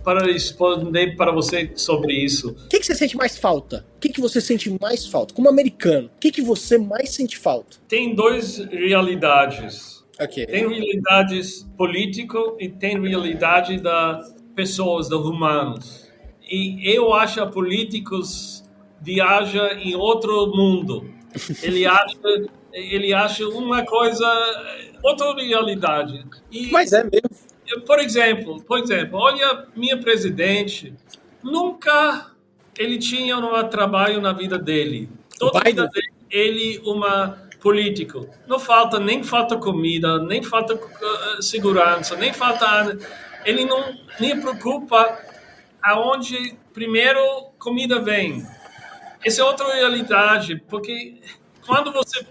para 0.06 0.24
responder 0.24 1.16
para 1.16 1.32
você 1.32 1.72
sobre 1.74 2.14
isso. 2.14 2.50
O 2.50 2.68
que, 2.68 2.78
que 2.78 2.86
você 2.86 2.94
sente 2.94 3.16
mais 3.16 3.36
falta? 3.36 3.84
O 3.96 3.98
que, 3.98 4.08
que 4.08 4.20
você 4.20 4.40
sente 4.40 4.70
mais 4.80 5.04
falta? 5.04 5.34
Como 5.34 5.48
americano, 5.48 6.08
o 6.14 6.20
que, 6.20 6.30
que 6.30 6.40
você 6.40 6.78
mais 6.78 7.10
sente 7.10 7.36
falta? 7.36 7.78
Tem 7.88 8.14
duas 8.14 8.58
realidades. 8.58 10.04
Ok. 10.20 10.46
Tem 10.46 10.68
realidades 10.68 11.68
político 11.76 12.56
e 12.60 12.68
tem 12.68 13.00
realidade 13.02 13.80
da 13.80 14.24
pessoas, 14.54 15.08
dos 15.08 15.26
humanos. 15.26 16.08
E 16.48 16.88
eu 16.88 17.12
acho 17.12 17.44
que 17.44 17.52
políticos 17.52 18.64
viajam 19.02 19.66
em 19.72 19.96
outro 19.96 20.46
mundo. 20.54 21.12
Ele 21.64 21.84
acha, 21.84 22.16
ele 22.72 23.12
acha 23.12 23.44
uma 23.48 23.84
coisa, 23.84 24.24
outra 25.02 25.34
realidade. 25.34 26.24
E, 26.52 26.70
Mas 26.70 26.92
é 26.92 27.02
mesmo. 27.02 27.45
Por 27.86 27.98
exemplo, 27.98 28.62
por 28.62 28.78
exemplo, 28.78 29.18
olha 29.18 29.66
minha 29.74 29.98
presidente, 29.98 30.94
nunca 31.42 32.32
ele 32.78 32.98
tinha 32.98 33.36
um 33.36 33.68
trabalho 33.68 34.20
na 34.20 34.32
vida 34.32 34.58
dele. 34.58 35.08
Toda 35.38 35.60
vida 35.60 35.88
dele, 35.88 36.12
ele 36.30 36.80
uma 36.84 37.46
político. 37.60 38.28
Não 38.46 38.58
falta 38.58 39.00
nem 39.00 39.24
falta 39.24 39.56
comida, 39.56 40.18
nem 40.20 40.42
falta 40.42 40.74
uh, 40.74 41.42
segurança, 41.42 42.16
nem 42.16 42.32
falta 42.32 42.96
ele 43.44 43.64
não 43.64 43.96
nem 44.20 44.38
preocupa 44.40 45.18
aonde 45.82 46.56
primeiro 46.72 47.20
comida 47.58 48.00
vem. 48.00 48.46
Essa 49.24 49.42
é 49.42 49.44
outra 49.44 49.74
realidade, 49.74 50.62
porque 50.68 51.20
quando 51.66 51.92
você 51.92 52.24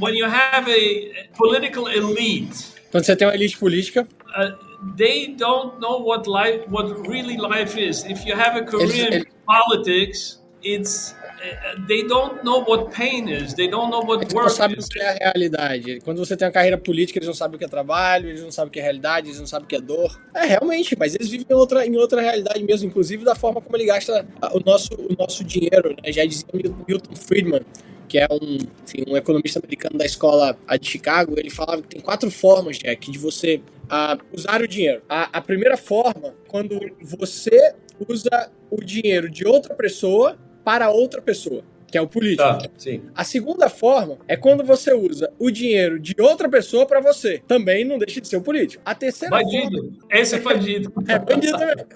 when 0.00 0.16
you 0.16 0.26
have 0.26 0.70
a 0.70 1.36
political 1.36 1.88
elite 1.88 2.72
Quando 2.90 3.04
você 3.04 3.16
tem 3.16 3.26
uma 3.26 3.34
elite 3.34 3.58
política, 3.58 4.08
uh, 4.28 4.67
they 4.96 5.34
don't 5.34 5.78
know 5.80 5.98
what 5.98 6.28
life, 6.28 6.64
what 6.68 7.06
really 7.08 7.36
life 7.36 7.76
is. 7.76 8.04
If 8.04 8.24
you 8.26 8.36
have 8.36 8.56
a 8.56 8.64
career 8.64 9.12
in 9.12 9.24
politics, 9.46 10.40
it's 10.62 11.14
uh, 11.14 11.86
they 11.86 12.02
don't 12.02 12.42
know 12.44 12.64
what 12.64 12.92
pain 12.92 13.28
is. 13.28 13.54
They 13.54 13.68
don't 13.68 13.90
know 13.90 14.02
what 14.02 14.22
eles 14.22 14.34
não 14.34 14.48
sabem 14.48 14.78
is. 14.78 14.86
o 14.86 14.88
que 14.88 15.00
é 15.00 15.08
a 15.08 15.12
realidade. 15.14 16.00
Quando 16.00 16.18
você 16.18 16.36
tem 16.36 16.46
uma 16.46 16.52
carreira 16.52 16.78
política, 16.78 17.18
eles 17.18 17.26
não 17.26 17.34
sabem 17.34 17.56
o 17.56 17.58
que 17.58 17.64
é 17.64 17.68
trabalho, 17.68 18.28
eles 18.28 18.42
não 18.42 18.50
sabem 18.50 18.68
o 18.68 18.72
que 18.72 18.78
é 18.78 18.82
realidade, 18.82 19.28
eles 19.28 19.40
não 19.40 19.46
sabem 19.46 19.64
o 19.64 19.68
que 19.68 19.76
é 19.76 19.80
dor. 19.80 20.18
É, 20.34 20.44
realmente, 20.44 20.96
mas 20.98 21.14
eles 21.14 21.28
vivem 21.28 21.46
em 21.48 21.54
outra, 21.54 21.86
em 21.86 21.96
outra 21.96 22.20
realidade 22.20 22.62
mesmo, 22.62 22.88
inclusive 22.88 23.24
da 23.24 23.34
forma 23.34 23.60
como 23.60 23.76
ele 23.76 23.84
gasta 23.86 24.26
ah, 24.40 24.56
o 24.56 24.60
nosso, 24.60 24.94
o 24.94 25.14
nosso 25.18 25.44
dinheiro. 25.44 25.94
Né? 26.02 26.12
Já 26.12 26.24
dizia 26.24 26.46
Mil- 26.52 26.76
Milton 26.86 27.16
Friedman, 27.16 27.62
que 28.08 28.18
é 28.18 28.26
um, 28.30 28.58
enfim, 28.84 29.04
um 29.06 29.16
economista 29.16 29.58
americano 29.60 29.98
da 29.98 30.06
escola 30.06 30.56
de 30.80 30.88
Chicago, 30.88 31.34
ele 31.36 31.50
falava 31.50 31.82
que 31.82 31.88
tem 31.88 32.00
quatro 32.00 32.30
formas, 32.30 32.78
Jack, 32.78 33.10
de 33.10 33.18
você 33.18 33.60
a 33.88 34.18
usar 34.32 34.62
o 34.62 34.68
dinheiro. 34.68 35.02
A, 35.08 35.38
a 35.38 35.40
primeira 35.40 35.76
forma, 35.76 36.34
quando 36.46 36.78
você 37.00 37.74
usa 38.08 38.50
o 38.70 38.82
dinheiro 38.82 39.28
de 39.30 39.46
outra 39.46 39.74
pessoa 39.74 40.38
para 40.64 40.90
outra 40.90 41.20
pessoa 41.22 41.64
que 41.90 41.96
é 41.96 42.00
o 42.00 42.06
político. 42.06 42.42
Tá, 42.42 42.60
sim. 42.76 43.02
A 43.14 43.24
segunda 43.24 43.68
forma 43.68 44.18
é 44.28 44.36
quando 44.36 44.62
você 44.62 44.92
usa 44.92 45.32
o 45.38 45.50
dinheiro 45.50 45.98
de 45.98 46.14
outra 46.18 46.48
pessoa 46.48 46.86
para 46.86 47.00
você. 47.00 47.42
Também 47.48 47.84
não 47.84 47.98
deixa 47.98 48.20
de 48.20 48.28
ser 48.28 48.36
o 48.36 48.42
político. 48.42 48.82
A 48.84 48.94
terceira 48.94 49.34
bandido. 49.34 49.76
forma. 49.76 49.98
Esse 50.10 50.34
é 50.34 50.38
bandido. 50.38 50.92
é 51.08 51.18
bandido 51.18 51.58
também. 51.58 51.86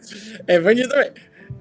É 0.47 0.61
bandido 0.61 0.89
também. 0.89 1.11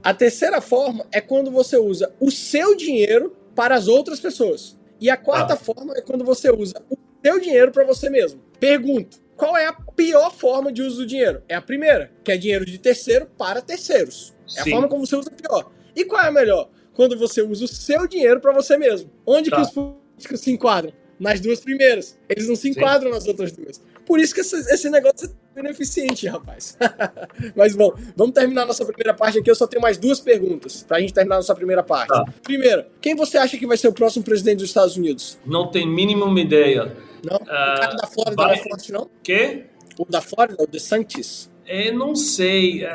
A 0.03 0.13
terceira 0.13 0.61
forma 0.61 1.05
é 1.11 1.19
quando 1.19 1.51
você 1.51 1.77
usa 1.77 2.11
o 2.19 2.31
seu 2.31 2.75
dinheiro 2.75 3.35
para 3.53 3.75
as 3.75 3.87
outras 3.87 4.19
pessoas. 4.19 4.77
E 4.99 5.09
a 5.09 5.17
quarta 5.17 5.53
ah. 5.53 5.57
forma 5.57 5.93
é 5.95 6.01
quando 6.01 6.23
você 6.23 6.49
usa 6.49 6.81
o 6.89 6.97
seu 7.23 7.39
dinheiro 7.39 7.71
para 7.71 7.83
você 7.83 8.09
mesmo. 8.09 8.41
Pergunto: 8.59 9.17
qual 9.41 9.57
é 9.57 9.65
a 9.65 9.73
pior 9.73 10.31
forma 10.31 10.71
de 10.71 10.83
uso 10.83 10.97
do 10.97 11.05
dinheiro? 11.07 11.41
É 11.49 11.55
a 11.55 11.61
primeira, 11.63 12.11
que 12.23 12.31
é 12.31 12.37
dinheiro 12.37 12.63
de 12.63 12.77
terceiro 12.77 13.25
para 13.25 13.59
terceiros. 13.59 14.35
É 14.55 14.61
Sim. 14.61 14.69
a 14.69 14.73
forma 14.75 14.87
como 14.87 15.03
você 15.03 15.15
usa 15.15 15.31
pior. 15.31 15.71
E 15.95 16.05
qual 16.05 16.23
é 16.23 16.27
a 16.27 16.31
melhor? 16.31 16.69
Quando 16.93 17.17
você 17.17 17.41
usa 17.41 17.65
o 17.65 17.67
seu 17.67 18.05
dinheiro 18.07 18.39
para 18.39 18.53
você 18.53 18.77
mesmo. 18.77 19.09
Onde 19.25 19.49
tá. 19.49 19.55
que 19.55 19.61
os 19.63 19.71
políticos 19.71 20.41
se 20.41 20.51
enquadram? 20.51 20.93
Nas 21.19 21.39
duas 21.39 21.59
primeiras. 21.59 22.19
Eles 22.29 22.47
não 22.47 22.55
se 22.55 22.69
enquadram 22.69 23.09
Sim. 23.09 23.15
nas 23.15 23.27
outras 23.27 23.51
duas. 23.51 23.81
Por 24.05 24.19
isso 24.19 24.35
que 24.35 24.41
esse, 24.41 24.89
negócio 24.91 25.27
é 25.27 25.55
beneficente, 25.55 26.27
rapaz. 26.27 26.77
Mas 27.55 27.75
bom, 27.75 27.95
vamos 28.15 28.35
terminar 28.35 28.67
nossa 28.67 28.85
primeira 28.85 29.15
parte 29.15 29.39
aqui. 29.39 29.49
Eu 29.49 29.55
só 29.55 29.65
tenho 29.65 29.81
mais 29.81 29.97
duas 29.97 30.19
perguntas 30.19 30.83
pra 30.83 30.99
gente 30.99 31.15
terminar 31.15 31.37
nossa 31.37 31.55
primeira 31.55 31.81
parte. 31.81 32.09
Tá. 32.09 32.25
Primeiro, 32.43 32.85
quem 33.01 33.15
você 33.15 33.39
acha 33.39 33.57
que 33.57 33.65
vai 33.65 33.77
ser 33.77 33.87
o 33.87 33.93
próximo 33.93 34.23
presidente 34.23 34.59
dos 34.59 34.67
Estados 34.67 34.97
Unidos? 34.97 35.39
Não 35.43 35.71
tem 35.71 35.87
mínima 35.87 36.39
ideia. 36.39 36.95
Não? 37.23 37.37
Uh, 37.37 37.41
o 37.41 37.45
cara 37.45 37.95
da 37.95 38.07
Flórida 38.07 38.35
vai... 38.35 38.45
não 38.45 38.53
é 38.53 38.69
forte, 38.69 38.91
não? 38.91 39.09
Quê? 39.23 39.65
O 39.97 40.05
da 40.05 40.21
Flórida, 40.21 40.63
o 40.63 40.67
DeSantis? 40.67 41.51
Eu 41.65 41.93
não 41.97 42.15
sei. 42.15 42.85
Uh, 42.85 42.89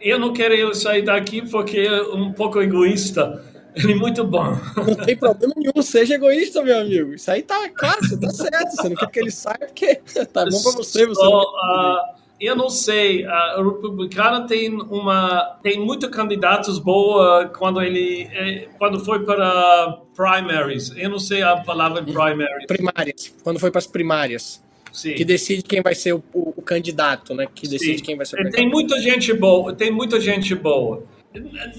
eu 0.00 0.18
não 0.18 0.32
quero 0.32 0.74
sair 0.74 1.02
daqui 1.02 1.42
porque 1.48 1.78
é 1.78 2.02
um 2.02 2.32
pouco 2.32 2.60
egoísta. 2.60 3.44
Ele 3.74 3.92
é 3.92 3.96
muito 3.96 4.24
bom. 4.24 4.56
Não 4.76 4.94
tem 4.94 5.16
problema 5.16 5.54
nenhum, 5.56 5.82
seja 5.82 6.14
egoísta, 6.14 6.62
meu 6.62 6.80
amigo. 6.80 7.14
Isso 7.14 7.30
aí 7.30 7.42
tá 7.42 7.68
claro, 7.68 8.00
você 8.00 8.18
tá 8.18 8.30
certo. 8.30 8.70
Você 8.70 8.88
não 8.88 8.96
quer 8.96 9.10
que 9.10 9.20
ele 9.20 9.30
saia 9.30 9.58
porque 9.58 9.94
tá 10.32 10.44
bom 10.44 10.62
pra 10.62 10.72
você. 10.72 11.06
você 11.06 11.14
so, 11.14 11.42
uh, 11.42 12.17
eu 12.40 12.54
não 12.54 12.68
sei. 12.70 13.26
O 13.58 13.70
republicano 13.70 14.46
tem 14.46 14.72
uma 14.72 15.58
tem 15.62 15.80
muitos 15.80 16.08
candidatos 16.10 16.78
boa 16.78 17.48
quando 17.48 17.82
ele 17.82 18.28
eh, 18.32 18.68
quando 18.78 19.04
foi 19.04 19.24
para 19.24 20.00
primaries. 20.14 20.92
Eu 20.96 21.10
não 21.10 21.18
sei 21.18 21.42
a 21.42 21.56
palavra 21.56 22.02
primaries. 22.02 22.66
Primárias. 22.66 23.34
Quando 23.42 23.58
foi 23.58 23.70
para 23.70 23.78
as 23.78 23.86
primárias. 23.86 24.66
Sim. 24.90 25.14
que 25.14 25.24
decide 25.24 25.62
quem 25.62 25.82
vai 25.82 25.94
ser 25.94 26.14
o, 26.14 26.24
o, 26.32 26.54
o 26.56 26.62
candidato, 26.62 27.34
né? 27.34 27.46
Que 27.54 27.68
decide 27.68 27.98
Sim. 27.98 28.04
quem 28.04 28.16
vai 28.16 28.26
ser 28.26 28.36
o 28.36 28.38
candidato. 28.38 28.60
Tem 28.60 28.68
muita 28.68 29.00
gente 29.00 29.32
boa, 29.32 29.72
tem 29.72 29.90
muita 29.92 30.20
gente 30.20 30.54
boa. 30.54 31.04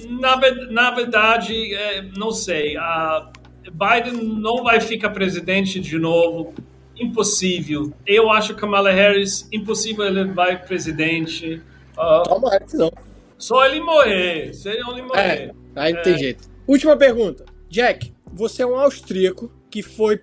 Na, 0.07 0.39
na 0.69 0.91
verdade, 0.91 1.73
é, 1.73 2.03
não 2.15 2.31
sei. 2.31 2.77
A 2.77 3.31
Biden 3.71 4.23
não 4.23 4.63
vai 4.63 4.79
ficar 4.79 5.09
presidente 5.09 5.79
de 5.79 5.97
novo. 5.97 6.53
Impossível. 6.99 7.93
Eu 8.05 8.29
acho 8.29 8.53
que 8.53 8.59
Kamala 8.59 8.91
Harris, 8.91 9.47
impossível 9.51 10.05
ele 10.05 10.25
vai 10.25 10.61
presidente. 10.61 11.61
Uh, 11.97 12.23
Tomara 12.23 12.59
que 12.59 12.75
não. 12.75 12.91
Só 13.37 13.65
ele 13.65 13.79
morrer. 13.79 14.53
Se 14.53 14.69
ele 14.69 14.83
morrer. 14.83 15.19
É, 15.19 15.51
aí 15.75 15.93
não 15.93 15.99
é. 15.99 16.03
tem 16.03 16.17
jeito. 16.17 16.49
Última 16.67 16.97
pergunta. 16.97 17.45
Jack, 17.69 18.11
você 18.25 18.63
é 18.63 18.67
um 18.67 18.77
austríaco 18.77 19.51
que 19.69 19.81
foi 19.81 20.19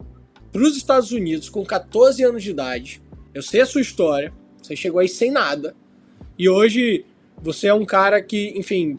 para 0.52 0.62
os 0.62 0.76
Estados 0.76 1.12
Unidos 1.12 1.48
com 1.48 1.64
14 1.64 2.22
anos 2.22 2.42
de 2.42 2.50
idade. 2.50 3.02
Eu 3.32 3.42
sei 3.42 3.60
a 3.60 3.66
sua 3.66 3.80
história. 3.80 4.32
Você 4.62 4.76
chegou 4.76 5.00
aí 5.00 5.08
sem 5.08 5.30
nada. 5.30 5.74
E 6.38 6.48
hoje 6.48 7.04
você 7.42 7.68
é 7.68 7.74
um 7.74 7.84
cara 7.84 8.20
que, 8.20 8.52
enfim, 8.56 8.98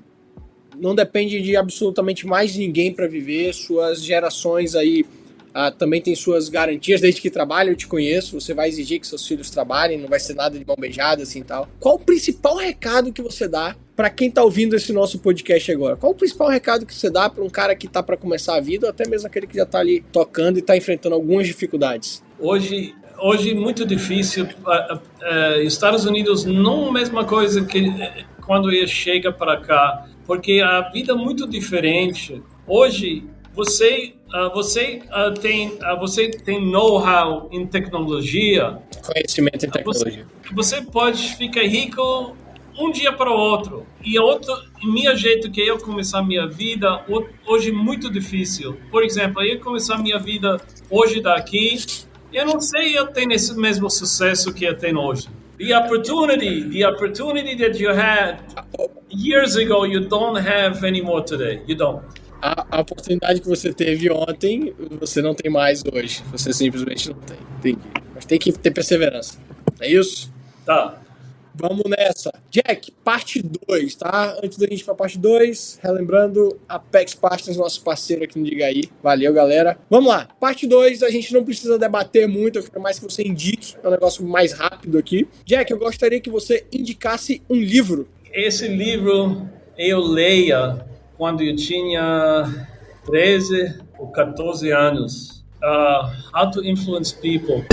não 0.78 0.95
depende 0.95 1.41
de 1.41 1.55
absolutamente 1.55 2.25
mais 2.25 2.55
ninguém 2.55 2.93
para 2.93 3.07
viver. 3.07 3.53
Suas 3.53 4.03
gerações 4.03 4.75
aí 4.75 5.05
ah, 5.59 5.71
também 5.71 5.99
têm 5.99 6.13
suas 6.13 6.49
garantias 6.49 7.01
desde 7.01 7.19
que 7.19 7.31
trabalha. 7.31 7.71
Eu 7.71 7.75
te 7.75 7.87
conheço. 7.87 8.39
Você 8.39 8.53
vai 8.53 8.69
exigir 8.69 8.99
que 8.99 9.07
seus 9.07 9.27
filhos 9.27 9.49
trabalhem, 9.49 9.97
não 9.97 10.07
vai 10.07 10.19
ser 10.19 10.35
nada 10.35 10.55
de 10.55 10.63
mão 10.63 10.75
beijada 10.79 11.23
assim 11.23 11.41
tal. 11.41 11.67
Qual 11.79 11.95
o 11.95 11.99
principal 11.99 12.57
recado 12.57 13.11
que 13.11 13.23
você 13.23 13.47
dá 13.47 13.75
para 13.95 14.07
quem 14.11 14.29
tá 14.29 14.43
ouvindo 14.43 14.75
esse 14.75 14.93
nosso 14.93 15.17
podcast 15.17 15.71
agora? 15.71 15.95
Qual 15.95 16.11
o 16.11 16.15
principal 16.15 16.47
recado 16.47 16.85
que 16.85 16.93
você 16.93 17.09
dá 17.09 17.27
para 17.27 17.43
um 17.43 17.49
cara 17.49 17.75
que 17.75 17.87
tá 17.87 18.03
para 18.03 18.15
começar 18.15 18.55
a 18.55 18.59
vida, 18.59 18.85
ou 18.85 18.91
até 18.91 19.09
mesmo 19.09 19.25
aquele 19.25 19.47
que 19.47 19.55
já 19.55 19.65
tá 19.65 19.79
ali 19.79 20.05
tocando 20.11 20.59
e 20.59 20.61
tá 20.61 20.77
enfrentando 20.77 21.15
algumas 21.15 21.47
dificuldades? 21.47 22.23
Hoje 22.39 22.93
hoje 23.17 23.55
muito 23.55 23.83
difícil. 23.83 24.45
Uh, 24.45 25.61
Estados 25.63 26.05
Unidos 26.05 26.45
não 26.45 26.85
é 26.85 26.89
a 26.89 26.91
mesma 26.91 27.25
coisa 27.25 27.65
que 27.65 27.91
quando 28.45 28.69
ele 28.69 28.85
chega 28.85 29.31
para 29.31 29.59
cá 29.59 30.05
porque 30.27 30.61
a 30.63 30.81
vida 30.91 31.13
é 31.13 31.15
muito 31.15 31.47
diferente. 31.47 32.43
Hoje 32.67 33.23
você 33.55 34.13
uh, 34.34 34.53
você 34.53 35.01
uh, 35.09 35.34
tem 35.39 35.69
uh, 35.69 35.99
você 35.99 36.30
tem 36.30 36.63
know-how 36.65 37.49
em 37.51 37.65
tecnologia, 37.65 38.80
conhecimento 39.05 39.65
em 39.65 39.69
tecnologia. 39.69 40.25
Você, 40.53 40.80
você, 40.80 40.82
pode 40.82 41.36
ficar 41.36 41.61
rico 41.61 42.36
um 42.78 42.91
dia 42.91 43.11
para 43.11 43.30
o 43.32 43.34
outro. 43.34 43.86
E 44.03 44.19
outro, 44.19 44.53
minha 44.84 45.15
jeito 45.15 45.49
que 45.49 45.61
eu 45.61 45.78
começar 45.80 46.21
minha 46.21 46.47
vida 46.47 47.03
hoje 47.45 47.69
é 47.69 47.73
muito 47.73 48.09
difícil. 48.09 48.78
Por 48.91 49.03
exemplo, 49.03 49.41
eu 49.41 49.59
começar 49.59 49.97
minha 49.97 50.19
vida 50.19 50.61
hoje 50.89 51.21
daqui, 51.21 51.78
eu 52.32 52.45
não 52.45 52.59
sei 52.59 52.97
eu 52.97 53.07
tenho 53.07 53.32
esse 53.34 53.55
mesmo 53.57 53.89
sucesso 53.89 54.53
que 54.53 54.65
eu 54.65 54.78
tenho 54.78 54.99
hoje. 54.99 55.28
The 55.57 55.75
opportunity, 55.75 56.69
the 56.69 56.88
opportunity 56.88 57.55
that 57.55 57.82
you 57.82 57.89
had 57.89 58.38
years 59.09 59.55
ago, 59.55 59.86
you 59.86 60.01
don't 60.07 60.38
have 60.38 60.86
anymore 60.86 61.23
today. 61.23 61.63
You 61.65 61.75
don't. 61.75 62.03
A, 62.41 62.77
a, 62.77 62.81
oportunidade 62.81 63.41
que 63.41 63.47
você 63.47 63.73
teve 63.73 64.11
ontem, 64.11 64.73
você 64.99 65.21
não 65.21 65.33
tem 65.33 65.51
mais 65.51 65.83
hoje. 65.91 66.23
Você 66.31 66.53
simplesmente 66.53 67.09
não 67.09 67.17
tem. 67.19 67.38
Entendi. 67.57 67.88
Mas 68.13 68.25
tem 68.25 68.38
que 68.38 68.51
ter 68.51 68.71
perseverança. 68.71 69.39
É 69.79 69.91
isso? 69.91 70.31
Tá. 70.65 71.01
Vamos 71.59 71.83
nessa. 71.89 72.31
Jack, 72.51 72.91
parte 73.03 73.41
2, 73.41 73.95
tá? 73.95 74.38
Antes 74.43 74.59
da 74.59 74.67
gente 74.67 74.81
ir 74.81 74.83
pra 74.83 74.93
parte 74.93 75.17
2, 75.17 75.79
relembrando, 75.81 76.55
Apex 76.69 77.15
Partners, 77.15 77.57
nosso 77.57 77.81
parceiro 77.83 78.23
aqui 78.23 78.38
no 78.38 78.45
Diga 78.45 78.65
aí. 78.65 78.83
Valeu, 79.01 79.33
galera. 79.33 79.75
Vamos 79.89 80.09
lá. 80.09 80.27
Parte 80.39 80.67
2, 80.67 81.01
a 81.01 81.09
gente 81.09 81.33
não 81.33 81.43
precisa 81.43 81.79
debater 81.79 82.27
muito, 82.27 82.59
eu 82.59 82.63
quero 82.63 82.79
mais 82.79 82.99
que 82.99 83.05
você 83.05 83.23
indique. 83.23 83.75
É 83.83 83.88
um 83.88 83.91
negócio 83.91 84.23
mais 84.23 84.53
rápido 84.53 84.99
aqui. 84.99 85.27
Jack, 85.43 85.71
eu 85.71 85.79
gostaria 85.79 86.21
que 86.21 86.29
você 86.29 86.63
indicasse 86.71 87.41
um 87.49 87.55
livro. 87.55 88.07
Esse 88.31 88.67
livro 88.67 89.49
eu 89.75 89.99
leia 89.99 90.85
quando 91.18 91.41
eu 91.41 91.55
tinha 91.55 92.68
13 93.05 93.80
ou 93.97 94.07
14 94.07 94.72
anos. 94.72 95.43
Uh, 95.63 96.38
How 96.38 96.51
to 96.51 96.63
Influence 96.63 97.15
People. 97.15 97.65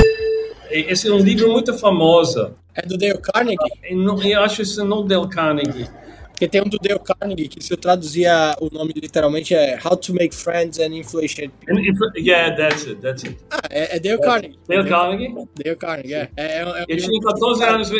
Esse 0.71 1.09
é 1.09 1.13
um 1.13 1.19
livro 1.19 1.53
muito 1.53 1.75
famoso. 1.75 2.55
É 2.75 2.83
do 2.83 2.97
Dale 2.97 3.19
Carnegie? 3.19 3.59
Eu, 3.83 4.23
eu 4.23 4.43
acho 4.43 4.63
isso 4.63 4.85
não 4.85 5.07
Dale 5.07 5.29
Carnegie. 5.29 5.89
Porque 6.31 6.49
tem 6.49 6.61
um 6.61 6.65
do 6.65 6.79
Dale 6.79 6.99
Carnegie, 6.99 7.49
que 7.49 7.63
se 7.63 7.73
eu 7.73 7.77
traduzia 7.77 8.57
o 8.61 8.69
nome 8.73 8.93
literalmente 8.97 9.55
é 9.55 9.79
How 9.85 9.97
to 9.97 10.13
Make 10.15 10.35
Friends 10.35 10.81
and 10.81 10.97
Influence 10.97 11.37
People. 11.37 12.11
Yeah, 12.19 12.57
that's 12.57 12.87
it, 12.87 13.01
that's 13.01 13.23
it. 13.23 13.39
Ah, 13.51 13.61
é, 13.71 13.97
é 13.97 14.01
Dale 14.01 14.19
Carnegie. 14.19 14.59
Dale 14.67 14.89
Carnegie? 14.89 15.49
Dale 15.63 15.77
Carnegie, 15.77 16.15
é. 16.15 16.31
é, 16.37 16.63
é 16.63 16.85
eu 16.89 16.97
tinha 16.97 17.21
14 17.21 17.65
anos 17.65 17.91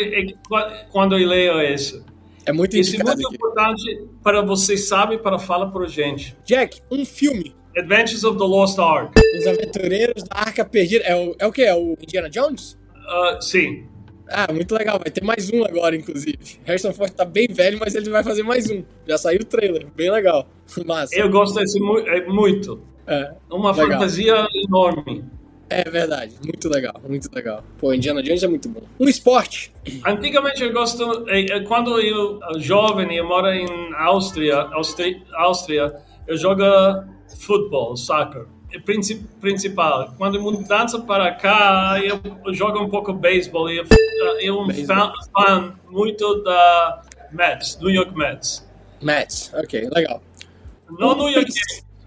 quando 0.91 1.17
eu 1.17 1.27
leio 1.27 1.61
isso. 1.61 2.03
É 2.45 2.53
muito 2.53 2.77
Isso 2.77 2.95
é 2.95 3.03
muito 3.03 3.33
importante 3.33 4.07
para 4.23 4.41
vocês 4.41 4.87
sabem, 4.87 5.17
para 5.17 5.39
falar 5.39 5.67
para 5.67 5.87
gente. 5.87 6.37
Jack, 6.45 6.81
um 6.91 7.03
filme. 7.03 7.55
Adventures 7.75 8.23
of 8.23 8.37
the 8.37 8.45
Lost 8.45 8.79
Ark. 8.79 9.11
Os 9.37 9.47
Aventureiros 9.47 10.23
da 10.23 10.39
Arca 10.39 10.63
Perdida. 10.63 11.03
É 11.03 11.15
o, 11.15 11.35
é 11.39 11.47
o 11.47 11.51
que? 11.51 11.63
É 11.63 11.75
o 11.75 11.97
Indiana 12.01 12.29
Jones? 12.29 12.77
Uh, 12.95 13.41
sim. 13.41 13.85
Ah, 14.29 14.51
muito 14.51 14.73
legal. 14.73 14.99
Vai 14.99 15.11
ter 15.11 15.23
mais 15.23 15.49
um 15.51 15.63
agora, 15.63 15.95
inclusive. 15.95 16.37
Harrison 16.63 16.93
Ford 16.93 17.11
tá 17.11 17.25
bem 17.25 17.47
velho, 17.47 17.77
mas 17.79 17.95
ele 17.95 18.09
vai 18.09 18.23
fazer 18.23 18.43
mais 18.43 18.69
um. 18.69 18.83
Já 19.07 19.17
saiu 19.17 19.41
o 19.41 19.45
trailer. 19.45 19.87
Bem 19.95 20.11
legal. 20.11 20.47
Massa. 20.85 21.15
Eu 21.15 21.29
gosto 21.29 21.55
desse 21.59 21.77
é 21.77 22.25
muito. 22.27 22.79
É. 23.07 23.33
Uma 23.49 23.71
legal. 23.71 23.91
fantasia 23.91 24.47
enorme. 24.65 25.25
É 25.69 25.89
verdade. 25.89 26.35
Muito 26.43 26.69
legal. 26.69 26.95
Muito 27.07 27.29
legal. 27.33 27.63
Pô, 27.77 27.93
Indiana 27.93 28.21
Jones 28.21 28.43
é 28.43 28.47
muito 28.47 28.69
bom. 28.69 28.81
Um 28.99 29.07
esporte. 29.07 29.71
Antigamente 30.05 30.63
eu 30.63 30.71
gosto... 30.71 31.27
É, 31.27 31.41
é, 31.41 31.59
quando 31.61 31.99
eu 31.99 32.39
jovem, 32.59 33.15
eu 33.15 33.27
moro 33.27 33.47
em 33.47 33.67
Áustria, 33.95 34.57
Áustria, 34.73 35.21
Áustria 35.33 35.95
eu 36.27 36.37
jogo 36.37 36.63
futebol, 37.39 37.95
soccer 37.95 38.45
principal. 39.39 40.13
Quando 40.17 40.41
mudança 40.41 40.99
para 40.99 41.31
cá, 41.33 41.97
eu 42.03 42.19
jogo 42.53 42.79
um 42.79 42.89
pouco 42.89 43.13
beisebol. 43.13 43.69
Eu, 43.69 43.85
eu 44.39 44.59
um 44.59 44.73
fã, 44.85 45.13
fã 45.33 45.73
muito 45.89 46.43
da 46.43 47.01
Mets, 47.31 47.77
New 47.79 47.89
York 47.89 48.15
Mets. 48.15 48.67
Mets, 49.01 49.51
ok, 49.53 49.89
legal. 49.93 50.21
Não 50.89 51.15
New 51.15 51.29
York, 51.29 51.51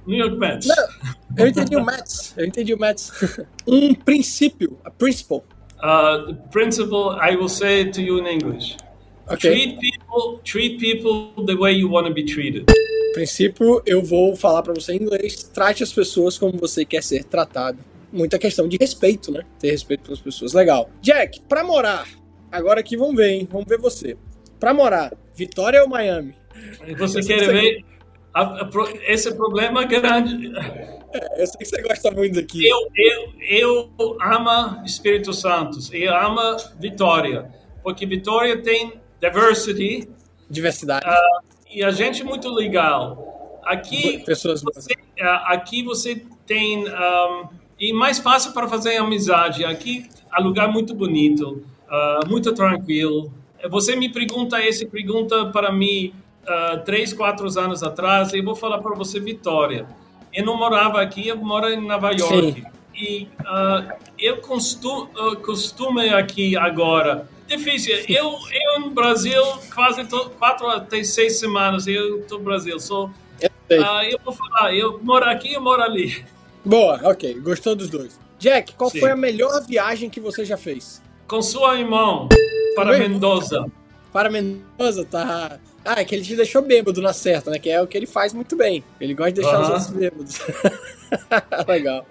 New 0.09 0.18
York 0.18 0.36
Mets. 0.36 0.66
Não, 0.66 0.88
eu 1.36 1.46
entendi 1.48 1.76
o 1.76 1.84
Mets, 1.84 2.34
eu 2.36 2.44
entendi 2.46 2.74
o 2.74 2.78
Mets. 2.78 3.12
um 3.66 3.94
princípio, 3.94 4.78
a 4.84 4.90
principle, 4.90 5.42
Uh, 5.80 6.34
principle, 6.50 7.16
I 7.22 7.36
will 7.36 7.48
say 7.48 7.82
it 7.82 7.92
to 7.92 8.00
you 8.00 8.18
in 8.18 8.26
English. 8.26 8.76
Ok. 9.28 9.38
Treat 9.48 9.78
people, 9.78 10.40
treat 10.42 10.78
people 10.80 11.44
the 11.46 11.54
way 11.54 11.72
you 11.78 11.88
want 11.88 12.09
to 12.09 12.12
be 12.12 12.24
treated. 12.24 12.64
princípio, 13.14 13.80
eu 13.86 14.02
vou 14.02 14.34
falar 14.34 14.62
pra 14.64 14.74
você 14.74 14.94
em 14.94 15.02
inglês. 15.02 15.44
Trate 15.44 15.84
as 15.84 15.92
pessoas 15.92 16.36
como 16.36 16.59
você 16.59 16.84
quer 16.84 17.00
ser 17.04 17.22
tratado. 17.22 17.78
Muita 18.12 18.40
questão 18.40 18.66
de 18.66 18.76
respeito, 18.80 19.30
né? 19.30 19.42
Ter 19.61 19.70
respeito 19.70 20.02
pelas 20.02 20.18
pessoas. 20.18 20.52
Legal. 20.52 20.90
Jack, 21.00 21.40
pra 21.48 21.62
morar. 21.62 22.09
Agora 22.50 22.80
aqui 22.80 22.96
vamos 22.96 23.14
ver, 23.14 23.28
hein? 23.30 23.48
Vamos 23.48 23.68
ver 23.68 23.78
você. 23.78 24.16
Pra 24.59 24.74
morar, 24.74 25.12
Vitória 25.36 25.80
ou 25.82 25.88
Miami? 25.88 26.34
Você 26.98 27.22
sei 27.22 27.36
quer 27.36 27.40
que 27.40 27.46
você- 27.46 27.52
ver? 27.52 27.84
A- 28.41 28.61
a 28.62 28.64
pro- 28.64 28.89
esse 29.07 29.34
problema 29.34 29.82
é 29.82 29.86
grande. 29.86 30.53
É, 31.12 31.43
eu 31.43 31.47
sei 31.47 31.59
que 31.59 31.64
você 31.64 31.82
gosta 31.82 32.11
muito 32.11 32.34
daqui. 32.34 32.66
Eu, 32.68 32.78
eu, 32.97 33.91
eu 33.99 34.16
amo 34.20 34.84
Espírito 34.84 35.32
Santo. 35.32 35.78
Eu 35.93 36.14
amo 36.14 36.41
Vitória. 36.78 37.51
Porque 37.82 38.05
Vitória 38.07 38.61
tem 38.62 38.93
diversity 39.20 40.09
Diversidade. 40.51 41.07
e 41.72 41.82
a 41.82 41.91
gente 41.91 42.22
é 42.22 42.24
muito 42.24 42.49
legal. 42.51 43.61
Aqui 43.64 44.18
pessoas 44.24 44.62
você, 44.62 44.95
ah, 45.20 45.53
aqui 45.55 45.82
você 45.82 46.22
tem 46.47 46.86
um, 46.89 47.49
e 47.78 47.93
mais 47.93 48.18
fácil 48.18 48.53
para 48.53 48.66
fazer 48.68 48.97
amizade. 48.97 49.64
Aqui 49.64 50.09
é 50.36 50.41
um 50.41 50.45
lugar 50.45 50.68
muito 50.68 50.95
bonito, 50.95 51.62
ah, 51.89 52.20
muito 52.26 52.53
tranquilo. 52.55 53.32
Você 53.70 53.95
me 53.97 54.09
pergunta 54.11 54.59
essa 54.62 54.86
pergunta 54.86 55.47
para 55.47 55.70
mim 55.72 56.12
ah, 56.49 56.82
três, 56.84 57.12
quatro 57.12 57.46
anos 57.59 57.82
atrás. 57.82 58.32
Eu 58.32 58.44
vou 58.44 58.57
falar 58.57 58.78
para 58.78 58.94
você 58.94 59.20
Vitória. 59.20 59.86
Eu 60.32 60.44
não 60.44 60.57
morava 60.57 61.01
aqui, 61.01 61.28
eu 61.28 61.36
moro 61.36 61.68
em 61.68 61.80
Nova 61.86 62.11
York. 62.12 62.53
Sim. 62.53 62.64
E 62.94 63.28
ah, 63.46 63.96
eu 64.18 64.38
costumo, 64.38 65.09
costumo 65.42 66.01
aqui 66.01 66.57
agora. 66.57 67.28
Difícil. 67.46 67.96
Eu, 68.09 68.36
eu 68.53 68.80
no 68.80 68.90
Brasil 68.90 69.42
quase 69.74 70.05
tô, 70.05 70.30
quatro 70.30 70.66
até 70.68 71.03
seis 71.03 71.38
semanas. 71.38 71.86
Eu 71.86 72.20
estou 72.20 72.38
no 72.38 72.44
Brasil. 72.44 72.78
Sou 72.78 73.11
Eu 73.40 73.82
eu 74.11 74.18
vou 74.24 74.34
falar, 74.34 74.74
eu 74.74 74.99
moro 75.03 75.24
aqui, 75.24 75.55
eu 75.55 75.61
moro 75.61 75.82
ali. 75.82 76.24
Boa, 76.64 77.01
ok. 77.05 77.38
Gostou 77.40 77.74
dos 77.74 77.88
dois. 77.88 78.18
Jack, 78.38 78.74
qual 78.74 78.90
Sim. 78.90 79.01
foi 79.01 79.11
a 79.11 79.16
melhor 79.16 79.64
viagem 79.66 80.09
que 80.09 80.20
você 80.20 80.44
já 80.44 80.57
fez? 80.57 81.03
Com 81.26 81.42
sua 81.42 81.78
irmã 81.78 82.28
para? 82.74 82.99
Mendoza. 82.99 83.66
Para 84.12 84.30
Mendoza, 84.30 85.05
tá. 85.05 85.59
Ah, 85.91 86.03
é 86.03 86.05
que 86.05 86.14
ele 86.14 86.22
te 86.22 86.36
deixou 86.36 86.61
bêbado 86.61 87.01
na 87.01 87.14
certa, 87.14 87.51
né? 87.51 87.59
Que 87.59 87.70
é 87.70 87.80
o 87.80 87.86
que 87.86 87.97
ele 87.97 88.05
faz 88.05 88.34
muito 88.34 88.55
bem. 88.55 88.84
Ele 89.01 89.14
gosta 89.14 89.32
de 89.32 89.41
deixar 89.41 89.61
os 89.62 89.68
outros 89.70 89.89
bêbados. 89.89 90.39
legal, 91.66 92.07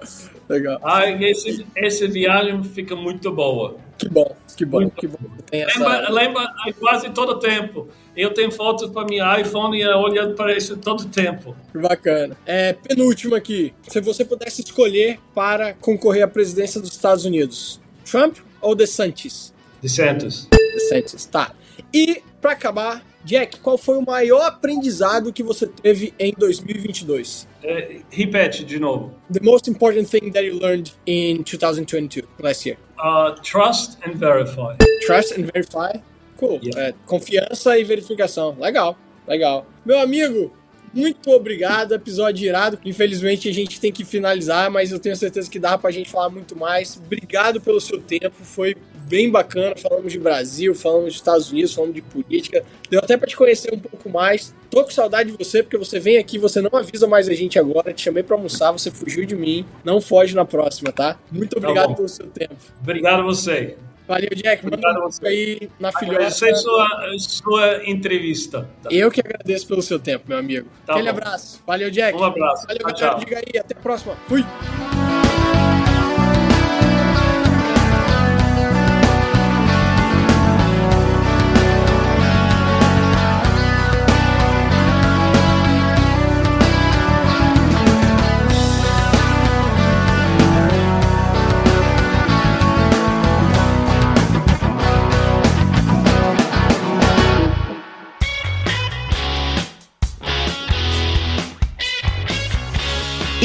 legal. 0.49 0.79
Ah, 0.83 1.07
esse, 1.07 1.63
essa 1.75 2.07
viagem 2.07 2.63
fica 2.63 2.95
muito 2.95 3.31
boa. 3.31 3.77
Que 3.95 4.09
bom, 4.09 4.35
que 4.55 4.65
bom, 4.65 4.79
Muito 4.79 4.95
que 4.95 5.07
bom. 5.07 5.19
Lembra, 5.51 6.09
lembra 6.09 6.53
quase 6.79 7.11
todo 7.11 7.39
tempo. 7.39 7.87
Eu 8.15 8.33
tenho 8.33 8.51
fotos 8.51 8.89
para 8.89 9.05
minha 9.05 9.39
iPhone 9.39 9.77
e 9.77 9.81
eu 9.81 9.99
olhando 9.99 10.33
para 10.33 10.57
isso 10.57 10.75
todo 10.77 11.05
tempo. 11.05 11.55
Que 11.71 11.77
bacana. 11.77 12.35
É, 12.47 12.73
penúltimo 12.73 13.35
aqui. 13.35 13.75
Se 13.87 14.01
você 14.01 14.25
pudesse 14.25 14.61
escolher 14.61 15.19
para 15.35 15.75
concorrer 15.75 16.23
à 16.23 16.27
presidência 16.27 16.81
dos 16.81 16.93
Estados 16.93 17.25
Unidos, 17.25 17.79
Trump 18.09 18.37
ou 18.59 18.73
DeSantis? 18.73 19.53
De 19.83 19.87
Santos. 19.87 20.47
DeSantis, 20.51 21.27
tá. 21.27 21.51
E, 21.93 22.23
pra 22.41 22.53
acabar, 22.53 23.03
Jack, 23.27 23.59
qual 23.59 23.77
foi 23.77 23.97
o 23.97 24.01
maior 24.01 24.41
aprendizado 24.43 25.33
que 25.33 25.43
você 25.43 25.67
teve 25.67 26.13
em 26.17 26.33
2022? 26.37 27.45
É, 27.61 27.97
repete 28.09 28.63
de 28.63 28.79
novo. 28.79 29.13
The 29.29 29.41
most 29.41 29.69
important 29.69 30.09
thing 30.09 30.31
that 30.31 30.45
you 30.45 30.57
learned 30.57 30.93
in 31.05 31.43
2022, 31.43 32.25
last 32.39 32.65
year. 32.65 32.79
Uh, 32.97 33.35
trust 33.41 33.97
and 34.07 34.13
verify. 34.13 34.77
Trust 35.05 35.33
and 35.33 35.49
verify. 35.53 36.01
Cool. 36.37 36.61
Yeah. 36.63 36.81
É, 36.81 36.93
confiança 37.05 37.77
e 37.77 37.83
verificação. 37.83 38.55
Legal, 38.57 38.97
legal. 39.27 39.67
Meu 39.85 39.99
amigo, 39.99 40.53
muito 40.93 41.29
obrigado. 41.31 41.93
Episódio 41.93 42.47
irado. 42.47 42.79
Infelizmente 42.85 43.49
a 43.49 43.53
gente 43.53 43.77
tem 43.77 43.91
que 43.91 44.05
finalizar, 44.05 44.71
mas 44.71 44.93
eu 44.93 44.99
tenho 44.99 45.17
certeza 45.17 45.49
que 45.49 45.59
dá 45.59 45.77
pra 45.77 45.91
gente 45.91 46.09
falar 46.09 46.29
muito 46.29 46.55
mais. 46.55 46.95
Obrigado 46.95 47.59
pelo 47.59 47.81
seu 47.81 47.99
tempo. 47.99 48.35
Foi 48.41 48.73
bem 49.07 49.29
bacana. 49.29 49.75
Falamos 49.75 50.11
de 50.11 50.19
Brasil, 50.19 50.75
falamos 50.75 51.05
dos 51.05 51.15
Estados 51.15 51.51
Unidos, 51.51 51.73
falamos 51.73 51.95
de 51.95 52.01
política. 52.01 52.63
Deu 52.89 52.99
até 52.99 53.17
pra 53.17 53.27
te 53.27 53.35
conhecer 53.35 53.73
um 53.73 53.79
pouco 53.79 54.09
mais. 54.09 54.53
Tô 54.69 54.83
com 54.83 54.91
saudade 54.91 55.31
de 55.31 55.37
você, 55.37 55.63
porque 55.63 55.77
você 55.77 55.99
vem 55.99 56.17
aqui, 56.17 56.37
você 56.37 56.61
não 56.61 56.69
avisa 56.77 57.07
mais 57.07 57.27
a 57.29 57.33
gente 57.33 57.57
agora. 57.57 57.93
Te 57.93 58.01
chamei 58.03 58.23
pra 58.23 58.35
almoçar, 58.35 58.71
você 58.71 58.91
fugiu 58.91 59.25
de 59.25 59.35
mim. 59.35 59.65
Não 59.83 60.01
foge 60.01 60.35
na 60.35 60.45
próxima, 60.45 60.91
tá? 60.91 61.17
Muito 61.31 61.57
obrigado 61.57 61.89
bom. 61.89 61.95
pelo 61.95 62.09
seu 62.09 62.27
tempo. 62.27 62.55
Obrigado 62.81 63.21
a 63.21 63.23
você. 63.23 63.77
Valeu, 64.07 64.29
Jack. 64.33 64.63
Manda 64.63 64.87
um 65.05 65.27
aí 65.27 65.69
na 65.77 65.91
filhota. 65.91 66.17
Agradecer 66.17 66.55
sua, 66.55 66.87
sua 67.19 67.89
entrevista. 67.89 68.69
Eu 68.89 69.11
que 69.11 69.19
agradeço 69.19 69.67
pelo 69.67 69.81
seu 69.81 69.99
tempo, 69.99 70.25
meu 70.29 70.37
amigo. 70.37 70.69
Tá 70.85 70.93
Aquele 70.93 71.11
bom. 71.11 71.17
abraço. 71.17 71.61
Valeu, 71.67 71.91
Jack. 71.91 72.17
Um 72.17 72.23
abraço. 72.23 72.65
Valeu, 72.65 72.77
Tchau, 72.79 72.93
galera. 72.93 73.09
tchau. 73.09 73.19
Diga 73.19 73.37
aí. 73.39 73.59
Até 73.59 73.75
a 73.77 73.81
próxima. 73.81 74.15
Fui. 74.27 74.45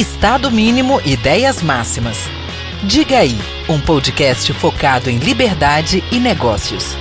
Estado 0.03 0.51
mínimo 0.51 1.01
ideias 1.05 1.63
máximas. 1.63 2.19
Diga 2.83 3.19
aí, 3.19 3.39
um 3.69 3.81
podcast 3.81 4.53
focado 4.53 5.09
em 5.09 5.17
liberdade 5.17 6.03
e 6.11 6.19
negócios. 6.19 6.97